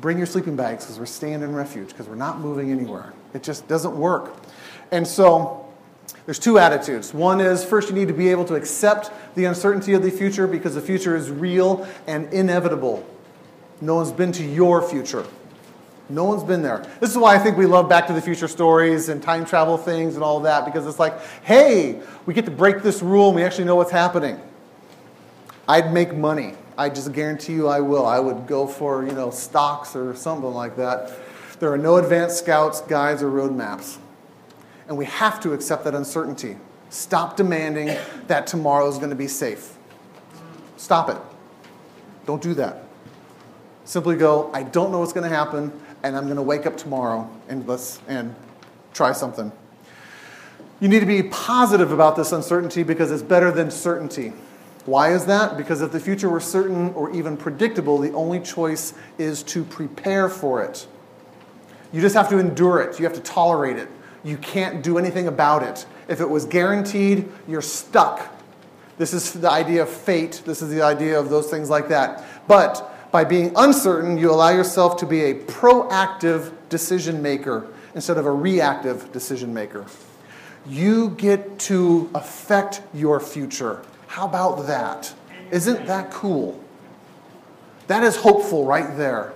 bring 0.01 0.19
your 0.19 0.27
sleeping 0.27 0.57
bags 0.57 0.85
because 0.85 0.99
we're 0.99 1.07
staying 1.07 1.43
in 1.43 1.55
refuge 1.55 1.89
because 1.89 2.09
we're 2.09 2.15
not 2.15 2.41
moving 2.41 2.71
anywhere. 2.71 3.13
It 3.35 3.43
just 3.43 3.67
doesn't 3.69 3.97
work. 3.97 4.35
And 4.91 5.07
so 5.07 5.67
there's 6.25 6.39
two 6.39 6.59
attitudes. 6.59 7.15
One 7.15 7.41
is 7.41 7.65
first, 7.65 7.89
you 7.89 7.95
need 7.95 8.09
to 8.09 8.15
be 8.15 8.29
able 8.29 8.45
to 8.47 8.55
accept 8.55 9.11
the 9.35 9.45
uncertainty 9.45 9.95
of 9.95 10.03
the 10.03 10.11
future 10.11 10.47
because 10.47 10.75
the 10.75 10.81
future 10.81 11.17
is 11.17 11.31
real 11.31 11.87
and 12.07 12.33
inevitable. 12.33 13.07
No 13.81 13.97
one's 13.97 14.13
been 14.13 14.33
to 14.33 14.45
your 14.45 14.83
future. 14.83 15.25
No 16.09 16.25
one's 16.25 16.45
been 16.45 16.63
there. 16.63 16.87
This 17.01 17.11
is 17.11 17.19
why 17.19 17.35
I 17.35 17.39
think 17.39 17.57
we 17.57 17.67
love 17.67 17.89
Back 17.89 18.07
to 18.07 18.13
the 18.13 18.23
Future 18.23 18.47
stories 18.47 19.09
and 19.09 19.21
time 19.21 19.45
travel 19.45 19.77
things 19.77 20.15
and 20.15 20.23
all 20.23 20.41
that 20.41 20.65
because 20.65 20.87
it's 20.87 21.01
like, 21.01 21.21
hey, 21.43 22.01
we 22.27 22.35
get 22.35 22.45
to 22.45 22.51
break 22.51 22.83
this 22.83 23.03
rule 23.03 23.29
and 23.29 23.37
we 23.37 23.43
actually 23.43 23.65
know 23.65 23.75
what's 23.75 23.91
happening. 23.91 24.41
I'd 25.69 25.93
make 25.93 26.15
money. 26.15 26.55
I 26.79 26.91
just 26.91 27.13
guarantee 27.13 27.55
you 27.55 27.69
I 27.69 27.81
will. 27.81 28.07
I 28.07 28.19
would 28.19 28.47
go 28.47 28.67
for, 28.67 29.05
you 29.05 29.13
know, 29.13 29.31
stocks 29.31 29.97
or 29.97 30.15
something 30.15 30.53
like 30.53 30.77
that. 30.77 31.13
There 31.59 31.73
are 31.73 31.79
no 31.79 31.97
advanced 31.97 32.39
scouts, 32.39 32.83
guides, 32.83 33.23
or 33.23 33.31
roadmaps. 33.31 33.99
And 34.89 34.97
we 34.97 35.07
have 35.07 35.41
to 35.41 35.53
accept 35.53 35.85
that 35.85 35.95
uncertainty. 35.95 36.57
Stop 36.91 37.37
demanding 37.37 37.97
that 38.27 38.47
tomorrow 38.47 38.89
is 38.89 38.99
going 38.99 39.11
to 39.11 39.17
be 39.17 39.27
safe. 39.29 39.77
Stop 40.77 41.09
it. 41.09 41.17
Don't 42.27 42.43
do 42.43 42.55
that. 42.55 42.85
Simply 43.85 44.17
go, 44.17 44.51
I 44.53 44.63
don't 44.63 44.93
know 44.93 44.99
what's 44.99 45.13
going 45.13 45.29
to 45.29 45.35
happen, 45.35 45.73
and 46.03 46.17
I'm 46.17 46.25
going 46.25 46.37
to 46.37 46.43
wake 46.43 46.67
up 46.67 46.77
tomorrow 46.77 47.31
and 47.49 47.67
let's 47.67 48.01
and 48.07 48.35
try 48.93 49.13
something. 49.13 49.51
You 50.81 50.89
need 50.89 51.01
to 51.01 51.07
be 51.07 51.23
positive 51.23 51.91
about 51.91 52.17
this 52.17 52.33
uncertainty 52.33 52.83
because 52.83 53.11
it's 53.11 53.23
better 53.23 53.51
than 53.51 53.71
certainty. 53.71 54.33
Why 54.87 55.13
is 55.13 55.27
that? 55.27 55.57
Because 55.57 55.83
if 55.83 55.93
the 55.93 56.01
future 56.01 56.31
were 56.31 56.41
certain 56.41 56.95
or 56.95 57.11
even 57.11 57.37
predictable, 57.37 57.99
the 57.99 58.13
only 58.13 58.41
choice 58.41 58.95
is 59.19 59.43
to 59.45 59.65
prepare 59.65 60.29
for 60.29 60.63
it. 60.63 60.87
You 61.93 62.01
just 62.01 62.15
have 62.15 62.29
to 62.31 62.39
endure 62.39 62.81
it. 62.81 62.99
You 62.99 63.05
have 63.05 63.15
to 63.15 63.21
tolerate 63.21 63.77
it. 63.77 63.89
You 64.23 64.37
can't 64.37 64.83
do 64.83 64.97
anything 64.99 65.27
about 65.27 65.63
it. 65.63 65.87
If 66.09 66.21
it 66.21 66.29
was 66.29 66.45
guaranteed, 66.45 67.29
you're 67.49 67.63
stuck. 67.63 68.33
This 68.97 69.13
is 69.13 69.33
the 69.33 69.51
idea 69.51 69.83
of 69.83 69.89
fate. 69.89 70.43
This 70.45 70.63
is 70.63 70.71
the 70.71 70.83
idea 70.83 71.19
of 71.19 71.31
those 71.31 71.51
things 71.51 71.69
like 71.69 71.89
that. 71.89 72.25
But 72.47 73.11
by 73.11 73.25
being 73.25 73.53
uncertain, 73.57 74.19
you 74.19 74.31
allow 74.31 74.51
yourself 74.51 74.97
to 74.99 75.07
be 75.07 75.23
a 75.23 75.35
proactive 75.35 76.53
decision 76.69 77.23
maker 77.23 77.67
instead 77.95 78.19
of 78.19 78.27
a 78.27 78.33
reactive 78.33 79.11
decision 79.13 79.53
maker. 79.53 79.87
You 80.69 81.11
get 81.11 81.59
to 81.61 82.11
affect 82.15 82.83
your 82.93 83.21
future. 83.21 83.83
How 84.17 84.25
about 84.25 84.67
that? 84.67 85.13
Isn't 85.51 85.85
that 85.89 86.11
cool? 86.11 86.59
That 87.87 88.03
is 88.03 88.17
hopeful 88.17 88.65
right 88.65 88.97
there. 88.97 89.35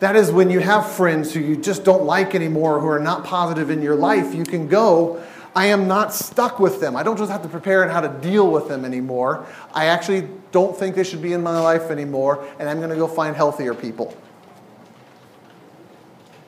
That 0.00 0.16
is 0.16 0.30
when 0.30 0.50
you 0.50 0.60
have 0.60 0.86
friends 0.86 1.32
who 1.32 1.40
you 1.40 1.56
just 1.56 1.82
don't 1.82 2.04
like 2.04 2.34
anymore, 2.34 2.78
who 2.78 2.88
are 2.88 3.00
not 3.00 3.24
positive 3.24 3.70
in 3.70 3.80
your 3.80 3.94
life, 3.94 4.34
you 4.34 4.44
can 4.44 4.68
go, 4.68 5.24
I 5.56 5.68
am 5.68 5.88
not 5.88 6.12
stuck 6.12 6.60
with 6.60 6.82
them. 6.82 6.94
I 6.94 7.02
don't 7.02 7.16
just 7.16 7.32
have 7.32 7.40
to 7.40 7.48
prepare 7.48 7.82
on 7.82 7.88
how 7.88 8.02
to 8.02 8.08
deal 8.20 8.50
with 8.50 8.68
them 8.68 8.84
anymore. 8.84 9.46
I 9.72 9.86
actually 9.86 10.28
don't 10.52 10.76
think 10.76 10.94
they 10.94 11.04
should 11.04 11.22
be 11.22 11.32
in 11.32 11.42
my 11.42 11.58
life 11.58 11.90
anymore, 11.90 12.46
and 12.58 12.68
I'm 12.68 12.80
going 12.80 12.90
to 12.90 12.96
go 12.96 13.08
find 13.08 13.34
healthier 13.34 13.72
people. 13.72 14.14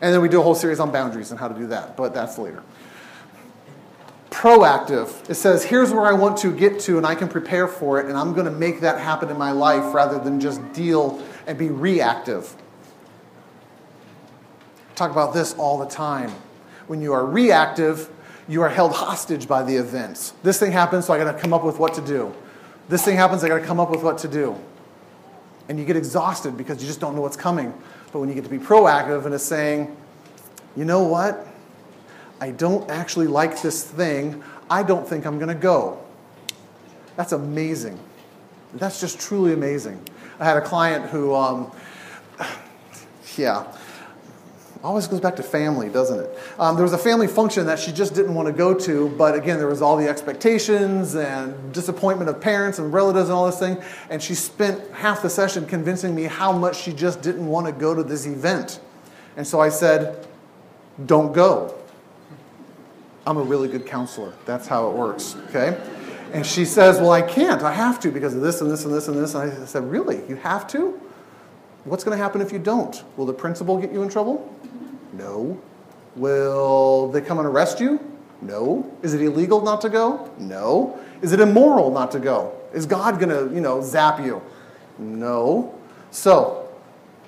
And 0.02 0.12
then 0.12 0.20
we 0.20 0.28
do 0.28 0.38
a 0.38 0.42
whole 0.42 0.54
series 0.54 0.80
on 0.80 0.92
boundaries 0.92 1.30
and 1.30 1.40
how 1.40 1.48
to 1.48 1.54
do 1.54 1.68
that, 1.68 1.96
but 1.96 2.12
that's 2.12 2.36
later. 2.36 2.62
Proactive. 4.32 5.28
It 5.28 5.34
says, 5.34 5.62
here's 5.62 5.92
where 5.92 6.06
I 6.06 6.14
want 6.14 6.38
to 6.38 6.56
get 6.56 6.80
to, 6.80 6.96
and 6.96 7.06
I 7.06 7.14
can 7.14 7.28
prepare 7.28 7.68
for 7.68 8.00
it, 8.00 8.06
and 8.06 8.16
I'm 8.16 8.32
going 8.32 8.46
to 8.46 8.50
make 8.50 8.80
that 8.80 8.98
happen 8.98 9.28
in 9.28 9.36
my 9.36 9.52
life 9.52 9.94
rather 9.94 10.18
than 10.18 10.40
just 10.40 10.72
deal 10.72 11.22
and 11.46 11.58
be 11.58 11.68
reactive. 11.68 12.56
Talk 14.94 15.10
about 15.10 15.34
this 15.34 15.52
all 15.54 15.78
the 15.78 15.86
time. 15.86 16.30
When 16.86 17.02
you 17.02 17.12
are 17.12 17.26
reactive, 17.26 18.08
you 18.48 18.62
are 18.62 18.70
held 18.70 18.92
hostage 18.92 19.46
by 19.46 19.62
the 19.62 19.76
events. 19.76 20.32
This 20.42 20.58
thing 20.58 20.72
happens, 20.72 21.06
so 21.06 21.12
I 21.12 21.18
got 21.18 21.30
to 21.30 21.38
come 21.38 21.52
up 21.52 21.62
with 21.62 21.78
what 21.78 21.92
to 21.94 22.00
do. 22.00 22.34
This 22.88 23.04
thing 23.04 23.16
happens, 23.16 23.44
I 23.44 23.48
got 23.48 23.58
to 23.58 23.66
come 23.66 23.78
up 23.78 23.90
with 23.90 24.02
what 24.02 24.16
to 24.18 24.28
do. 24.28 24.58
And 25.68 25.78
you 25.78 25.84
get 25.84 25.96
exhausted 25.96 26.56
because 26.56 26.80
you 26.80 26.86
just 26.86 27.00
don't 27.00 27.14
know 27.14 27.20
what's 27.20 27.36
coming. 27.36 27.72
But 28.12 28.20
when 28.20 28.30
you 28.30 28.34
get 28.34 28.44
to 28.44 28.50
be 28.50 28.58
proactive 28.58 29.26
and 29.26 29.34
it's 29.34 29.44
saying, 29.44 29.94
you 30.74 30.86
know 30.86 31.02
what? 31.02 31.46
I 32.42 32.50
don't 32.50 32.90
actually 32.90 33.28
like 33.28 33.62
this 33.62 33.84
thing. 33.84 34.42
I 34.68 34.82
don't 34.82 35.06
think 35.06 35.26
I'm 35.26 35.38
going 35.38 35.46
to 35.46 35.54
go. 35.54 36.00
That's 37.14 37.30
amazing. 37.30 38.00
That's 38.74 39.00
just 39.00 39.20
truly 39.20 39.52
amazing. 39.52 40.04
I 40.40 40.44
had 40.46 40.56
a 40.56 40.60
client 40.60 41.04
who, 41.04 41.36
um, 41.36 41.70
yeah, 43.36 43.64
always 44.82 45.06
goes 45.06 45.20
back 45.20 45.36
to 45.36 45.44
family, 45.44 45.88
doesn't 45.88 46.18
it? 46.18 46.36
Um, 46.58 46.74
there 46.74 46.82
was 46.82 46.92
a 46.92 46.98
family 46.98 47.28
function 47.28 47.64
that 47.66 47.78
she 47.78 47.92
just 47.92 48.12
didn't 48.12 48.34
want 48.34 48.48
to 48.48 48.52
go 48.52 48.74
to, 48.74 49.10
but 49.10 49.36
again, 49.36 49.58
there 49.58 49.68
was 49.68 49.80
all 49.80 49.96
the 49.96 50.08
expectations 50.08 51.14
and 51.14 51.72
disappointment 51.72 52.28
of 52.28 52.40
parents 52.40 52.80
and 52.80 52.92
relatives 52.92 53.28
and 53.28 53.36
all 53.36 53.46
this 53.46 53.60
thing. 53.60 53.80
And 54.10 54.20
she 54.20 54.34
spent 54.34 54.90
half 54.90 55.22
the 55.22 55.30
session 55.30 55.64
convincing 55.64 56.12
me 56.12 56.24
how 56.24 56.50
much 56.50 56.82
she 56.82 56.92
just 56.92 57.22
didn't 57.22 57.46
want 57.46 57.68
to 57.68 57.72
go 57.72 57.94
to 57.94 58.02
this 58.02 58.26
event. 58.26 58.80
And 59.36 59.46
so 59.46 59.60
I 59.60 59.68
said, 59.68 60.26
Don't 61.06 61.32
go. 61.32 61.78
I'm 63.26 63.36
a 63.36 63.42
really 63.42 63.68
good 63.68 63.86
counselor. 63.86 64.32
That's 64.46 64.66
how 64.66 64.90
it 64.90 64.96
works, 64.96 65.36
okay? 65.48 65.80
And 66.32 66.46
she 66.46 66.64
says, 66.64 66.98
Well, 66.98 67.12
I 67.12 67.22
can't. 67.22 67.62
I 67.62 67.72
have 67.72 68.00
to 68.00 68.10
because 68.10 68.34
of 68.34 68.40
this 68.40 68.60
and 68.60 68.70
this 68.70 68.84
and 68.84 68.92
this 68.92 69.08
and 69.08 69.16
this. 69.16 69.34
And 69.34 69.62
I 69.62 69.64
said, 69.66 69.84
Really? 69.84 70.26
You 70.28 70.36
have 70.36 70.66
to? 70.68 71.00
What's 71.84 72.04
going 72.04 72.16
to 72.16 72.22
happen 72.22 72.40
if 72.40 72.52
you 72.52 72.58
don't? 72.58 73.02
Will 73.16 73.26
the 73.26 73.32
principal 73.32 73.76
get 73.76 73.92
you 73.92 74.02
in 74.02 74.08
trouble? 74.08 74.54
No. 75.12 75.60
Will 76.16 77.08
they 77.08 77.20
come 77.20 77.38
and 77.38 77.46
arrest 77.46 77.80
you? 77.80 78.00
No. 78.40 78.90
Is 79.02 79.14
it 79.14 79.20
illegal 79.20 79.60
not 79.60 79.80
to 79.82 79.88
go? 79.88 80.30
No. 80.38 80.98
Is 81.22 81.32
it 81.32 81.40
immoral 81.40 81.90
not 81.90 82.10
to 82.12 82.18
go? 82.18 82.56
Is 82.72 82.86
God 82.86 83.18
going 83.18 83.28
to, 83.28 83.54
you 83.54 83.60
know, 83.60 83.82
zap 83.82 84.24
you? 84.24 84.42
No. 84.98 85.78
So, 86.10 86.68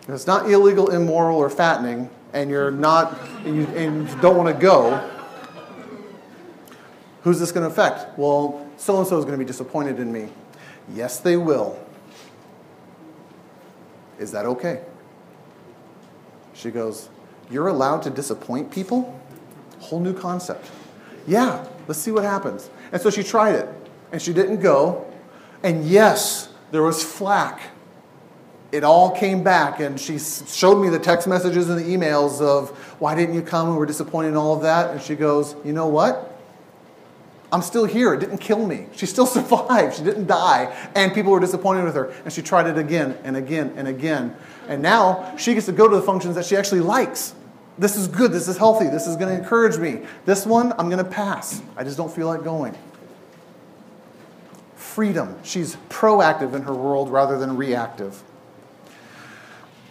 if 0.02 0.10
it's 0.10 0.26
not 0.26 0.50
illegal, 0.50 0.90
immoral, 0.90 1.38
or 1.38 1.50
fattening, 1.50 2.08
and 2.32 2.50
you're 2.50 2.70
not, 2.70 3.18
and 3.44 3.56
you, 3.56 3.66
and 3.76 4.08
you 4.08 4.20
don't 4.20 4.36
want 4.36 4.54
to 4.54 4.60
go, 4.60 5.10
who's 7.24 7.40
this 7.40 7.50
going 7.50 7.66
to 7.66 7.72
affect? 7.72 8.16
Well, 8.16 8.64
so 8.76 8.98
and 8.98 9.06
so 9.06 9.18
is 9.18 9.24
going 9.24 9.36
to 9.36 9.44
be 9.44 9.46
disappointed 9.46 9.98
in 9.98 10.12
me. 10.12 10.28
Yes, 10.94 11.18
they 11.18 11.36
will. 11.36 11.82
Is 14.18 14.30
that 14.32 14.46
okay? 14.46 14.82
She 16.52 16.70
goes, 16.70 17.08
You're 17.50 17.68
allowed 17.68 18.02
to 18.02 18.10
disappoint 18.10 18.70
people? 18.70 19.18
Whole 19.80 20.00
new 20.00 20.14
concept. 20.14 20.70
Yeah, 21.26 21.66
let's 21.88 21.98
see 21.98 22.10
what 22.10 22.24
happens. 22.24 22.70
And 22.92 23.00
so 23.00 23.10
she 23.10 23.22
tried 23.22 23.54
it, 23.56 23.68
and 24.12 24.20
she 24.20 24.32
didn't 24.32 24.60
go. 24.60 25.10
And 25.62 25.84
yes, 25.84 26.50
there 26.70 26.82
was 26.82 27.02
flack. 27.02 27.60
It 28.70 28.84
all 28.84 29.10
came 29.10 29.42
back, 29.42 29.80
and 29.80 29.98
she 29.98 30.18
showed 30.18 30.82
me 30.82 30.90
the 30.90 30.98
text 30.98 31.26
messages 31.26 31.70
and 31.70 31.78
the 31.78 31.84
emails 31.84 32.42
of, 32.42 32.70
Why 32.98 33.14
didn't 33.14 33.34
you 33.34 33.42
come? 33.42 33.68
And 33.68 33.78
we're 33.78 33.86
disappointed 33.86 34.28
in 34.28 34.36
all 34.36 34.54
of 34.54 34.62
that. 34.62 34.90
And 34.90 35.00
she 35.00 35.14
goes, 35.14 35.56
You 35.64 35.72
know 35.72 35.88
what? 35.88 36.33
I'm 37.54 37.62
still 37.62 37.84
here. 37.84 38.12
It 38.12 38.18
didn't 38.18 38.38
kill 38.38 38.66
me. 38.66 38.86
She 38.96 39.06
still 39.06 39.26
survived. 39.38 39.94
She 39.94 40.02
didn't 40.02 40.26
die. 40.26 40.74
And 40.96 41.14
people 41.14 41.30
were 41.30 41.38
disappointed 41.38 41.84
with 41.84 41.94
her. 41.94 42.12
And 42.24 42.32
she 42.32 42.42
tried 42.42 42.66
it 42.66 42.76
again 42.76 43.16
and 43.22 43.36
again 43.36 43.72
and 43.76 43.86
again. 43.86 44.34
And 44.66 44.82
now 44.82 45.36
she 45.36 45.54
gets 45.54 45.66
to 45.66 45.72
go 45.72 45.86
to 45.86 45.94
the 45.94 46.02
functions 46.02 46.34
that 46.34 46.44
she 46.44 46.56
actually 46.56 46.80
likes. 46.80 47.32
This 47.78 47.94
is 47.94 48.08
good. 48.08 48.32
This 48.32 48.48
is 48.48 48.56
healthy. 48.56 48.88
This 48.88 49.06
is 49.06 49.14
going 49.14 49.28
to 49.28 49.40
encourage 49.40 49.78
me. 49.78 50.04
This 50.24 50.44
one, 50.44 50.72
I'm 50.72 50.90
going 50.90 51.02
to 51.02 51.08
pass. 51.08 51.62
I 51.76 51.84
just 51.84 51.96
don't 51.96 52.12
feel 52.12 52.26
like 52.26 52.42
going. 52.42 52.76
Freedom. 54.74 55.38
She's 55.44 55.76
proactive 55.88 56.54
in 56.54 56.62
her 56.62 56.74
world 56.74 57.08
rather 57.08 57.38
than 57.38 57.56
reactive. 57.56 58.20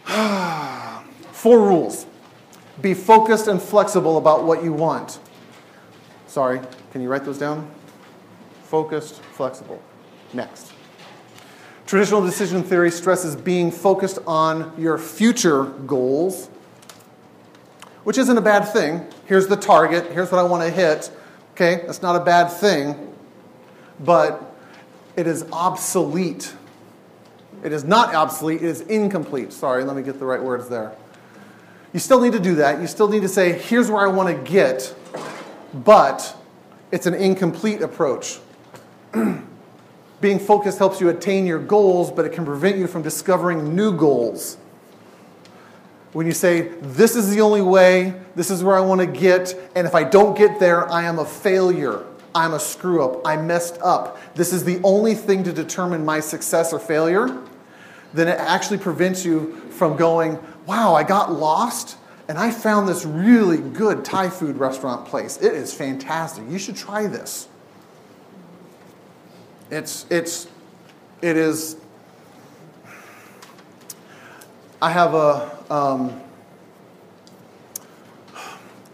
Four 1.31 1.59
rules 1.59 2.07
be 2.81 2.93
focused 2.93 3.47
and 3.47 3.61
flexible 3.61 4.17
about 4.17 4.43
what 4.43 4.63
you 4.63 4.73
want. 4.73 5.19
Sorry, 6.33 6.59
can 6.91 7.03
you 7.03 7.09
write 7.09 7.25
those 7.25 7.37
down? 7.37 7.69
Focused, 8.63 9.21
flexible. 9.21 9.79
Next. 10.33 10.73
Traditional 11.85 12.25
decision 12.25 12.63
theory 12.63 12.89
stresses 12.89 13.35
being 13.35 13.69
focused 13.69 14.17
on 14.25 14.73
your 14.75 14.97
future 14.97 15.65
goals, 15.65 16.47
which 18.03 18.17
isn't 18.17 18.35
a 18.35 18.41
bad 18.41 18.61
thing. 18.61 19.05
Here's 19.27 19.45
the 19.45 19.55
target, 19.55 20.11
here's 20.11 20.31
what 20.31 20.39
I 20.39 20.43
want 20.43 20.63
to 20.63 20.71
hit. 20.71 21.11
Okay, 21.51 21.83
that's 21.85 22.01
not 22.01 22.15
a 22.15 22.25
bad 22.25 22.47
thing, 22.47 23.13
but 23.99 24.55
it 25.15 25.27
is 25.27 25.45
obsolete. 25.51 26.51
It 27.63 27.73
is 27.73 27.83
not 27.83 28.15
obsolete, 28.15 28.63
it 28.63 28.69
is 28.69 28.81
incomplete. 28.81 29.53
Sorry, 29.53 29.83
let 29.83 29.95
me 29.95 30.01
get 30.01 30.17
the 30.17 30.25
right 30.25 30.41
words 30.41 30.67
there. 30.67 30.95
You 31.93 31.99
still 31.99 32.19
need 32.19 32.33
to 32.33 32.39
do 32.39 32.55
that. 32.55 32.81
You 32.81 32.87
still 32.87 33.07
need 33.07 33.21
to 33.21 33.29
say, 33.29 33.51
here's 33.51 33.91
where 33.91 34.01
I 34.03 34.09
want 34.09 34.35
to 34.35 34.51
get, 34.51 34.95
but 35.73 36.35
it's 36.91 37.05
an 37.05 37.13
incomplete 37.13 37.81
approach. 37.81 38.39
Being 40.21 40.39
focused 40.39 40.77
helps 40.77 41.01
you 41.01 41.09
attain 41.09 41.45
your 41.45 41.59
goals, 41.59 42.11
but 42.11 42.25
it 42.25 42.33
can 42.33 42.45
prevent 42.45 42.77
you 42.77 42.87
from 42.87 43.01
discovering 43.01 43.75
new 43.75 43.95
goals. 43.95 44.57
When 46.13 46.27
you 46.27 46.31
say, 46.31 46.69
This 46.81 47.15
is 47.15 47.29
the 47.29 47.41
only 47.41 47.61
way, 47.61 48.13
this 48.35 48.51
is 48.51 48.63
where 48.63 48.77
I 48.77 48.81
want 48.81 49.01
to 49.01 49.07
get, 49.07 49.55
and 49.75 49.87
if 49.87 49.95
I 49.95 50.03
don't 50.03 50.37
get 50.37 50.59
there, 50.59 50.89
I 50.91 51.03
am 51.03 51.19
a 51.19 51.25
failure. 51.25 52.05
I'm 52.35 52.53
a 52.53 52.59
screw 52.59 53.03
up. 53.03 53.27
I 53.27 53.37
messed 53.37 53.79
up. 53.81 54.17
This 54.35 54.53
is 54.53 54.63
the 54.63 54.79
only 54.83 55.13
thing 55.13 55.43
to 55.43 55.53
determine 55.53 56.03
my 56.03 56.19
success 56.19 56.73
or 56.73 56.79
failure. 56.79 57.37
Then 58.13 58.27
it 58.27 58.39
actually 58.39 58.77
prevents 58.77 59.25
you 59.25 59.55
from 59.71 59.97
going, 59.97 60.39
Wow, 60.65 60.93
I 60.93 61.03
got 61.03 61.33
lost 61.33 61.97
and 62.27 62.37
I 62.37 62.51
found 62.51 62.87
this 62.87 63.05
really 63.05 63.57
good 63.57 64.05
Thai 64.05 64.29
food 64.29 64.57
restaurant 64.57 65.05
place. 65.05 65.37
It 65.37 65.53
is 65.53 65.73
fantastic. 65.73 66.45
You 66.49 66.57
should 66.57 66.75
try 66.75 67.07
this. 67.07 67.47
It's, 69.69 70.05
it's, 70.09 70.47
it 71.21 71.35
is. 71.35 71.75
I 74.81 74.89
have 74.89 75.13
a, 75.13 75.57
um, 75.69 76.21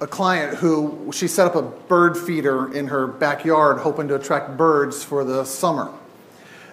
a 0.01 0.07
client 0.07 0.57
who 0.57 1.11
she 1.11 1.27
set 1.27 1.45
up 1.45 1.55
a 1.55 1.61
bird 1.61 2.17
feeder 2.17 2.73
in 2.73 2.87
her 2.87 3.05
backyard 3.05 3.79
hoping 3.79 4.07
to 4.07 4.15
attract 4.15 4.57
birds 4.57 5.03
for 5.03 5.23
the 5.23 5.43
summer. 5.43 5.91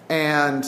And 0.08 0.64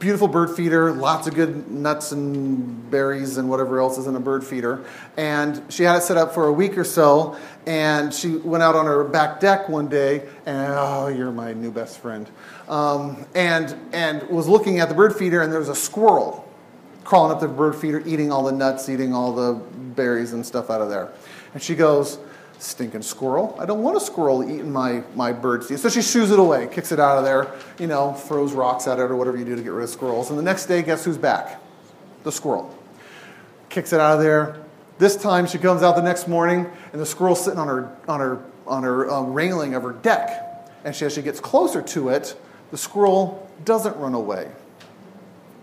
beautiful 0.00 0.26
bird 0.26 0.50
feeder, 0.56 0.92
lots 0.92 1.26
of 1.28 1.34
good 1.34 1.70
nuts 1.70 2.10
and 2.10 2.90
berries 2.90 3.36
and 3.36 3.48
whatever 3.48 3.80
else 3.80 3.98
is 3.98 4.06
in 4.06 4.16
a 4.16 4.20
bird 4.20 4.42
feeder. 4.42 4.82
And 5.16 5.62
she 5.68 5.84
had 5.84 5.96
it 5.96 6.02
set 6.02 6.16
up 6.16 6.32
for 6.32 6.46
a 6.46 6.52
week 6.52 6.76
or 6.78 6.84
so, 6.84 7.38
and 7.66 8.12
she 8.12 8.36
went 8.36 8.62
out 8.62 8.74
on 8.74 8.86
her 8.86 9.04
back 9.04 9.38
deck 9.38 9.68
one 9.68 9.88
day, 9.88 10.26
and 10.46 10.72
oh, 10.74 11.08
you're 11.08 11.30
my 11.30 11.52
new 11.52 11.70
best 11.70 12.00
friend, 12.00 12.28
um, 12.68 13.24
and 13.34 13.76
and 13.92 14.26
was 14.28 14.48
looking 14.48 14.80
at 14.80 14.88
the 14.88 14.94
bird 14.94 15.14
feeder, 15.14 15.42
and 15.42 15.52
there 15.52 15.60
was 15.60 15.68
a 15.68 15.74
squirrel 15.74 16.48
crawling 17.04 17.32
up 17.32 17.40
the 17.40 17.48
bird 17.48 17.76
feeder, 17.76 18.02
eating 18.06 18.32
all 18.32 18.42
the 18.42 18.52
nuts, 18.52 18.88
eating 18.88 19.12
all 19.12 19.32
the 19.32 19.54
berries 19.94 20.32
and 20.32 20.44
stuff 20.44 20.70
out 20.70 20.80
of 20.80 20.88
there. 20.88 21.12
And 21.52 21.62
she 21.62 21.74
goes, 21.74 22.18
stinking 22.62 23.02
squirrel. 23.02 23.56
I 23.58 23.64
don't 23.64 23.82
want 23.82 23.96
a 23.96 24.00
squirrel 24.00 24.42
eating 24.42 24.70
my, 24.70 25.02
my 25.14 25.32
bird 25.32 25.64
seed. 25.64 25.78
So 25.78 25.88
she 25.88 26.02
shoos 26.02 26.30
it 26.30 26.38
away, 26.38 26.68
kicks 26.70 26.92
it 26.92 27.00
out 27.00 27.18
of 27.18 27.24
there, 27.24 27.54
you 27.78 27.86
know, 27.86 28.12
throws 28.12 28.52
rocks 28.52 28.86
at 28.86 28.98
it 28.98 29.02
or 29.02 29.16
whatever 29.16 29.36
you 29.36 29.44
do 29.44 29.56
to 29.56 29.62
get 29.62 29.72
rid 29.72 29.84
of 29.84 29.90
squirrels. 29.90 30.30
And 30.30 30.38
the 30.38 30.42
next 30.42 30.66
day, 30.66 30.82
guess 30.82 31.04
who's 31.04 31.18
back? 31.18 31.60
The 32.22 32.32
squirrel. 32.32 32.76
Kicks 33.70 33.92
it 33.92 34.00
out 34.00 34.16
of 34.16 34.20
there. 34.20 34.62
This 34.98 35.16
time 35.16 35.46
she 35.46 35.56
comes 35.56 35.82
out 35.82 35.96
the 35.96 36.02
next 36.02 36.28
morning 36.28 36.70
and 36.92 37.00
the 37.00 37.06
squirrel's 37.06 37.42
sitting 37.42 37.58
on 37.58 37.68
her, 37.68 37.96
on 38.06 38.20
her, 38.20 38.44
on 38.66 38.82
her 38.82 39.10
um, 39.10 39.32
railing 39.32 39.74
of 39.74 39.82
her 39.82 39.92
deck. 39.92 40.46
And 40.84 40.94
she, 40.94 41.06
as 41.06 41.14
she 41.14 41.22
gets 41.22 41.40
closer 41.40 41.80
to 41.80 42.10
it, 42.10 42.38
the 42.70 42.78
squirrel 42.78 43.50
doesn't 43.64 43.96
run 43.96 44.14
away. 44.14 44.50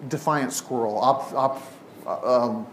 Defiant 0.07 0.51
squirrel, 0.53 0.97
op, 0.97 1.33
op, 1.33 2.25
um, 2.25 2.67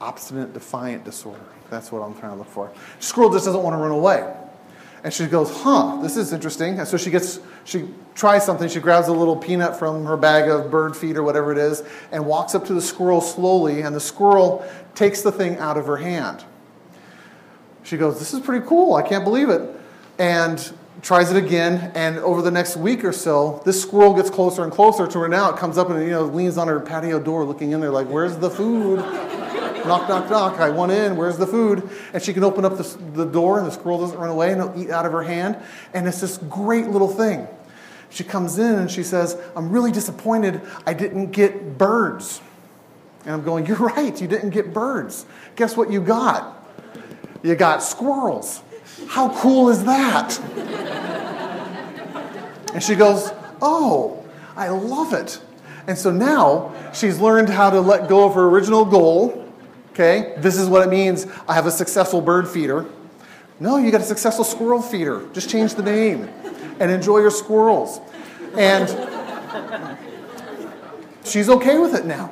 obstinate 0.00 0.52
defiant 0.52 1.04
disorder. 1.04 1.40
That's 1.70 1.90
what 1.90 2.02
I'm 2.02 2.14
trying 2.14 2.32
to 2.32 2.38
look 2.38 2.48
for. 2.48 2.70
Squirrel 3.00 3.32
just 3.32 3.44
doesn't 3.44 3.62
want 3.62 3.74
to 3.74 3.78
run 3.78 3.90
away. 3.90 4.32
And 5.06 5.12
she 5.12 5.26
goes, 5.26 5.50
huh, 5.62 6.00
this 6.02 6.16
is 6.16 6.32
interesting. 6.32 6.80
And 6.80 6.88
so 6.88 6.96
she 6.96 7.10
gets, 7.10 7.38
she 7.64 7.88
tries 8.14 8.44
something. 8.44 8.68
She 8.68 8.80
grabs 8.80 9.08
a 9.08 9.12
little 9.12 9.36
peanut 9.36 9.78
from 9.78 10.04
her 10.04 10.16
bag 10.16 10.48
of 10.48 10.70
bird 10.70 10.96
feed 10.96 11.16
or 11.16 11.22
whatever 11.22 11.52
it 11.52 11.58
is 11.58 11.84
and 12.10 12.26
walks 12.26 12.54
up 12.54 12.64
to 12.66 12.74
the 12.74 12.82
squirrel 12.82 13.20
slowly. 13.20 13.82
And 13.82 13.94
the 13.94 14.00
squirrel 14.00 14.68
takes 14.96 15.22
the 15.22 15.30
thing 15.30 15.58
out 15.58 15.76
of 15.76 15.86
her 15.86 15.98
hand. 15.98 16.44
She 17.84 17.96
goes, 17.96 18.18
This 18.18 18.34
is 18.34 18.40
pretty 18.40 18.66
cool. 18.66 18.94
I 18.94 19.02
can't 19.02 19.22
believe 19.22 19.48
it. 19.48 19.70
And 20.18 20.72
tries 21.02 21.30
it 21.30 21.36
again. 21.36 21.92
And 21.94 22.18
over 22.18 22.42
the 22.42 22.50
next 22.50 22.76
week 22.76 23.04
or 23.04 23.12
so, 23.12 23.62
this 23.64 23.80
squirrel 23.80 24.12
gets 24.12 24.28
closer 24.28 24.64
and 24.64 24.72
closer 24.72 25.06
to 25.06 25.18
her 25.20 25.28
now. 25.28 25.54
It 25.54 25.56
comes 25.56 25.78
up 25.78 25.88
and 25.88 26.02
you 26.02 26.10
know 26.10 26.24
leans 26.24 26.58
on 26.58 26.66
her 26.66 26.80
patio 26.80 27.20
door 27.20 27.44
looking 27.44 27.70
in 27.70 27.80
there 27.80 27.90
like, 27.90 28.08
Where's 28.08 28.36
the 28.38 28.50
food? 28.50 28.98
Knock, 29.86 30.08
knock, 30.08 30.30
knock. 30.30 30.60
I 30.60 30.70
want 30.70 30.92
in. 30.92 31.16
Where's 31.16 31.36
the 31.36 31.46
food? 31.46 31.88
And 32.12 32.22
she 32.22 32.32
can 32.32 32.44
open 32.44 32.64
up 32.64 32.76
the, 32.76 32.98
the 33.14 33.24
door 33.24 33.58
and 33.58 33.66
the 33.66 33.70
squirrel 33.70 34.00
doesn't 34.00 34.18
run 34.18 34.30
away 34.30 34.52
and 34.52 34.60
it'll 34.60 34.80
eat 34.80 34.90
out 34.90 35.06
of 35.06 35.12
her 35.12 35.22
hand. 35.22 35.56
And 35.94 36.06
it's 36.06 36.20
this 36.20 36.38
great 36.38 36.88
little 36.88 37.08
thing. 37.08 37.46
She 38.10 38.24
comes 38.24 38.58
in 38.58 38.74
and 38.74 38.90
she 38.90 39.02
says, 39.02 39.36
I'm 39.54 39.70
really 39.70 39.92
disappointed 39.92 40.60
I 40.86 40.94
didn't 40.94 41.32
get 41.32 41.76
birds. 41.76 42.40
And 43.24 43.34
I'm 43.34 43.42
going, 43.42 43.66
You're 43.66 43.76
right, 43.96 44.18
you 44.20 44.28
didn't 44.28 44.50
get 44.50 44.72
birds. 44.72 45.26
Guess 45.56 45.76
what 45.76 45.90
you 45.90 46.00
got? 46.00 46.52
You 47.42 47.54
got 47.54 47.82
squirrels. 47.82 48.62
How 49.08 49.28
cool 49.40 49.68
is 49.68 49.84
that? 49.84 50.40
and 52.72 52.82
she 52.82 52.94
goes, 52.94 53.30
Oh, 53.60 54.24
I 54.56 54.68
love 54.68 55.12
it. 55.12 55.40
And 55.86 55.96
so 55.96 56.10
now 56.10 56.74
she's 56.92 57.18
learned 57.18 57.48
how 57.48 57.70
to 57.70 57.80
let 57.80 58.08
go 58.08 58.24
of 58.24 58.34
her 58.34 58.46
original 58.46 58.84
goal. 58.84 59.45
Okay, 59.98 60.34
this 60.36 60.58
is 60.58 60.68
what 60.68 60.86
it 60.86 60.90
means. 60.90 61.26
I 61.48 61.54
have 61.54 61.64
a 61.64 61.70
successful 61.70 62.20
bird 62.20 62.46
feeder. 62.46 62.84
No, 63.58 63.78
you 63.78 63.90
got 63.90 64.02
a 64.02 64.04
successful 64.04 64.44
squirrel 64.44 64.82
feeder. 64.82 65.26
Just 65.32 65.48
change 65.48 65.74
the 65.74 65.82
name 65.82 66.28
and 66.78 66.90
enjoy 66.90 67.20
your 67.20 67.30
squirrels. 67.30 67.98
And 68.58 68.90
she's 71.24 71.48
okay 71.48 71.78
with 71.78 71.94
it 71.94 72.04
now. 72.04 72.30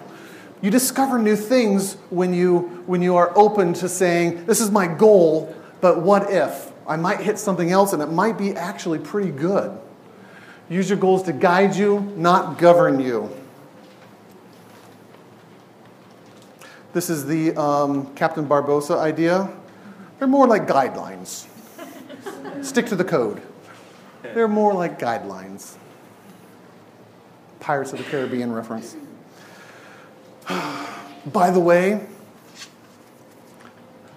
You 0.60 0.70
discover 0.70 1.18
new 1.18 1.36
things 1.36 1.94
when 2.10 2.34
you, 2.34 2.82
when 2.84 3.00
you 3.00 3.16
are 3.16 3.32
open 3.34 3.72
to 3.74 3.88
saying, 3.88 4.44
This 4.44 4.60
is 4.60 4.70
my 4.70 4.86
goal, 4.86 5.56
but 5.80 6.02
what 6.02 6.30
if? 6.30 6.70
I 6.86 6.96
might 6.96 7.20
hit 7.20 7.38
something 7.38 7.70
else 7.70 7.94
and 7.94 8.02
it 8.02 8.10
might 8.10 8.36
be 8.36 8.54
actually 8.54 8.98
pretty 8.98 9.30
good. 9.30 9.74
Use 10.68 10.90
your 10.90 10.98
goals 10.98 11.22
to 11.22 11.32
guide 11.32 11.74
you, 11.74 12.12
not 12.14 12.58
govern 12.58 13.00
you. 13.00 13.34
This 16.94 17.10
is 17.10 17.26
the 17.26 17.60
um, 17.60 18.14
Captain 18.14 18.46
Barbossa 18.46 18.96
idea. 18.96 19.50
They're 20.20 20.28
more 20.28 20.46
like 20.46 20.68
guidelines. 20.68 21.48
Stick 22.62 22.86
to 22.86 22.94
the 22.94 23.02
code. 23.02 23.42
They're 24.22 24.46
more 24.46 24.72
like 24.72 25.00
guidelines. 25.00 25.74
Pirates 27.58 27.92
of 27.92 27.98
the 27.98 28.04
Caribbean 28.04 28.52
reference. 28.52 28.96
By 31.26 31.50
the 31.50 31.58
way, 31.58 32.06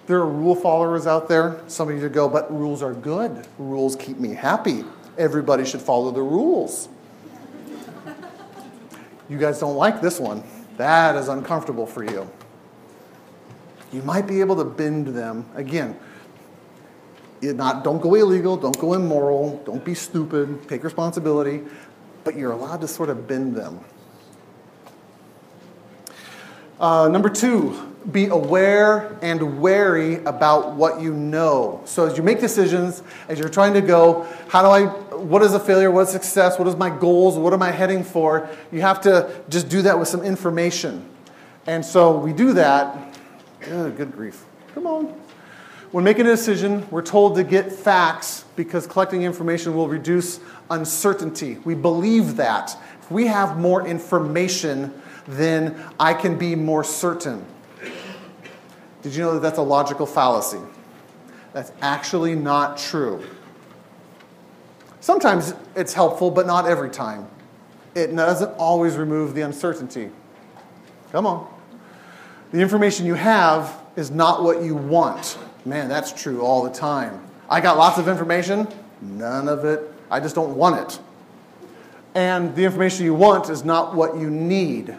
there 0.06 0.18
are 0.18 0.28
rule 0.28 0.54
followers 0.54 1.08
out 1.08 1.28
there. 1.28 1.60
Some 1.66 1.90
of 1.90 2.00
you 2.00 2.08
go, 2.08 2.28
but 2.28 2.48
rules 2.56 2.80
are 2.80 2.94
good. 2.94 3.44
Rules 3.58 3.96
keep 3.96 4.18
me 4.18 4.34
happy. 4.34 4.84
Everybody 5.18 5.64
should 5.64 5.82
follow 5.82 6.12
the 6.12 6.22
rules. 6.22 6.88
You 9.28 9.36
guys 9.36 9.58
don't 9.58 9.76
like 9.76 10.00
this 10.00 10.20
one. 10.20 10.44
That 10.76 11.16
is 11.16 11.26
uncomfortable 11.26 11.84
for 11.84 12.04
you. 12.04 12.30
You 13.92 14.02
might 14.02 14.26
be 14.26 14.40
able 14.40 14.56
to 14.56 14.64
bend 14.64 15.08
them. 15.08 15.46
Again, 15.54 15.98
not, 17.40 17.84
don't 17.84 18.00
go 18.00 18.14
illegal, 18.14 18.56
don't 18.56 18.78
go 18.78 18.94
immoral, 18.94 19.62
don't 19.64 19.84
be 19.84 19.94
stupid, 19.94 20.68
take 20.68 20.84
responsibility, 20.84 21.62
but 22.24 22.36
you're 22.36 22.52
allowed 22.52 22.80
to 22.82 22.88
sort 22.88 23.08
of 23.08 23.26
bend 23.26 23.54
them. 23.54 23.80
Uh, 26.80 27.08
number 27.08 27.28
two, 27.28 27.88
be 28.12 28.26
aware 28.26 29.18
and 29.20 29.60
wary 29.60 30.16
about 30.24 30.74
what 30.74 31.00
you 31.00 31.12
know. 31.12 31.82
So 31.84 32.06
as 32.06 32.16
you 32.16 32.22
make 32.22 32.40
decisions, 32.40 33.02
as 33.28 33.38
you're 33.38 33.48
trying 33.48 33.74
to 33.74 33.80
go, 33.80 34.26
how 34.48 34.62
do 34.62 34.68
I, 34.68 34.86
what 35.16 35.42
is 35.42 35.54
a 35.54 35.60
failure, 35.60 35.90
what 35.90 36.02
is 36.02 36.10
success, 36.10 36.58
what 36.58 36.68
is 36.68 36.76
my 36.76 36.90
goals, 36.90 37.36
what 37.36 37.52
am 37.52 37.62
I 37.62 37.72
heading 37.72 38.04
for? 38.04 38.48
You 38.70 38.80
have 38.82 39.00
to 39.02 39.42
just 39.48 39.68
do 39.68 39.82
that 39.82 39.98
with 39.98 40.08
some 40.08 40.22
information. 40.22 41.08
And 41.66 41.84
so 41.84 42.16
we 42.16 42.32
do 42.32 42.52
that 42.54 43.07
Good 43.68 44.12
grief. 44.12 44.44
Come 44.74 44.86
on. 44.86 45.06
When 45.90 46.04
making 46.04 46.26
a 46.26 46.30
decision, 46.30 46.86
we're 46.90 47.02
told 47.02 47.36
to 47.36 47.44
get 47.44 47.72
facts 47.72 48.44
because 48.56 48.86
collecting 48.86 49.22
information 49.22 49.74
will 49.74 49.88
reduce 49.88 50.40
uncertainty. 50.70 51.58
We 51.64 51.74
believe 51.74 52.36
that. 52.36 52.76
If 53.00 53.10
we 53.10 53.26
have 53.26 53.58
more 53.58 53.86
information, 53.86 54.92
then 55.26 55.82
I 55.98 56.12
can 56.12 56.36
be 56.36 56.54
more 56.54 56.84
certain. 56.84 57.44
Did 59.02 59.14
you 59.14 59.22
know 59.22 59.34
that 59.34 59.40
that's 59.40 59.58
a 59.58 59.62
logical 59.62 60.04
fallacy? 60.04 60.60
That's 61.54 61.72
actually 61.80 62.34
not 62.34 62.76
true. 62.76 63.24
Sometimes 65.00 65.54
it's 65.74 65.94
helpful, 65.94 66.30
but 66.30 66.46
not 66.46 66.66
every 66.66 66.90
time. 66.90 67.26
It 67.94 68.14
doesn't 68.14 68.50
always 68.58 68.96
remove 68.96 69.34
the 69.34 69.40
uncertainty. 69.40 70.10
Come 71.12 71.26
on. 71.26 71.57
The 72.50 72.60
information 72.60 73.04
you 73.04 73.14
have 73.14 73.78
is 73.96 74.10
not 74.10 74.42
what 74.42 74.62
you 74.62 74.74
want. 74.74 75.38
Man, 75.64 75.88
that's 75.88 76.12
true 76.12 76.40
all 76.40 76.62
the 76.62 76.70
time. 76.70 77.22
I 77.50 77.60
got 77.60 77.76
lots 77.76 77.98
of 77.98 78.08
information, 78.08 78.68
none 79.02 79.48
of 79.48 79.64
it, 79.64 79.92
I 80.10 80.20
just 80.20 80.34
don't 80.34 80.56
want 80.56 80.80
it. 80.80 81.00
And 82.14 82.54
the 82.54 82.64
information 82.64 83.04
you 83.04 83.14
want 83.14 83.50
is 83.50 83.64
not 83.64 83.94
what 83.94 84.16
you 84.16 84.30
need. 84.30 84.94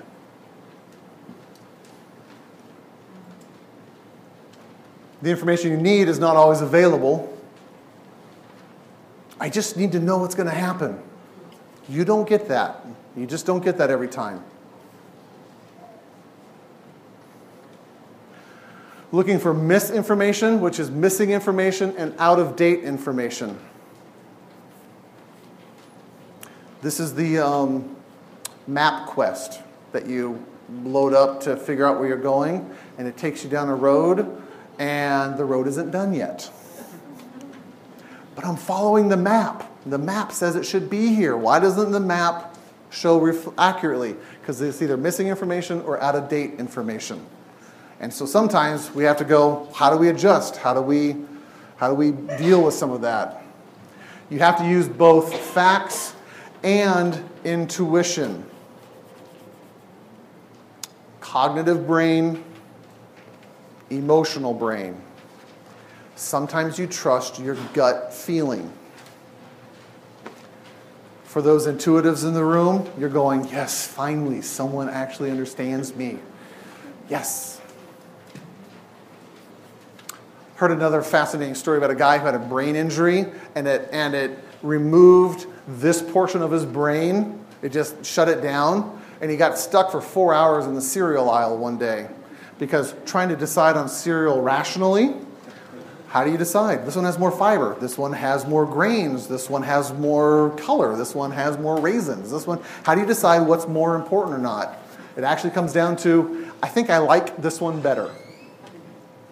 The 5.21 5.29
information 5.29 5.71
you 5.71 5.77
need 5.77 6.07
is 6.07 6.19
not 6.19 6.35
always 6.35 6.61
available. 6.61 7.35
I 9.39 9.49
just 9.49 9.75
need 9.75 9.91
to 9.93 9.99
know 9.99 10.17
what's 10.17 10.35
going 10.35 10.47
to 10.49 10.55
happen. 10.55 11.01
You 11.89 12.05
don't 12.05 12.27
get 12.27 12.47
that. 12.47 12.85
You 13.17 13.25
just 13.25 13.45
don't 13.45 13.63
get 13.63 13.77
that 13.79 13.89
every 13.89 14.07
time. 14.07 14.43
Looking 19.11 19.39
for 19.39 19.53
misinformation, 19.53 20.61
which 20.61 20.79
is 20.79 20.91
missing 20.91 21.31
information, 21.31 21.95
and 21.97 22.13
out 22.19 22.39
of 22.39 22.55
date 22.55 22.83
information. 22.83 23.57
This 26.81 26.99
is 26.99 27.15
the 27.15 27.39
um, 27.39 27.95
MapQuest 28.69 29.61
that 29.91 30.05
you 30.05 30.45
load 30.83 31.13
up 31.13 31.41
to 31.41 31.57
figure 31.57 31.85
out 31.85 31.99
where 31.99 32.07
you're 32.07 32.17
going, 32.17 32.69
and 32.97 33.07
it 33.07 33.17
takes 33.17 33.43
you 33.43 33.49
down 33.49 33.69
a 33.69 33.75
road, 33.75 34.41
and 34.77 35.37
the 35.37 35.45
road 35.45 35.67
isn't 35.67 35.91
done 35.91 36.13
yet. 36.13 36.49
But 38.35 38.45
I'm 38.45 38.55
following 38.55 39.09
the 39.09 39.17
map. 39.17 39.69
The 39.85 39.97
map 39.97 40.31
says 40.31 40.55
it 40.55 40.65
should 40.65 40.89
be 40.89 41.13
here. 41.13 41.35
Why 41.35 41.59
doesn't 41.59 41.91
the 41.91 41.99
map 41.99 42.55
show 42.89 43.53
accurately? 43.57 44.15
Because 44.39 44.61
it's 44.61 44.81
either 44.81 44.95
missing 44.95 45.27
information 45.27 45.81
or 45.81 46.01
out 46.01 46.15
of 46.15 46.29
date 46.29 46.53
information. 46.59 47.25
And 47.99 48.13
so 48.13 48.25
sometimes 48.25 48.93
we 48.93 49.03
have 49.03 49.17
to 49.17 49.25
go, 49.25 49.67
how 49.73 49.89
do 49.89 49.97
we 49.97 50.09
adjust? 50.09 50.55
How 50.55 50.73
do 50.73 50.81
we, 50.81 51.17
how 51.77 51.89
do 51.89 51.95
we 51.95 52.11
deal 52.37 52.63
with 52.63 52.73
some 52.73 52.91
of 52.91 53.01
that? 53.01 53.43
You 54.29 54.39
have 54.39 54.57
to 54.59 54.65
use 54.65 54.87
both 54.87 55.33
facts 55.33 56.13
and 56.63 57.21
intuition. 57.43 58.45
Cognitive 61.19 61.85
brain, 61.85 62.43
emotional 63.89 64.53
brain. 64.53 65.01
Sometimes 66.15 66.77
you 66.77 66.87
trust 66.87 67.39
your 67.39 67.55
gut 67.73 68.13
feeling. 68.13 68.71
For 71.23 71.41
those 71.41 71.67
intuitives 71.67 72.25
in 72.25 72.33
the 72.33 72.43
room, 72.43 72.89
you're 72.97 73.09
going, 73.09 73.45
yes, 73.49 73.85
finally, 73.87 74.41
someone 74.41 74.89
actually 74.89 75.31
understands 75.31 75.95
me. 75.95 76.17
Yes, 77.07 77.58
heard 80.59 80.71
another 80.71 81.01
fascinating 81.01 81.55
story 81.55 81.77
about 81.77 81.89
a 81.89 81.95
guy 81.95 82.17
who 82.17 82.25
had 82.25 82.35
a 82.35 82.39
brain 82.39 82.75
injury 82.75 83.25
and 83.55 83.65
it, 83.65 83.87
and 83.93 84.13
it 84.13 84.37
removed 84.61 85.47
this 85.69 86.01
portion 86.01 86.41
of 86.41 86.51
his 86.51 86.65
brain. 86.65 87.39
It 87.61 87.69
just 87.71 88.05
shut 88.05 88.27
it 88.27 88.41
down. 88.41 89.01
And 89.21 89.31
he 89.31 89.37
got 89.37 89.57
stuck 89.57 89.89
for 89.89 90.01
four 90.01 90.33
hours 90.33 90.65
in 90.65 90.75
the 90.75 90.81
cereal 90.81 91.29
aisle 91.29 91.57
one 91.57 91.77
day 91.77 92.09
because 92.57 92.93
trying 93.05 93.29
to 93.29 93.37
decide 93.37 93.77
on 93.77 93.87
cereal 93.87 94.41
rationally, 94.41 95.13
how 96.09 96.25
do 96.25 96.31
you 96.31 96.37
decide? 96.37 96.85
This 96.85 96.97
one 96.97 97.05
has 97.05 97.17
more 97.17 97.31
fiber. 97.31 97.77
This 97.79 97.97
one 97.97 98.11
has 98.11 98.45
more 98.45 98.65
grains. 98.65 99.27
This 99.27 99.49
one 99.49 99.63
has 99.63 99.93
more 99.93 100.49
color. 100.57 100.97
This 100.97 101.15
one 101.15 101.31
has 101.31 101.57
more 101.57 101.79
raisins. 101.79 102.31
This 102.31 102.45
one, 102.45 102.59
how 102.83 102.95
do 102.95 102.99
you 102.99 103.07
decide 103.07 103.47
what's 103.47 103.65
more 103.65 103.95
important 103.95 104.35
or 104.35 104.39
not? 104.39 104.77
It 105.15 105.23
actually 105.23 105.51
comes 105.51 105.71
down 105.71 105.95
to, 105.97 106.51
I 106.61 106.67
think 106.67 106.89
I 106.89 106.97
like 106.97 107.41
this 107.41 107.61
one 107.61 107.79
better. 107.79 108.11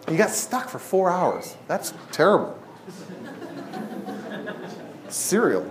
You 0.10 0.18
got 0.18 0.30
stuck 0.30 0.70
for 0.70 0.80
four 0.80 1.10
hours. 1.10 1.56
That's 1.68 1.94
terrible. 2.12 2.58
Cereal. 5.10 5.70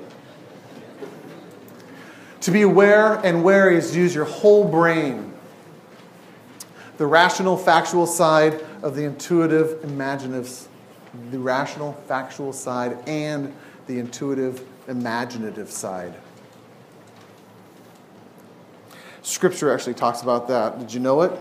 To 2.42 2.50
be 2.50 2.62
aware 2.62 3.14
and 3.24 3.42
wary 3.42 3.76
is 3.76 3.92
to 3.92 3.98
use 3.98 4.14
your 4.14 4.24
whole 4.24 4.68
brain. 4.68 5.32
The 6.98 7.06
rational, 7.06 7.56
factual 7.56 8.06
side 8.06 8.64
of 8.82 8.94
the 8.94 9.04
intuitive, 9.04 9.82
imaginative 9.84 10.68
the 11.30 11.38
rational, 11.38 11.94
factual 12.06 12.52
side, 12.52 12.98
and 13.06 13.54
the 13.86 13.98
intuitive, 13.98 14.66
imaginative 14.88 15.70
side. 15.70 16.14
Scripture 19.22 19.72
actually 19.72 19.94
talks 19.94 20.22
about 20.22 20.46
that. 20.48 20.78
Did 20.78 20.92
you 20.92 21.00
know 21.00 21.22
it? 21.22 21.32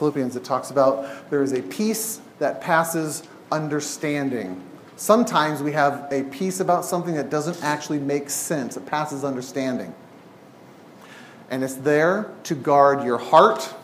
Philippians, 0.00 0.34
it 0.34 0.44
talks 0.44 0.70
about 0.70 1.30
there 1.30 1.42
is 1.42 1.52
a 1.52 1.60
peace 1.60 2.22
that 2.38 2.62
passes 2.62 3.22
understanding. 3.52 4.64
Sometimes 4.96 5.62
we 5.62 5.72
have 5.72 6.10
a 6.10 6.22
peace 6.24 6.60
about 6.60 6.86
something 6.86 7.14
that 7.16 7.28
doesn't 7.28 7.62
actually 7.62 7.98
make 7.98 8.30
sense, 8.30 8.78
it 8.78 8.86
passes 8.86 9.24
understanding. 9.24 9.94
And 11.50 11.62
it's 11.62 11.74
there 11.74 12.32
to 12.44 12.54
guard 12.54 13.04
your 13.04 13.18
heart, 13.18 13.74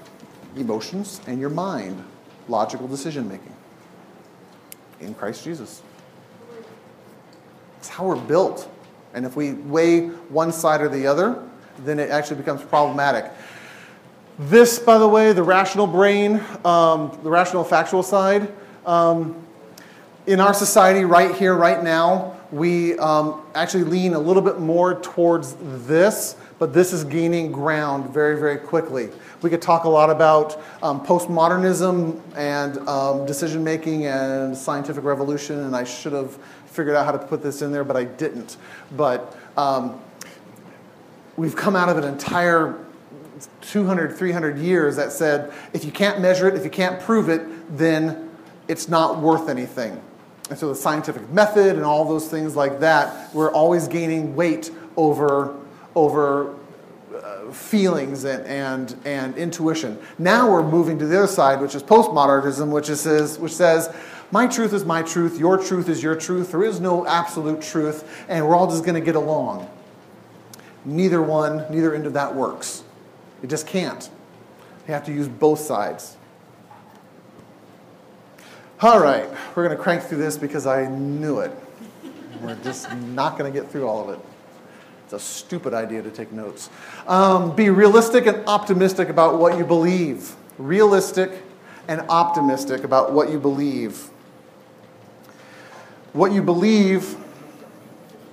emotions, 0.56 1.20
and 1.26 1.38
your 1.38 1.50
mind, 1.50 2.02
logical 2.48 2.88
decision 2.88 3.28
making 3.28 3.54
in 5.00 5.12
Christ 5.12 5.44
Jesus. 5.44 5.82
It's 7.76 7.88
how 7.88 8.06
we're 8.06 8.16
built. 8.16 8.70
And 9.12 9.26
if 9.26 9.36
we 9.36 9.52
weigh 9.52 10.08
one 10.08 10.50
side 10.50 10.80
or 10.80 10.88
the 10.88 11.06
other, 11.06 11.42
then 11.80 11.98
it 11.98 12.10
actually 12.10 12.36
becomes 12.36 12.62
problematic. 12.62 13.30
This, 14.38 14.78
by 14.78 14.98
the 14.98 15.08
way, 15.08 15.32
the 15.32 15.42
rational 15.42 15.86
brain, 15.86 16.42
um, 16.62 17.18
the 17.22 17.30
rational 17.30 17.64
factual 17.64 18.02
side, 18.02 18.52
um, 18.84 19.42
in 20.26 20.40
our 20.40 20.52
society 20.52 21.06
right 21.06 21.34
here, 21.34 21.54
right 21.54 21.82
now, 21.82 22.38
we 22.52 22.98
um, 22.98 23.42
actually 23.54 23.84
lean 23.84 24.12
a 24.12 24.18
little 24.18 24.42
bit 24.42 24.60
more 24.60 25.00
towards 25.00 25.56
this, 25.86 26.36
but 26.58 26.74
this 26.74 26.92
is 26.92 27.02
gaining 27.02 27.50
ground 27.50 28.10
very, 28.10 28.38
very 28.38 28.58
quickly. 28.58 29.08
We 29.40 29.48
could 29.48 29.62
talk 29.62 29.84
a 29.84 29.88
lot 29.88 30.10
about 30.10 30.62
um, 30.82 31.04
postmodernism 31.04 32.20
and 32.36 32.76
um, 32.88 33.24
decision 33.24 33.64
making 33.64 34.04
and 34.04 34.54
scientific 34.54 35.04
revolution, 35.04 35.60
and 35.60 35.74
I 35.74 35.84
should 35.84 36.12
have 36.12 36.36
figured 36.66 36.94
out 36.94 37.06
how 37.06 37.12
to 37.12 37.18
put 37.18 37.42
this 37.42 37.62
in 37.62 37.72
there, 37.72 37.84
but 37.84 37.96
I 37.96 38.04
didn't. 38.04 38.58
But 38.96 39.34
um, 39.56 39.98
we've 41.38 41.56
come 41.56 41.74
out 41.74 41.88
of 41.88 41.96
an 41.96 42.04
entire 42.04 42.85
200, 43.70 44.16
300 44.16 44.58
years 44.58 44.96
that 44.96 45.12
said 45.12 45.52
if 45.72 45.84
you 45.84 45.92
can't 45.92 46.20
measure 46.20 46.48
it, 46.48 46.54
if 46.54 46.64
you 46.64 46.70
can't 46.70 47.00
prove 47.00 47.28
it, 47.28 47.76
then 47.76 48.30
it's 48.68 48.88
not 48.88 49.20
worth 49.20 49.48
anything. 49.48 50.00
And 50.48 50.58
so 50.58 50.68
the 50.68 50.74
scientific 50.74 51.28
method 51.30 51.76
and 51.76 51.84
all 51.84 52.04
those 52.04 52.28
things 52.28 52.54
like 52.54 52.80
that, 52.80 53.34
we're 53.34 53.50
always 53.50 53.88
gaining 53.88 54.36
weight 54.36 54.70
over, 54.96 55.56
over 55.94 56.54
uh, 57.14 57.50
feelings 57.50 58.24
and, 58.24 58.46
and, 58.46 58.96
and 59.04 59.36
intuition. 59.36 59.98
Now 60.18 60.50
we're 60.50 60.62
moving 60.62 60.98
to 61.00 61.06
the 61.06 61.18
other 61.18 61.26
side, 61.26 61.60
which 61.60 61.74
is 61.74 61.82
postmodernism, 61.82 62.70
which, 62.70 62.88
is, 62.88 63.38
which 63.38 63.52
says, 63.52 63.92
my 64.30 64.46
truth 64.46 64.72
is 64.72 64.84
my 64.84 65.02
truth, 65.02 65.38
your 65.38 65.56
truth 65.56 65.88
is 65.88 66.02
your 66.02 66.16
truth, 66.16 66.50
there 66.50 66.64
is 66.64 66.80
no 66.80 67.06
absolute 67.06 67.62
truth, 67.62 68.24
and 68.28 68.46
we're 68.46 68.56
all 68.56 68.68
just 68.68 68.84
going 68.84 68.96
to 68.96 69.00
get 69.00 69.14
along. 69.14 69.68
Neither 70.84 71.22
one, 71.22 71.64
neither 71.70 71.94
end 71.94 72.06
of 72.06 72.12
that 72.12 72.34
works. 72.34 72.84
It 73.42 73.48
just 73.48 73.66
can't. 73.66 74.08
You 74.86 74.94
have 74.94 75.04
to 75.06 75.12
use 75.12 75.28
both 75.28 75.60
sides. 75.60 76.16
All 78.80 79.00
right, 79.00 79.28
we're 79.54 79.64
going 79.64 79.76
to 79.76 79.82
crank 79.82 80.02
through 80.02 80.18
this 80.18 80.36
because 80.36 80.66
I 80.66 80.86
knew 80.86 81.40
it. 81.40 81.50
We're 82.42 82.56
just 82.56 82.92
not 82.92 83.38
going 83.38 83.50
to 83.50 83.60
get 83.60 83.70
through 83.70 83.88
all 83.88 84.06
of 84.06 84.18
it. 84.18 84.24
It's 85.04 85.12
a 85.12 85.18
stupid 85.18 85.72
idea 85.72 86.02
to 86.02 86.10
take 86.10 86.32
notes. 86.32 86.68
Um, 87.06 87.54
be 87.54 87.70
realistic 87.70 88.26
and 88.26 88.44
optimistic 88.46 89.08
about 89.08 89.38
what 89.38 89.56
you 89.56 89.64
believe. 89.64 90.34
Realistic 90.58 91.30
and 91.88 92.02
optimistic 92.08 92.84
about 92.84 93.12
what 93.12 93.30
you 93.30 93.38
believe. 93.38 94.10
What 96.12 96.32
you 96.32 96.42
believe 96.42 97.16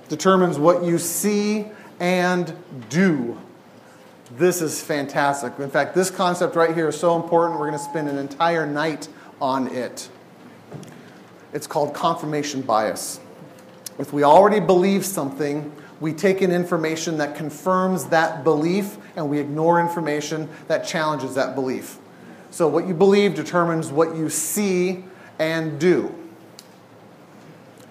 determines 0.08 0.58
what 0.58 0.84
you 0.84 0.98
see 0.98 1.66
and 2.00 2.54
do. 2.88 3.40
This 4.36 4.60
is 4.60 4.82
fantastic. 4.82 5.52
In 5.60 5.70
fact, 5.70 5.94
this 5.94 6.10
concept 6.10 6.56
right 6.56 6.74
here 6.74 6.88
is 6.88 6.98
so 6.98 7.14
important, 7.14 7.60
we're 7.60 7.68
going 7.68 7.78
to 7.78 7.84
spend 7.84 8.08
an 8.08 8.18
entire 8.18 8.66
night 8.66 9.08
on 9.40 9.68
it. 9.68 10.08
It's 11.52 11.68
called 11.68 11.94
confirmation 11.94 12.62
bias. 12.62 13.20
If 13.96 14.12
we 14.12 14.24
already 14.24 14.58
believe 14.58 15.04
something, 15.04 15.72
we 16.00 16.12
take 16.12 16.42
in 16.42 16.50
information 16.50 17.18
that 17.18 17.36
confirms 17.36 18.06
that 18.06 18.42
belief 18.42 18.96
and 19.14 19.30
we 19.30 19.38
ignore 19.38 19.80
information 19.80 20.48
that 20.66 20.84
challenges 20.84 21.36
that 21.36 21.54
belief. 21.54 21.98
So, 22.50 22.66
what 22.66 22.88
you 22.88 22.94
believe 22.94 23.36
determines 23.36 23.92
what 23.92 24.16
you 24.16 24.28
see 24.28 25.04
and 25.38 25.78
do. 25.78 26.12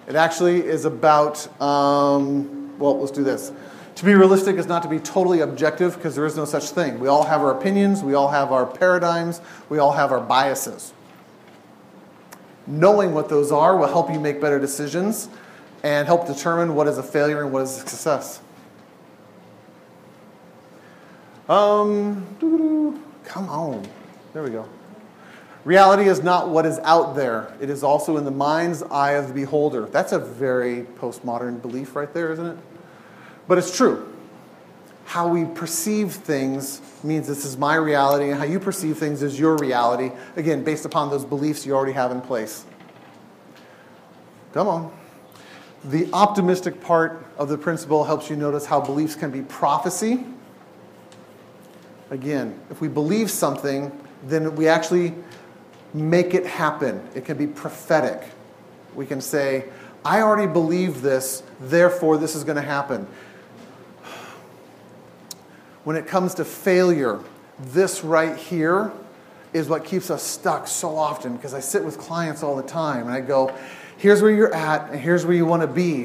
It 0.06 0.14
actually 0.14 0.62
is 0.62 0.84
about, 0.84 1.48
um, 1.60 2.78
well, 2.78 3.00
let's 3.00 3.12
do 3.12 3.24
this. 3.24 3.50
To 3.96 4.04
be 4.04 4.14
realistic 4.14 4.56
is 4.56 4.66
not 4.66 4.82
to 4.82 4.88
be 4.88 4.98
totally 4.98 5.40
objective 5.40 5.94
because 5.94 6.16
there 6.16 6.26
is 6.26 6.36
no 6.36 6.44
such 6.44 6.70
thing. 6.70 6.98
We 6.98 7.06
all 7.06 7.24
have 7.24 7.42
our 7.42 7.56
opinions, 7.56 8.02
we 8.02 8.14
all 8.14 8.28
have 8.28 8.50
our 8.50 8.66
paradigms, 8.66 9.40
we 9.68 9.78
all 9.78 9.92
have 9.92 10.10
our 10.10 10.20
biases. 10.20 10.92
Knowing 12.66 13.14
what 13.14 13.28
those 13.28 13.52
are 13.52 13.76
will 13.76 13.86
help 13.86 14.10
you 14.10 14.18
make 14.18 14.40
better 14.40 14.58
decisions 14.58 15.28
and 15.82 16.06
help 16.06 16.26
determine 16.26 16.74
what 16.74 16.88
is 16.88 16.98
a 16.98 17.02
failure 17.02 17.42
and 17.42 17.52
what 17.52 17.62
is 17.62 17.76
a 17.76 17.80
success. 17.80 18.40
Um, 21.48 22.26
come 23.24 23.48
on. 23.48 23.86
There 24.32 24.42
we 24.42 24.50
go. 24.50 24.66
Reality 25.64 26.08
is 26.08 26.22
not 26.22 26.48
what 26.48 26.66
is 26.66 26.78
out 26.80 27.14
there, 27.14 27.54
it 27.58 27.70
is 27.70 27.82
also 27.82 28.18
in 28.18 28.24
the 28.24 28.30
mind's 28.30 28.82
eye 28.82 29.12
of 29.12 29.28
the 29.28 29.34
beholder. 29.34 29.86
That's 29.86 30.12
a 30.12 30.18
very 30.18 30.82
postmodern 30.98 31.62
belief 31.62 31.96
right 31.96 32.12
there, 32.12 32.32
isn't 32.32 32.46
it? 32.46 32.58
But 33.46 33.58
it's 33.58 33.76
true. 33.76 34.10
How 35.04 35.28
we 35.28 35.44
perceive 35.44 36.12
things 36.12 36.80
means 37.02 37.26
this 37.28 37.44
is 37.44 37.58
my 37.58 37.74
reality, 37.74 38.30
and 38.30 38.38
how 38.38 38.46
you 38.46 38.58
perceive 38.58 38.96
things 38.98 39.22
is 39.22 39.38
your 39.38 39.56
reality, 39.58 40.10
again, 40.36 40.64
based 40.64 40.86
upon 40.86 41.10
those 41.10 41.24
beliefs 41.24 41.66
you 41.66 41.74
already 41.74 41.92
have 41.92 42.10
in 42.10 42.20
place. 42.20 42.64
Come 44.54 44.68
on. 44.68 44.98
The 45.84 46.08
optimistic 46.14 46.80
part 46.80 47.26
of 47.36 47.50
the 47.50 47.58
principle 47.58 48.04
helps 48.04 48.30
you 48.30 48.36
notice 48.36 48.64
how 48.64 48.80
beliefs 48.80 49.14
can 49.14 49.30
be 49.30 49.42
prophecy. 49.42 50.24
Again, 52.10 52.58
if 52.70 52.80
we 52.80 52.88
believe 52.88 53.30
something, 53.30 53.92
then 54.24 54.56
we 54.56 54.66
actually 54.66 55.14
make 55.92 56.32
it 56.32 56.46
happen. 56.46 57.06
It 57.14 57.24
can 57.24 57.36
be 57.36 57.46
prophetic. 57.46 58.30
We 58.94 59.04
can 59.04 59.20
say, 59.20 59.66
I 60.04 60.22
already 60.22 60.50
believe 60.50 61.02
this, 61.02 61.42
therefore 61.60 62.16
this 62.16 62.34
is 62.34 62.44
going 62.44 62.56
to 62.56 62.62
happen. 62.62 63.06
When 65.84 65.96
it 65.96 66.06
comes 66.06 66.34
to 66.34 66.44
failure, 66.44 67.20
this 67.58 68.02
right 68.02 68.36
here 68.36 68.90
is 69.52 69.68
what 69.68 69.84
keeps 69.84 70.10
us 70.10 70.22
stuck 70.22 70.66
so 70.66 70.96
often 70.96 71.36
because 71.36 71.54
I 71.54 71.60
sit 71.60 71.84
with 71.84 71.98
clients 71.98 72.42
all 72.42 72.56
the 72.56 72.62
time 72.62 73.06
and 73.06 73.12
I 73.12 73.20
go, 73.20 73.54
here's 73.96 74.20
where 74.20 74.30
you're 74.30 74.52
at 74.52 74.90
and 74.90 75.00
here's 75.00 75.24
where 75.24 75.36
you 75.36 75.46
want 75.46 75.62
to 75.62 75.68
be. 75.68 76.04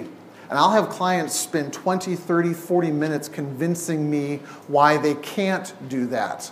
And 0.49 0.57
I'll 0.57 0.71
have 0.71 0.89
clients 0.89 1.35
spend 1.35 1.73
20, 1.73 2.15
30, 2.15 2.53
40 2.53 2.91
minutes 2.91 3.27
convincing 3.27 4.09
me 4.09 4.37
why 4.67 4.97
they 4.97 5.15
can't 5.15 5.73
do 5.89 6.07
that. 6.07 6.51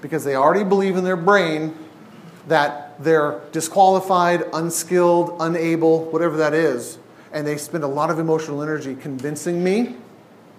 Because 0.00 0.24
they 0.24 0.34
already 0.34 0.64
believe 0.64 0.96
in 0.96 1.04
their 1.04 1.16
brain 1.16 1.76
that 2.48 3.02
they're 3.02 3.40
disqualified, 3.52 4.44
unskilled, 4.52 5.36
unable, 5.40 6.04
whatever 6.06 6.36
that 6.38 6.54
is. 6.54 6.98
And 7.32 7.46
they 7.46 7.56
spend 7.56 7.84
a 7.84 7.88
lot 7.88 8.10
of 8.10 8.18
emotional 8.18 8.62
energy 8.62 8.94
convincing 8.94 9.62
me 9.62 9.96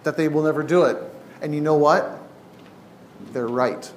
that 0.04 0.18
they 0.18 0.28
will 0.28 0.44
never 0.44 0.64
do 0.64 0.84
it. 0.84 1.13
And 1.44 1.54
you 1.54 1.62
know 1.62 1.76
what? 1.76 2.20
They're 3.32 3.48
right. 3.48 3.92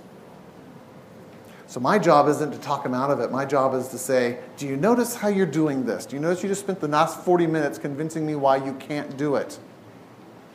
So 1.68 1.80
my 1.80 1.98
job 1.98 2.28
isn't 2.28 2.52
to 2.52 2.58
talk 2.58 2.82
them 2.82 2.94
out 2.94 3.10
of 3.10 3.20
it. 3.20 3.30
My 3.30 3.44
job 3.44 3.74
is 3.74 3.88
to 3.88 3.98
say, 3.98 4.38
do 4.56 4.66
you 4.66 4.76
notice 4.76 5.14
how 5.14 5.28
you're 5.28 5.46
doing 5.46 5.84
this? 5.84 6.06
Do 6.06 6.16
you 6.16 6.20
notice 6.20 6.42
you 6.42 6.48
just 6.48 6.60
spent 6.60 6.80
the 6.80 6.88
last 6.88 7.24
40 7.24 7.46
minutes 7.46 7.78
convincing 7.78 8.26
me 8.26 8.34
why 8.34 8.56
you 8.56 8.74
can't 8.74 9.16
do 9.16 9.36
it? 9.36 9.58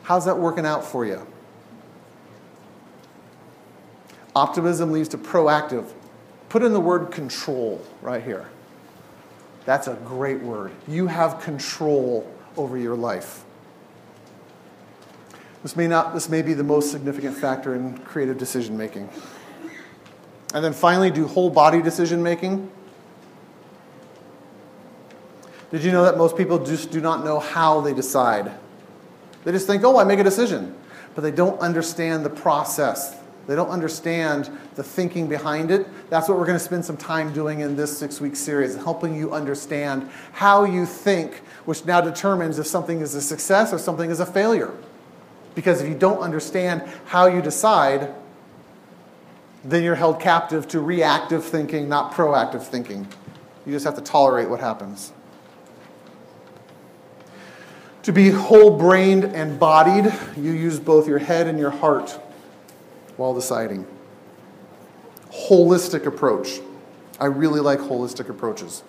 How's 0.04 0.24
that 0.26 0.38
working 0.38 0.66
out 0.66 0.84
for 0.84 1.04
you? 1.04 1.26
Optimism 4.34 4.92
leads 4.92 5.08
to 5.10 5.18
proactive. 5.18 5.90
Put 6.48 6.62
in 6.62 6.72
the 6.72 6.80
word 6.80 7.10
control 7.10 7.84
right 8.00 8.22
here. 8.22 8.48
That's 9.64 9.86
a 9.86 9.94
great 10.04 10.40
word. 10.40 10.72
You 10.88 11.06
have 11.06 11.40
control 11.40 12.30
over 12.56 12.76
your 12.76 12.96
life. 12.96 13.44
This 15.62 15.76
may, 15.76 15.86
not, 15.86 16.12
this 16.12 16.28
may 16.28 16.42
be 16.42 16.54
the 16.54 16.64
most 16.64 16.90
significant 16.90 17.36
factor 17.36 17.74
in 17.74 17.96
creative 17.98 18.36
decision 18.36 18.76
making. 18.76 19.08
And 20.54 20.64
then 20.64 20.72
finally, 20.72 21.10
do 21.10 21.26
whole 21.26 21.50
body 21.50 21.80
decision 21.80 22.22
making. 22.22 22.70
Did 25.70 25.84
you 25.84 25.92
know 25.92 26.04
that 26.04 26.18
most 26.18 26.36
people 26.36 26.64
just 26.64 26.90
do 26.90 27.00
not 27.00 27.24
know 27.24 27.38
how 27.38 27.80
they 27.80 27.94
decide? 27.94 28.52
They 29.44 29.52
just 29.52 29.66
think, 29.66 29.84
oh, 29.84 29.98
I 29.98 30.04
make 30.04 30.18
a 30.18 30.24
decision. 30.24 30.74
But 31.14 31.22
they 31.22 31.30
don't 31.30 31.58
understand 31.60 32.24
the 32.24 32.30
process. 32.30 33.16
They 33.46 33.54
don't 33.54 33.70
understand 33.70 34.50
the 34.74 34.82
thinking 34.82 35.28
behind 35.28 35.70
it. 35.70 35.86
That's 36.10 36.28
what 36.28 36.38
we're 36.38 36.46
going 36.46 36.58
to 36.58 36.64
spend 36.64 36.84
some 36.84 36.96
time 36.96 37.32
doing 37.32 37.60
in 37.60 37.76
this 37.76 37.96
six 37.96 38.20
week 38.20 38.36
series, 38.36 38.76
helping 38.76 39.16
you 39.16 39.32
understand 39.32 40.10
how 40.32 40.64
you 40.64 40.86
think, 40.86 41.36
which 41.64 41.84
now 41.84 42.00
determines 42.00 42.58
if 42.58 42.66
something 42.66 43.00
is 43.00 43.14
a 43.14 43.22
success 43.22 43.72
or 43.72 43.78
something 43.78 44.10
is 44.10 44.20
a 44.20 44.26
failure. 44.26 44.72
Because 45.54 45.82
if 45.82 45.88
you 45.88 45.94
don't 45.94 46.20
understand 46.20 46.82
how 47.06 47.26
you 47.26 47.42
decide, 47.42 48.14
then 49.64 49.82
you're 49.82 49.94
held 49.94 50.20
captive 50.20 50.66
to 50.68 50.80
reactive 50.80 51.44
thinking, 51.44 51.88
not 51.88 52.12
proactive 52.12 52.62
thinking. 52.62 53.06
You 53.66 53.72
just 53.72 53.84
have 53.84 53.94
to 53.96 54.00
tolerate 54.00 54.48
what 54.48 54.60
happens. 54.60 55.12
To 58.04 58.12
be 58.12 58.30
whole 58.30 58.76
brained 58.76 59.24
and 59.24 59.60
bodied, 59.60 60.12
you 60.36 60.50
use 60.50 60.80
both 60.80 61.06
your 61.06 61.18
head 61.18 61.46
and 61.46 61.58
your 61.58 61.70
heart 61.70 62.10
while 63.16 63.32
deciding. 63.34 63.86
Holistic 65.30 66.06
approach. 66.06 66.60
I 67.20 67.26
really 67.26 67.60
like 67.60 67.78
holistic 67.78 68.28
approaches. 68.28 68.82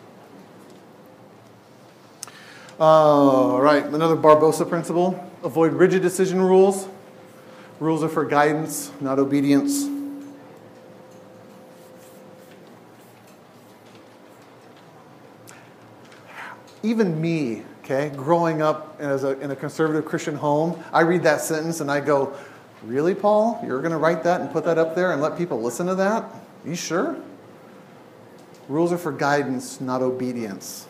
All 2.80 3.61
right, 3.61 3.86
another 3.86 4.16
Barbossa 4.16 4.68
principle 4.68 5.30
avoid 5.44 5.74
rigid 5.74 6.02
decision 6.02 6.41
rules. 6.41 6.88
Rules 7.80 8.04
are 8.04 8.10
for 8.10 8.26
guidance, 8.26 8.91
not 9.02 9.20
obedience. 9.20 9.89
Even 16.82 17.20
me, 17.22 17.64
okay, 17.84 18.12
growing 18.16 18.62
up 18.62 18.98
as 19.00 19.24
a, 19.24 19.39
in 19.39 19.52
a 19.52 19.56
conservative 19.56 20.06
Christian 20.06 20.36
home, 20.36 20.82
I 20.91 21.02
read 21.02 21.24
that 21.24 21.41
sentence 21.41 21.80
and 21.80 21.89
I 21.89 22.00
go, 22.00 22.36
Really, 22.84 23.16
Paul? 23.16 23.62
You're 23.66 23.80
going 23.80 23.94
to 23.94 23.98
write 23.98 24.24
that 24.24 24.41
and 24.41 24.52
put 24.52 24.66
that 24.66 24.78
up 24.78 24.94
there 24.94 25.14
and 25.14 25.22
let 25.22 25.38
people 25.38 25.62
listen 25.62 25.88
to 25.88 25.96
that? 25.96 26.26
You 26.66 26.76
sure? 26.76 27.16
Rules 28.68 28.91
are 28.91 28.98
for 28.98 29.14
guidance, 29.14 29.80
not 29.80 30.02
obedience. 30.02 30.86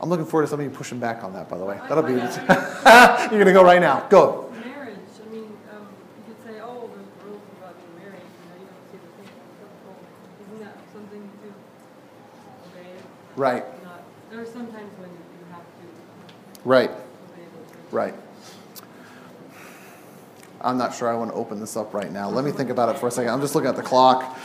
I'm 0.00 0.10
looking 0.10 0.26
forward 0.26 0.44
to 0.44 0.50
some 0.50 0.60
of 0.60 0.64
you 0.64 0.70
pushing 0.70 0.98
back 0.98 1.24
on 1.24 1.32
that, 1.32 1.48
by 1.48 1.56
the 1.56 1.64
way. 1.64 1.78
That'll 1.88 2.02
be. 2.02 2.12
You're 2.12 3.42
going 3.42 3.46
to 3.46 3.52
go 3.52 3.64
right 3.64 3.80
now. 3.80 4.06
Go. 4.08 4.52
Marriage, 4.52 4.96
I 5.24 5.28
mean, 5.30 5.44
um, 5.72 5.88
you 6.18 6.34
could 6.34 6.44
say, 6.44 6.60
oh, 6.60 6.90
there's 6.94 7.24
rules 7.24 7.40
about 7.58 7.74
being 7.78 8.04
married, 8.04 8.20
you 8.20 8.48
know, 8.50 8.60
you 8.60 8.66
don't 8.68 8.92
see 8.92 8.98
the 8.98 9.08
thing. 9.22 9.32
Isn't 10.52 10.60
that 10.64 10.76
something 10.92 11.22
to 11.42 11.48
obey? 12.68 12.90
Right, 13.36 13.64
Not, 13.84 14.02
there 14.30 14.42
are 14.42 14.46
some 14.46 14.66
times 14.70 14.92
when 14.98 15.08
you 15.10 15.16
have 15.50 15.62
to 15.62 16.68
right, 16.68 16.90
obey 16.90 16.98
those 17.56 17.92
right. 17.92 18.14
I'm 20.60 20.78
not 20.78 20.94
sure 20.94 21.08
I 21.08 21.14
want 21.14 21.30
to 21.30 21.36
open 21.36 21.60
this 21.60 21.76
up 21.76 21.94
right 21.94 22.10
now. 22.10 22.28
Let 22.28 22.44
me 22.44 22.50
think 22.50 22.70
about 22.70 22.88
it 22.88 22.98
for 22.98 23.06
a 23.08 23.10
second. 23.10 23.30
I'm 23.32 23.40
just 23.40 23.54
looking 23.54 23.68
at 23.68 23.76
the 23.76 23.82
clock. 23.82 24.36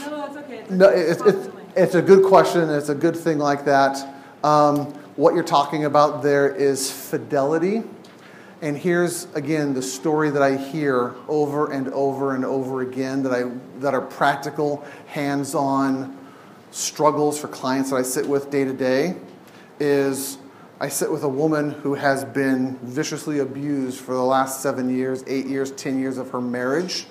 No, 0.00 0.10
no, 0.10 0.16
that's 0.18 0.36
okay. 0.36 0.58
It's, 0.58 0.70
No, 0.70 0.88
it's, 0.88 1.20
it's, 1.22 1.48
it's 1.74 1.94
a 1.94 2.02
good 2.02 2.24
question. 2.24 2.70
It's 2.70 2.90
a 2.90 2.94
good 2.94 3.16
thing 3.16 3.38
like 3.38 3.64
that. 3.64 4.13
Um, 4.44 4.92
what 5.16 5.32
you're 5.32 5.42
talking 5.42 5.86
about 5.86 6.22
there 6.22 6.54
is 6.54 6.90
fidelity. 6.92 7.82
And 8.60 8.76
here's 8.76 9.24
again 9.32 9.72
the 9.72 9.80
story 9.80 10.28
that 10.28 10.42
I 10.42 10.58
hear 10.58 11.14
over 11.28 11.72
and 11.72 11.88
over 11.88 12.34
and 12.34 12.44
over 12.44 12.82
again 12.82 13.22
that, 13.22 13.32
I, 13.32 13.50
that 13.78 13.94
are 13.94 14.02
practical, 14.02 14.84
hands 15.06 15.54
on 15.54 16.18
struggles 16.72 17.40
for 17.40 17.48
clients 17.48 17.88
that 17.88 17.96
I 17.96 18.02
sit 18.02 18.28
with 18.28 18.50
day 18.50 18.64
to 18.64 18.74
day 18.74 19.16
is 19.80 20.36
I 20.78 20.88
sit 20.88 21.10
with 21.10 21.22
a 21.22 21.28
woman 21.28 21.70
who 21.70 21.94
has 21.94 22.26
been 22.26 22.76
viciously 22.82 23.38
abused 23.38 23.98
for 23.98 24.12
the 24.12 24.22
last 24.22 24.60
seven 24.60 24.94
years, 24.94 25.24
eight 25.26 25.46
years, 25.46 25.70
ten 25.70 25.98
years 25.98 26.18
of 26.18 26.28
her 26.32 26.42
marriage. 26.42 27.06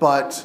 But 0.00 0.44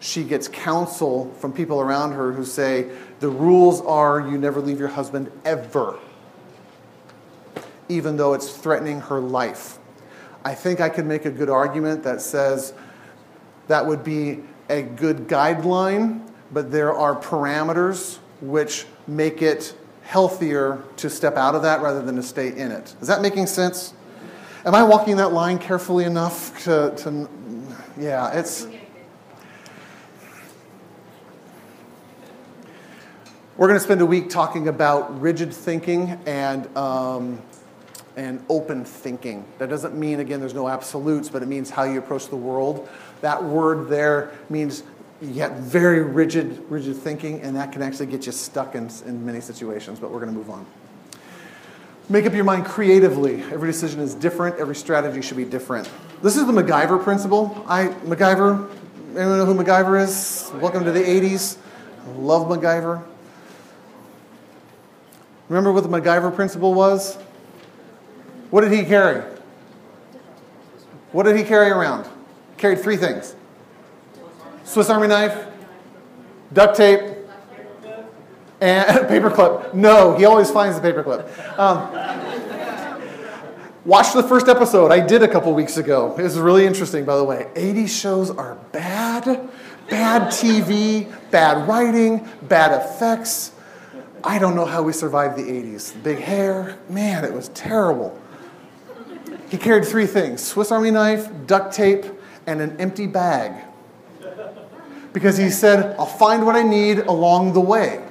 she 0.00 0.24
gets 0.24 0.48
counsel 0.48 1.32
from 1.38 1.52
people 1.52 1.80
around 1.80 2.12
her 2.12 2.32
who 2.32 2.44
say 2.44 2.90
the 3.20 3.28
rules 3.28 3.80
are 3.82 4.20
you 4.20 4.38
never 4.38 4.60
leave 4.60 4.78
your 4.78 4.88
husband 4.88 5.30
ever, 5.44 5.98
even 7.88 8.16
though 8.16 8.34
it's 8.34 8.56
threatening 8.56 9.00
her 9.00 9.20
life. 9.20 9.78
I 10.44 10.54
think 10.54 10.80
I 10.80 10.88
could 10.88 11.06
make 11.06 11.24
a 11.24 11.30
good 11.30 11.50
argument 11.50 12.04
that 12.04 12.20
says 12.20 12.72
that 13.68 13.86
would 13.86 14.04
be 14.04 14.40
a 14.68 14.82
good 14.82 15.28
guideline, 15.28 16.20
but 16.52 16.70
there 16.70 16.94
are 16.94 17.16
parameters 17.20 18.18
which 18.40 18.86
make 19.06 19.42
it 19.42 19.74
healthier 20.02 20.82
to 20.96 21.10
step 21.10 21.36
out 21.36 21.54
of 21.54 21.62
that 21.62 21.80
rather 21.80 22.02
than 22.02 22.16
to 22.16 22.22
stay 22.22 22.48
in 22.56 22.70
it. 22.70 22.94
Is 23.00 23.08
that 23.08 23.22
making 23.22 23.46
sense? 23.46 23.92
Am 24.64 24.74
I 24.74 24.82
walking 24.82 25.16
that 25.16 25.32
line 25.32 25.58
carefully 25.58 26.04
enough 26.04 26.62
to, 26.64 26.94
to 26.98 27.28
yeah, 27.98 28.32
it's. 28.32 28.66
We're 33.58 33.68
going 33.68 33.78
to 33.78 33.84
spend 33.84 34.02
a 34.02 34.06
week 34.06 34.28
talking 34.28 34.68
about 34.68 35.18
rigid 35.18 35.50
thinking 35.50 36.20
and, 36.26 36.76
um, 36.76 37.40
and 38.14 38.44
open 38.50 38.84
thinking. 38.84 39.46
That 39.56 39.70
doesn't 39.70 39.94
mean, 39.94 40.20
again, 40.20 40.40
there's 40.40 40.52
no 40.52 40.68
absolutes, 40.68 41.30
but 41.30 41.42
it 41.42 41.46
means 41.46 41.70
how 41.70 41.84
you 41.84 41.98
approach 41.98 42.28
the 42.28 42.36
world. 42.36 42.86
That 43.22 43.42
word 43.42 43.88
there 43.88 44.36
means 44.50 44.82
you 45.22 45.32
get 45.32 45.52
very 45.52 46.02
rigid, 46.02 46.66
rigid 46.68 46.98
thinking, 46.98 47.40
and 47.40 47.56
that 47.56 47.72
can 47.72 47.80
actually 47.80 48.08
get 48.08 48.26
you 48.26 48.32
stuck 48.32 48.74
in, 48.74 48.90
in 49.06 49.24
many 49.24 49.40
situations, 49.40 49.98
but 50.00 50.10
we're 50.10 50.20
going 50.20 50.32
to 50.32 50.38
move 50.38 50.50
on. 50.50 50.66
Make 52.10 52.26
up 52.26 52.34
your 52.34 52.44
mind 52.44 52.66
creatively. 52.66 53.40
Every 53.44 53.70
decision 53.70 54.00
is 54.00 54.14
different, 54.14 54.56
every 54.56 54.76
strategy 54.76 55.22
should 55.22 55.38
be 55.38 55.46
different. 55.46 55.90
This 56.20 56.36
is 56.36 56.46
the 56.46 56.52
MacGyver 56.52 57.02
principle. 57.02 57.64
I, 57.66 57.86
MacGyver, 58.04 58.70
anyone 59.16 59.38
know 59.38 59.46
who 59.46 59.54
MacGyver 59.54 60.04
is? 60.04 60.52
Welcome 60.60 60.84
to 60.84 60.92
the 60.92 61.00
80s. 61.00 61.56
Love 62.18 62.48
MacGyver. 62.48 63.02
Remember 65.48 65.72
what 65.72 65.82
the 65.82 65.88
MacGyver 65.88 66.34
principle 66.34 66.74
was? 66.74 67.16
What 68.50 68.62
did 68.62 68.72
he 68.72 68.84
carry? 68.84 69.22
What 71.12 71.24
did 71.24 71.36
he 71.36 71.44
carry 71.44 71.70
around? 71.70 72.04
He 72.04 72.56
Carried 72.58 72.80
three 72.80 72.96
things 72.96 73.34
Swiss 74.64 74.90
Army 74.90 75.06
knife, 75.06 75.46
duct 76.52 76.76
tape, 76.76 77.16
and 78.60 78.86
paperclip. 79.08 79.74
No, 79.74 80.16
he 80.16 80.24
always 80.24 80.50
finds 80.50 80.78
the 80.80 80.92
paperclip. 80.92 81.58
Um, 81.58 81.92
watch 83.84 84.12
the 84.12 84.22
first 84.22 84.48
episode. 84.48 84.90
I 84.90 85.00
did 85.00 85.22
a 85.22 85.28
couple 85.28 85.54
weeks 85.54 85.76
ago. 85.76 86.16
It 86.18 86.22
was 86.22 86.38
really 86.38 86.66
interesting, 86.66 87.04
by 87.04 87.16
the 87.16 87.24
way. 87.24 87.48
80 87.54 87.86
shows 87.86 88.30
are 88.30 88.56
bad. 88.72 89.48
Bad 89.88 90.32
TV, 90.32 91.14
bad 91.30 91.68
writing, 91.68 92.28
bad 92.42 92.72
effects. 92.84 93.52
I 94.26 94.40
don't 94.40 94.56
know 94.56 94.64
how 94.64 94.82
we 94.82 94.92
survived 94.92 95.36
the 95.36 95.44
80s. 95.44 96.02
Big 96.02 96.18
hair, 96.18 96.76
man, 96.90 97.24
it 97.24 97.32
was 97.32 97.48
terrible. 97.50 98.20
He 99.48 99.56
carried 99.56 99.84
three 99.84 100.06
things 100.06 100.44
Swiss 100.44 100.72
Army 100.72 100.90
knife, 100.90 101.28
duct 101.46 101.72
tape, 101.72 102.04
and 102.44 102.60
an 102.60 102.76
empty 102.80 103.06
bag. 103.06 103.52
Because 105.12 105.38
he 105.38 105.48
said, 105.48 105.94
I'll 105.96 106.06
find 106.06 106.44
what 106.44 106.56
I 106.56 106.62
need 106.62 106.98
along 106.98 107.52
the 107.52 107.60
way. 107.60 108.04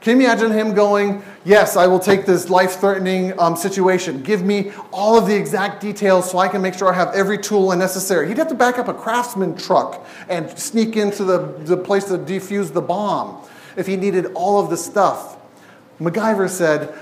Can 0.00 0.20
you 0.20 0.26
imagine 0.26 0.52
him 0.52 0.74
going, 0.74 1.24
Yes, 1.44 1.76
I 1.76 1.88
will 1.88 1.98
take 1.98 2.24
this 2.24 2.48
life 2.48 2.78
threatening 2.78 3.38
um, 3.40 3.56
situation. 3.56 4.22
Give 4.22 4.44
me 4.44 4.70
all 4.92 5.18
of 5.18 5.26
the 5.26 5.34
exact 5.34 5.80
details 5.80 6.30
so 6.30 6.38
I 6.38 6.46
can 6.46 6.62
make 6.62 6.74
sure 6.74 6.92
I 6.92 6.94
have 6.94 7.14
every 7.14 7.38
tool 7.38 7.74
necessary. 7.74 8.28
He'd 8.28 8.38
have 8.38 8.48
to 8.48 8.54
back 8.54 8.78
up 8.78 8.86
a 8.86 8.94
craftsman 8.94 9.56
truck 9.56 10.06
and 10.28 10.56
sneak 10.58 10.96
into 10.96 11.24
the, 11.24 11.38
the 11.64 11.76
place 11.76 12.04
to 12.04 12.18
defuse 12.18 12.72
the 12.72 12.82
bomb 12.82 13.42
if 13.76 13.86
he 13.86 13.96
needed 13.96 14.26
all 14.34 14.60
of 14.60 14.70
the 14.70 14.76
stuff. 14.76 15.36
MacGyver 16.00 16.48
said, 16.48 16.94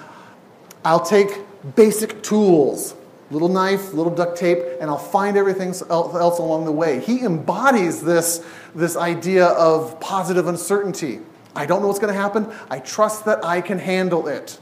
I'll 0.85 1.05
take 1.05 1.29
basic 1.75 2.23
tools, 2.23 2.95
little 3.31 3.49
knife, 3.49 3.93
little 3.93 4.15
duct 4.15 4.39
tape, 4.39 4.59
and 4.81 4.91
I'll 4.91 4.99
find 4.99 5.37
everything 5.37 5.69
else 5.91 6.39
along 6.39 6.65
the 6.65 6.73
way. 6.73 7.01
He 7.01 7.21
embodies 7.25 8.01
this, 8.03 8.45
this 8.75 8.97
idea 8.97 9.47
of 9.47 9.99
positive 10.01 10.47
uncertainty. 10.47 11.21
I 11.55 11.67
don't 11.67 11.81
know 11.81 11.89
what's 11.89 11.99
going 11.99 12.13
to 12.13 12.21
happen. 12.21 12.53
I 12.71 12.79
trust 12.79 13.25
that 13.25 13.45
I 13.45 13.61
can 13.61 13.79
handle 13.79 14.29
it. 14.29 14.59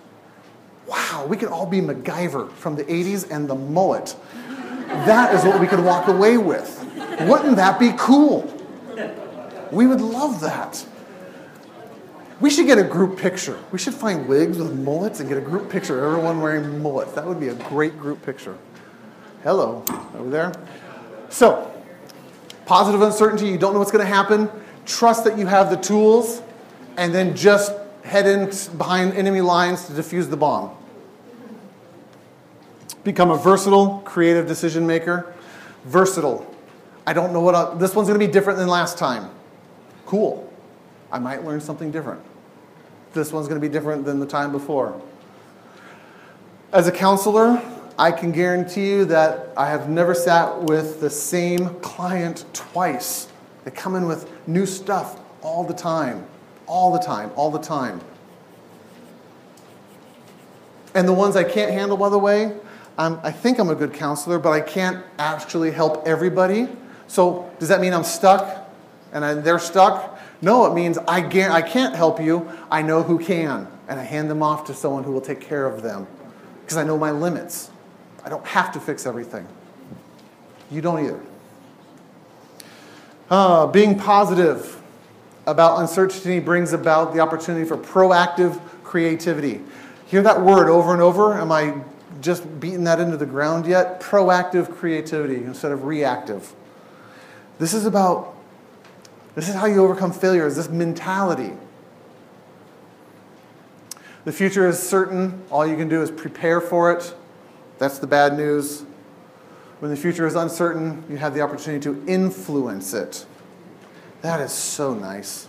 Wow, 0.87 1.27
we 1.29 1.37
could 1.37 1.49
all 1.49 1.67
be 1.67 1.81
MacGyver 1.81 2.51
from 2.53 2.77
the 2.77 2.85
80s 2.85 3.31
and 3.31 3.49
the 3.49 3.55
mullet. 3.55 4.17
That 4.87 5.35
is 5.35 5.45
what 5.45 5.61
we 5.61 5.67
could 5.67 5.83
walk 5.83 6.09
away 6.09 6.39
with. 6.39 6.81
Wouldn't 7.21 7.57
that 7.57 7.79
be 7.79 7.93
cool? 7.97 8.51
We 9.71 9.87
would 9.87 10.01
love 10.01 10.41
that. 10.41 10.87
We 12.45 12.51
should 12.51 12.66
get 12.66 12.76
a 12.76 12.84
group 12.84 13.16
picture. 13.16 13.59
We 13.72 13.78
should 13.78 13.95
find 13.95 14.28
wigs 14.28 14.59
with 14.59 14.78
mullets 14.78 15.18
and 15.20 15.30
get 15.30 15.38
a 15.38 15.40
group 15.40 15.70
picture 15.70 16.05
everyone 16.05 16.42
wearing 16.42 16.82
mullets. 16.82 17.12
That 17.12 17.24
would 17.24 17.40
be 17.40 17.49
a 17.49 17.55
great 17.55 17.99
group 17.99 18.22
picture. 18.22 18.59
Hello, 19.42 19.82
over 20.14 20.28
there. 20.28 20.53
So, 21.30 21.72
positive 22.66 23.01
uncertainty, 23.01 23.49
you 23.49 23.57
don't 23.57 23.72
know 23.72 23.78
what's 23.78 23.90
going 23.90 24.05
to 24.05 24.14
happen. 24.14 24.51
Trust 24.84 25.24
that 25.24 25.38
you 25.38 25.47
have 25.47 25.70
the 25.70 25.78
tools, 25.78 26.42
and 26.99 27.14
then 27.14 27.34
just 27.34 27.72
head 28.03 28.26
in 28.26 28.51
behind 28.76 29.14
enemy 29.14 29.40
lines 29.40 29.86
to 29.86 29.95
defuse 29.95 30.28
the 30.28 30.36
bomb. 30.36 30.76
Become 33.05 33.30
a 33.30 33.38
versatile, 33.38 34.03
creative 34.05 34.47
decision 34.47 34.86
maker. 34.86 35.32
Versatile. 35.86 36.47
I 37.07 37.14
don't 37.14 37.32
know 37.32 37.40
what, 37.40 37.55
I, 37.55 37.74
this 37.76 37.95
one's 37.95 38.09
going 38.09 38.20
to 38.20 38.26
be 38.26 38.30
different 38.30 38.59
than 38.59 38.68
last 38.68 38.99
time. 38.99 39.30
Cool. 40.05 40.53
I 41.11 41.18
might 41.18 41.42
learn 41.42 41.62
something 41.62 41.90
different. 41.90 42.20
This 43.15 43.33
one's 43.33 43.47
going 43.47 43.61
to 43.61 43.67
be 43.67 43.73
different 43.73 44.05
than 44.05 44.19
the 44.19 44.27
time 44.27 44.51
before. 44.51 45.01
As 46.73 46.89
a 46.89 46.93
counselor, 46.93 47.62
I 47.97 48.11
can 48.11 48.33
guarantee 48.33 48.91
you 48.91 49.05
that 49.05 49.51
I 49.57 49.69
have 49.69 49.89
never 49.89 50.15
sat 50.15 50.62
with 50.62 51.01
the 51.01 51.09
same 51.09 51.69
client 51.77 52.45
twice. 52.53 53.29
They 53.65 53.71
come 53.71 53.95
in 53.95 54.07
with 54.07 54.29
new 54.49 54.67
stuff 54.67 55.21
all 55.43 55.62
the 55.62 55.75
time, 55.75 56.27
all 56.67 56.93
the 56.93 56.99
time, 56.99 57.31
all 57.37 57.53
the 57.53 57.61
time. 57.61 58.01
And 60.95 61.07
the 61.07 61.12
ones 61.12 61.37
I 61.37 61.45
can't 61.45 61.71
handle, 61.71 61.97
by 61.97 62.09
the 62.09 62.19
way, 62.19 62.57
I'm, 62.99 63.21
I 63.23 63.31
think 63.31 63.61
I'm 63.61 63.71
a 63.71 63.75
good 63.77 63.93
counselor, 63.93 64.41
but 64.41 64.51
I 64.51 64.61
can't 64.61 65.05
actually 65.19 65.71
help 65.71 66.07
everybody. 66.07 66.69
So 67.07 67.49
does 67.61 67.69
that 67.69 67.81
mean 67.81 67.93
I'm 67.93 68.05
stuck 68.05 68.69
and 69.12 69.25
I, 69.25 69.35
they're 69.35 69.61
stuck? 69.61 70.14
No, 70.45 70.66
it 70.66 70.74
means 70.74 70.99
I, 70.99 71.26
I 71.51 71.62
can't 71.62 71.97
help 71.97 72.20
you. 72.20 72.53
I 72.70 72.82
know 72.82 73.03
who 73.03 73.18
can, 73.18 73.66
and 73.88 73.99
I 73.99 74.03
hand 74.03 74.28
them 74.28 74.42
off 74.42 74.66
to 74.66 74.74
someone 74.74 75.03
who 75.03 75.11
will 75.11 75.22
take 75.22 75.40
care 75.40 75.66
of 75.66 75.80
them 75.80 76.07
because 76.61 76.76
I 76.76 76.84
know 76.84 76.99
my 76.99 77.11
limits. 77.11 77.70
I 78.22 78.28
don't 78.28 78.45
have 78.47 78.70
to 78.72 78.80
fix 78.80 79.07
everything. 79.07 79.49
You 80.70 80.82
don't 80.82 81.03
either. 81.03 81.20
Uh, 83.30 83.66
being 83.68 83.99
positive 83.99 84.82
about 85.47 85.80
uncertainty 85.80 86.40
brings 86.40 86.74
about 86.74 87.14
the 87.14 87.20
opportunity 87.20 87.66
for 87.66 87.78
proactive 87.78 88.61
creativity. 88.82 89.62
Hear 90.07 90.20
that 90.22 90.42
word 90.42 90.68
over 90.68 90.92
and 90.92 91.01
over? 91.01 91.32
Am 91.32 91.51
I 91.53 91.74
just 92.20 92.61
beating 92.61 92.84
that 92.84 93.01
into 93.01 93.16
the 93.16 93.26
ground 93.26 93.66
yet? 93.66 93.99
Proactive 93.99 94.76
creativity 94.76 95.36
instead 95.36 95.72
of 95.72 95.84
reactive. 95.84 96.53
This 97.59 97.72
is 97.72 97.86
about, 97.86 98.34
this 99.35 99.49
is 99.49 99.55
how 99.55 99.66
you 99.66 99.82
overcome 99.82 100.12
failure, 100.12 100.47
is 100.47 100.57
this 100.57 100.68
mentality. 100.68 101.53
The 104.24 104.32
future 104.32 104.66
is 104.68 104.78
certain. 104.78 105.43
All 105.51 105.66
you 105.66 105.76
can 105.76 105.89
do 105.89 106.03
is 106.03 106.11
prepare 106.11 106.61
for 106.61 106.93
it. 106.93 107.14
That's 107.78 107.99
the 107.99 108.07
bad 108.07 108.37
news. 108.37 108.85
When 109.80 109.91
the 109.91 109.97
future 109.97 110.26
is 110.26 110.35
uncertain, 110.35 111.05
you 111.11 111.16
have 111.18 111.35
the 111.35 111.43
opportunity 111.43 111.82
to 111.85 112.03
influence 112.07 112.95
it. 112.95 113.26
That 114.22 114.41
is 114.41 114.53
so 114.53 114.95
nice. 114.95 115.49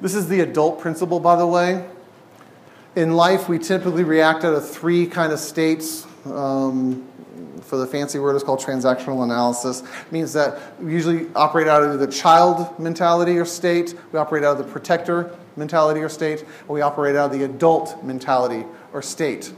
This 0.00 0.14
is 0.14 0.28
the 0.28 0.40
adult 0.40 0.80
principle, 0.80 1.20
by 1.20 1.36
the 1.36 1.46
way. 1.46 1.86
In 2.96 3.16
life, 3.16 3.48
we 3.48 3.58
typically 3.58 4.04
react 4.04 4.44
out 4.44 4.54
of 4.54 4.68
three 4.68 5.06
kind 5.06 5.32
of 5.32 5.38
states. 5.40 6.06
Um, 6.24 7.06
for 7.74 7.80
the 7.80 7.86
fancy 7.88 8.20
word, 8.20 8.36
is 8.36 8.44
called 8.44 8.60
transactional 8.60 9.24
analysis. 9.24 9.80
It 9.80 10.12
means 10.12 10.32
that 10.34 10.80
we 10.80 10.92
usually 10.92 11.26
operate 11.34 11.66
out 11.66 11.82
of 11.82 11.98
the 11.98 12.06
child 12.06 12.78
mentality 12.78 13.36
or 13.36 13.44
state, 13.44 13.94
we 14.12 14.18
operate 14.20 14.44
out 14.44 14.60
of 14.60 14.64
the 14.64 14.72
protector 14.72 15.36
mentality 15.56 16.00
or 16.00 16.08
state, 16.08 16.44
we 16.68 16.82
operate 16.82 17.16
out 17.16 17.32
of 17.32 17.38
the 17.38 17.44
adult 17.44 18.04
mentality 18.04 18.64
or 18.92 19.02
state. 19.02 19.52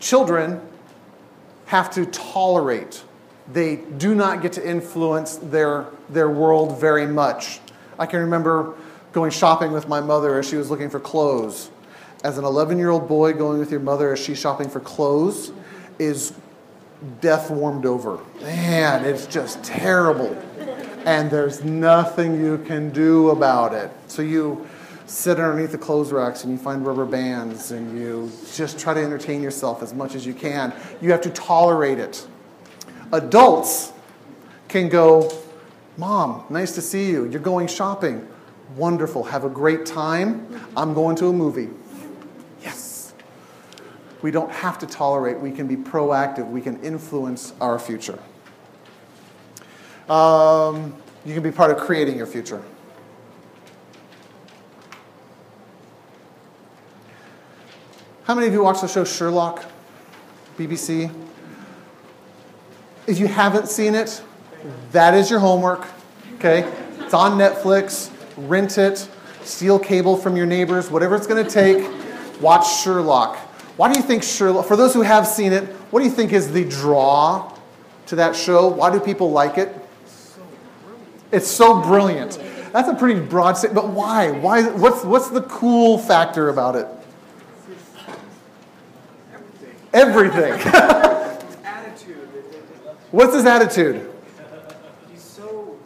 Children 0.00 0.60
have 1.66 1.90
to 1.90 2.06
tolerate. 2.06 3.04
They 3.52 3.76
do 3.76 4.16
not 4.16 4.42
get 4.42 4.54
to 4.54 4.68
influence 4.68 5.36
their, 5.36 5.86
their 6.08 6.28
world 6.28 6.80
very 6.80 7.06
much. 7.06 7.60
I 8.00 8.06
can 8.06 8.18
remember 8.18 8.74
going 9.12 9.30
shopping 9.30 9.70
with 9.70 9.86
my 9.86 10.00
mother 10.00 10.40
as 10.40 10.48
she 10.48 10.56
was 10.56 10.70
looking 10.70 10.90
for 10.90 10.98
clothes. 10.98 11.70
As 12.24 12.36
an 12.36 12.44
11 12.44 12.78
year 12.78 12.90
old 12.90 13.06
boy, 13.06 13.32
going 13.32 13.60
with 13.60 13.70
your 13.70 13.80
mother 13.80 14.12
as 14.12 14.18
she's 14.18 14.40
shopping 14.40 14.68
for 14.68 14.80
clothes 14.80 15.52
is 16.00 16.32
death 17.20 17.50
warmed 17.50 17.86
over. 17.86 18.18
Man, 18.40 19.04
it's 19.04 19.26
just 19.26 19.62
terrible. 19.62 20.36
And 21.04 21.30
there's 21.30 21.64
nothing 21.64 22.42
you 22.42 22.58
can 22.58 22.90
do 22.90 23.30
about 23.30 23.72
it. 23.72 23.90
So 24.08 24.22
you 24.22 24.66
sit 25.06 25.40
underneath 25.40 25.72
the 25.72 25.78
clothes 25.78 26.12
racks 26.12 26.44
and 26.44 26.52
you 26.52 26.58
find 26.58 26.86
rubber 26.86 27.06
bands 27.06 27.70
and 27.70 27.98
you 27.98 28.30
just 28.54 28.78
try 28.78 28.92
to 28.92 29.02
entertain 29.02 29.42
yourself 29.42 29.82
as 29.82 29.94
much 29.94 30.14
as 30.14 30.26
you 30.26 30.34
can. 30.34 30.72
You 31.00 31.12
have 31.12 31.22
to 31.22 31.30
tolerate 31.30 31.98
it. 31.98 32.26
Adults 33.12 33.92
can 34.68 34.88
go, 34.88 35.32
Mom, 35.96 36.44
nice 36.50 36.74
to 36.74 36.82
see 36.82 37.10
you. 37.10 37.28
You're 37.30 37.40
going 37.40 37.66
shopping. 37.68 38.28
Wonderful. 38.76 39.24
Have 39.24 39.44
a 39.44 39.48
great 39.48 39.86
time. 39.86 40.46
I'm 40.76 40.92
going 40.92 41.16
to 41.16 41.28
a 41.28 41.32
movie. 41.32 41.70
We 44.22 44.30
don't 44.30 44.50
have 44.50 44.78
to 44.80 44.86
tolerate. 44.86 45.38
We 45.38 45.52
can 45.52 45.66
be 45.66 45.76
proactive. 45.76 46.48
We 46.50 46.60
can 46.60 46.82
influence 46.82 47.52
our 47.60 47.78
future. 47.78 48.18
Um, 50.08 50.94
you 51.24 51.34
can 51.34 51.42
be 51.42 51.52
part 51.52 51.70
of 51.70 51.78
creating 51.78 52.16
your 52.16 52.26
future. 52.26 52.62
How 58.24 58.34
many 58.34 58.46
of 58.46 58.52
you 58.52 58.62
watch 58.62 58.80
the 58.80 58.88
show 58.88 59.04
Sherlock? 59.04 59.64
BBC? 60.58 61.10
If 63.06 63.18
you 63.18 63.26
haven't 63.26 63.68
seen 63.68 63.94
it, 63.94 64.22
that 64.92 65.14
is 65.14 65.30
your 65.30 65.40
homework. 65.40 65.86
Okay? 66.34 66.70
It's 67.00 67.14
on 67.14 67.38
Netflix. 67.38 68.10
Rent 68.36 68.76
it. 68.76 69.08
Steal 69.44 69.78
cable 69.78 70.16
from 70.16 70.36
your 70.36 70.44
neighbors. 70.44 70.90
Whatever 70.90 71.16
it's 71.16 71.26
going 71.26 71.42
to 71.42 71.50
take. 71.50 71.88
Watch 72.42 72.82
Sherlock. 72.82 73.38
Why 73.78 73.92
do 73.92 73.96
you 73.98 74.04
think 74.04 74.24
Sherlock, 74.24 74.66
for 74.66 74.74
those 74.74 74.92
who 74.92 75.02
have 75.02 75.24
seen 75.24 75.52
it, 75.52 75.62
what 75.92 76.00
do 76.00 76.04
you 76.04 76.10
think 76.10 76.32
is 76.32 76.50
the 76.52 76.64
draw 76.64 77.56
to 78.06 78.16
that 78.16 78.34
show? 78.34 78.66
Why 78.66 78.90
do 78.90 78.98
people 78.98 79.30
like 79.30 79.56
it? 79.56 79.72
It's 81.30 81.46
so 81.46 81.80
brilliant. 81.80 82.40
That's 82.72 82.88
a 82.88 82.94
pretty 82.94 83.20
broad 83.20 83.56
statement, 83.56 83.84
but 83.86 83.92
why? 83.94 84.32
Why? 84.32 84.64
What's, 84.68 85.04
what's 85.04 85.30
the 85.30 85.42
cool 85.42 85.96
factor 85.96 86.48
about 86.48 86.74
it? 86.74 86.88
Everything. 89.92 90.52
Everything. 90.52 90.72
Attitude. 91.64 92.28
It- 92.34 92.36
it- 92.36 92.54
it- 92.84 92.96
What's 93.12 93.34
his 93.34 93.46
attitude? 93.46 94.10
He's 95.12 95.22
so, 95.22 95.76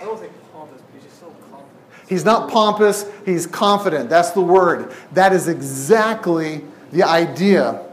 I 0.00 0.04
don't 0.04 0.18
say 0.18 0.30
pompous, 0.52 0.80
but 0.80 0.94
he's 0.94 1.04
just 1.04 1.20
so 1.20 1.26
confident. 1.48 2.08
He's 2.08 2.24
not 2.24 2.50
pompous, 2.50 3.06
he's 3.24 3.46
confident. 3.46 4.10
That's 4.10 4.32
the 4.32 4.42
word. 4.42 4.92
That 5.12 5.32
is 5.32 5.46
exactly 5.46 6.64
the 6.92 7.02
idea. 7.02 7.84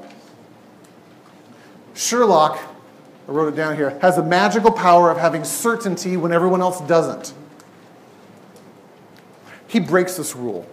Sherlock, 1.94 2.60
I 3.28 3.32
wrote 3.32 3.54
it 3.54 3.56
down 3.56 3.76
here, 3.76 3.98
has 4.02 4.16
the 4.16 4.24
magical 4.24 4.72
power 4.72 5.10
of 5.10 5.18
having 5.18 5.44
certainty 5.44 6.18
when 6.18 6.32
everyone 6.32 6.62
else 6.62 6.82
doesn't. 6.82 7.34
He 9.68 9.80
breaks 9.80 10.16
this 10.16 10.36
rule 10.36 10.68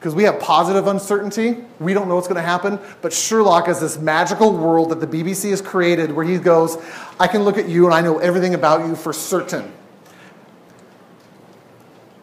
because 0.00 0.14
we 0.14 0.24
have 0.24 0.40
positive 0.40 0.86
uncertainty. 0.86 1.58
We 1.78 1.92
don't 1.92 2.08
know 2.08 2.14
what's 2.14 2.26
going 2.26 2.40
to 2.40 2.42
happen. 2.42 2.78
But 3.02 3.12
Sherlock 3.12 3.66
has 3.66 3.80
this 3.80 3.98
magical 3.98 4.52
world 4.56 4.90
that 4.90 5.00
the 5.00 5.06
BBC 5.06 5.50
has 5.50 5.60
created 5.60 6.10
where 6.10 6.24
he 6.24 6.38
goes, 6.38 6.78
I 7.20 7.26
can 7.26 7.42
look 7.42 7.58
at 7.58 7.68
you 7.68 7.84
and 7.84 7.94
I 7.94 8.00
know 8.00 8.18
everything 8.18 8.54
about 8.54 8.86
you 8.86 8.96
for 8.96 9.12
certain. 9.12 9.70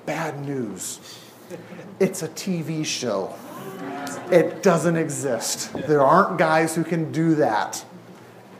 Bad 0.07 0.43
news. 0.43 0.99
It's 1.99 2.23
a 2.23 2.27
TV 2.29 2.85
show. 2.85 3.35
It 4.31 4.63
doesn't 4.63 4.97
exist. 4.97 5.73
There 5.73 6.01
aren't 6.01 6.37
guys 6.37 6.75
who 6.75 6.83
can 6.83 7.11
do 7.11 7.35
that. 7.35 7.83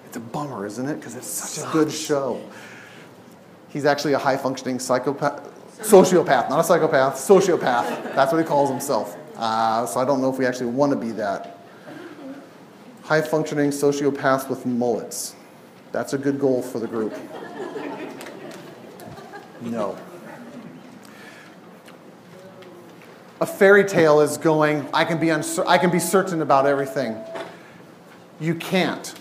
It's 0.06 0.18
a 0.18 0.20
bummer, 0.20 0.66
isn't 0.66 0.88
it? 0.88 0.96
Because 0.96 1.16
it's 1.16 1.28
such 1.28 1.68
a 1.68 1.72
good 1.72 1.92
show. 1.92 2.42
He's 3.70 3.86
actually 3.86 4.14
a 4.14 4.18
high 4.18 4.38
functioning 4.38 4.80
psychopath, 4.80 5.44
sociopath, 5.80 6.50
not 6.50 6.60
a 6.60 6.64
psychopath, 6.64 7.16
sociopath. 7.16 8.16
That's 8.16 8.32
what 8.32 8.40
he 8.40 8.46
calls 8.46 8.70
himself. 8.70 9.18
Uh, 9.36 9.86
so 9.86 10.00
I 10.00 10.06
don't 10.06 10.22
know 10.22 10.32
if 10.32 10.40
we 10.40 10.46
actually 10.46 10.72
want 10.72 10.92
to 10.94 10.98
be 10.98 11.12
that. 11.12 11.60
High 13.04 13.22
functioning 13.22 13.70
sociopaths 13.70 14.50
with 14.50 14.66
mullets. 14.66 15.36
That's 15.92 16.14
a 16.14 16.18
good 16.18 16.40
goal 16.40 16.62
for 16.62 16.80
the 16.80 16.88
group. 16.88 17.14
No. 19.62 19.98
A 23.40 23.46
fairy 23.46 23.84
tale 23.84 24.22
is 24.22 24.38
going, 24.38 24.88
I 24.94 25.06
can 25.06 25.20
be, 25.20 25.28
uncer- 25.28 25.66
I 25.68 25.78
can 25.78 25.92
be 25.92 26.00
certain 26.00 26.42
about 26.42 26.66
everything. 26.66 27.16
You 28.40 28.56
can't. 28.56 29.14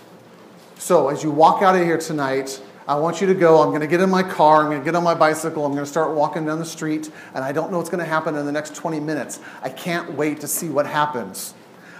So 0.79 1.09
as 1.09 1.23
you 1.23 1.29
walk 1.29 1.61
out 1.61 1.75
of 1.75 1.83
here 1.83 1.99
tonight, 1.99 2.59
I 2.87 2.95
want 2.95 3.21
you 3.21 3.27
to 3.27 3.35
go. 3.35 3.61
I'm 3.61 3.69
going 3.69 3.81
to 3.81 3.87
get 3.87 3.99
in 3.99 4.09
my 4.09 4.23
car. 4.23 4.61
I'm 4.61 4.69
going 4.69 4.79
to 4.79 4.85
get 4.85 4.95
on 4.95 5.03
my 5.03 5.13
bicycle. 5.13 5.65
I'm 5.65 5.73
going 5.73 5.83
to 5.83 5.89
start 5.89 6.15
walking 6.15 6.45
down 6.45 6.57
the 6.57 6.65
street. 6.65 7.11
And 7.35 7.43
I 7.43 7.51
don't 7.51 7.71
know 7.71 7.77
what's 7.77 7.89
going 7.89 8.03
to 8.03 8.09
happen 8.09 8.35
in 8.35 8.45
the 8.45 8.51
next 8.51 8.75
20 8.75 8.99
minutes. 8.99 9.39
I 9.61 9.69
can't 9.69 10.13
wait 10.13 10.39
to 10.41 10.47
see 10.47 10.69
what 10.69 10.87
happens. 10.87 11.53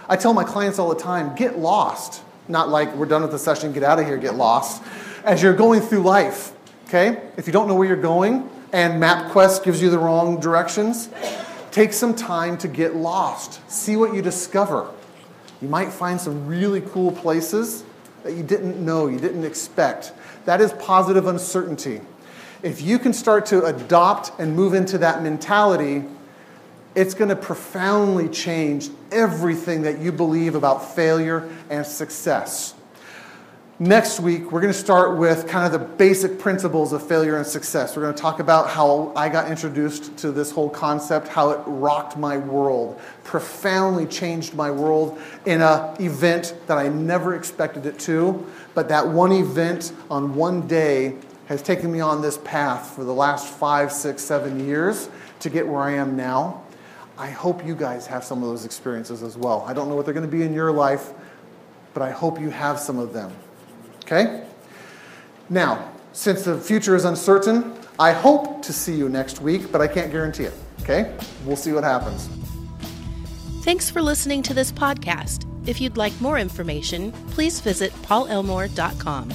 I 0.08 0.16
tell 0.16 0.32
my 0.32 0.44
clients 0.44 0.78
all 0.78 0.88
the 0.88 1.00
time 1.00 1.36
get 1.36 1.58
lost. 1.58 2.22
Not 2.48 2.68
like 2.68 2.92
we're 2.94 3.06
done 3.06 3.22
with 3.22 3.30
the 3.30 3.38
session, 3.38 3.72
get 3.72 3.82
out 3.82 3.98
of 3.98 4.06
here, 4.06 4.16
get 4.16 4.34
lost. 4.34 4.82
As 5.22 5.42
you're 5.42 5.54
going 5.54 5.82
through 5.82 6.00
life, 6.00 6.52
okay? 6.86 7.20
If 7.36 7.46
you 7.46 7.52
don't 7.52 7.68
know 7.68 7.74
where 7.74 7.86
you're 7.86 7.96
going 7.96 8.48
and 8.72 9.00
MapQuest 9.00 9.64
gives 9.64 9.82
you 9.82 9.90
the 9.90 9.98
wrong 9.98 10.40
directions, 10.40 11.10
take 11.70 11.92
some 11.92 12.14
time 12.14 12.58
to 12.58 12.68
get 12.68 12.96
lost. 12.96 13.60
See 13.70 13.96
what 13.96 14.14
you 14.14 14.22
discover. 14.22 14.90
You 15.60 15.68
might 15.68 15.92
find 15.92 16.20
some 16.20 16.46
really 16.46 16.80
cool 16.80 17.12
places 17.12 17.84
that 18.22 18.34
you 18.34 18.42
didn't 18.42 18.84
know, 18.84 19.06
you 19.06 19.18
didn't 19.18 19.44
expect. 19.44 20.12
That 20.44 20.60
is 20.60 20.72
positive 20.74 21.26
uncertainty. 21.26 22.00
If 22.62 22.82
you 22.82 22.98
can 22.98 23.12
start 23.12 23.46
to 23.46 23.64
adopt 23.64 24.32
and 24.40 24.56
move 24.56 24.74
into 24.74 24.98
that 24.98 25.22
mentality, 25.22 26.04
it's 26.94 27.14
going 27.14 27.28
to 27.28 27.36
profoundly 27.36 28.28
change 28.28 28.90
everything 29.12 29.82
that 29.82 30.00
you 30.00 30.10
believe 30.10 30.54
about 30.54 30.94
failure 30.94 31.48
and 31.70 31.86
success. 31.86 32.74
Next 33.80 34.18
week, 34.18 34.50
we're 34.50 34.60
going 34.60 34.72
to 34.72 34.78
start 34.78 35.16
with 35.18 35.46
kind 35.46 35.64
of 35.64 35.80
the 35.80 35.86
basic 35.86 36.40
principles 36.40 36.92
of 36.92 37.06
failure 37.06 37.36
and 37.36 37.46
success. 37.46 37.94
We're 37.94 38.02
going 38.02 38.14
to 38.16 38.20
talk 38.20 38.40
about 38.40 38.68
how 38.68 39.12
I 39.14 39.28
got 39.28 39.48
introduced 39.48 40.16
to 40.16 40.32
this 40.32 40.50
whole 40.50 40.68
concept, 40.68 41.28
how 41.28 41.50
it 41.50 41.60
rocked 41.64 42.16
my 42.16 42.38
world, 42.38 43.00
profoundly 43.22 44.06
changed 44.06 44.52
my 44.54 44.68
world 44.68 45.20
in 45.46 45.62
an 45.62 45.94
event 46.02 46.56
that 46.66 46.76
I 46.76 46.88
never 46.88 47.36
expected 47.36 47.86
it 47.86 48.00
to. 48.00 48.44
But 48.74 48.88
that 48.88 49.06
one 49.06 49.30
event 49.30 49.92
on 50.10 50.34
one 50.34 50.66
day 50.66 51.14
has 51.46 51.62
taken 51.62 51.92
me 51.92 52.00
on 52.00 52.20
this 52.20 52.38
path 52.38 52.96
for 52.96 53.04
the 53.04 53.14
last 53.14 53.46
five, 53.46 53.92
six, 53.92 54.24
seven 54.24 54.66
years 54.66 55.08
to 55.38 55.50
get 55.50 55.68
where 55.68 55.82
I 55.82 55.92
am 55.92 56.16
now. 56.16 56.64
I 57.16 57.30
hope 57.30 57.64
you 57.64 57.76
guys 57.76 58.08
have 58.08 58.24
some 58.24 58.42
of 58.42 58.48
those 58.48 58.64
experiences 58.64 59.22
as 59.22 59.36
well. 59.36 59.64
I 59.68 59.72
don't 59.72 59.88
know 59.88 59.94
what 59.94 60.04
they're 60.04 60.14
going 60.14 60.28
to 60.28 60.36
be 60.36 60.42
in 60.42 60.52
your 60.52 60.72
life, 60.72 61.12
but 61.94 62.02
I 62.02 62.10
hope 62.10 62.40
you 62.40 62.50
have 62.50 62.80
some 62.80 62.98
of 62.98 63.12
them. 63.12 63.32
Okay? 64.10 64.42
Now, 65.50 65.92
since 66.14 66.42
the 66.44 66.58
future 66.58 66.96
is 66.96 67.04
uncertain, 67.04 67.74
I 67.98 68.12
hope 68.12 68.62
to 68.62 68.72
see 68.72 68.94
you 68.94 69.10
next 69.10 69.42
week, 69.42 69.70
but 69.70 69.82
I 69.82 69.86
can't 69.86 70.10
guarantee 70.10 70.44
it. 70.44 70.54
Okay? 70.80 71.14
We'll 71.44 71.56
see 71.56 71.72
what 71.72 71.84
happens. 71.84 72.28
Thanks 73.64 73.90
for 73.90 74.00
listening 74.00 74.42
to 74.44 74.54
this 74.54 74.72
podcast. 74.72 75.44
If 75.68 75.78
you'd 75.78 75.98
like 75.98 76.18
more 76.22 76.38
information, 76.38 77.12
please 77.30 77.60
visit 77.60 77.92
paulelmore.com. 78.02 79.34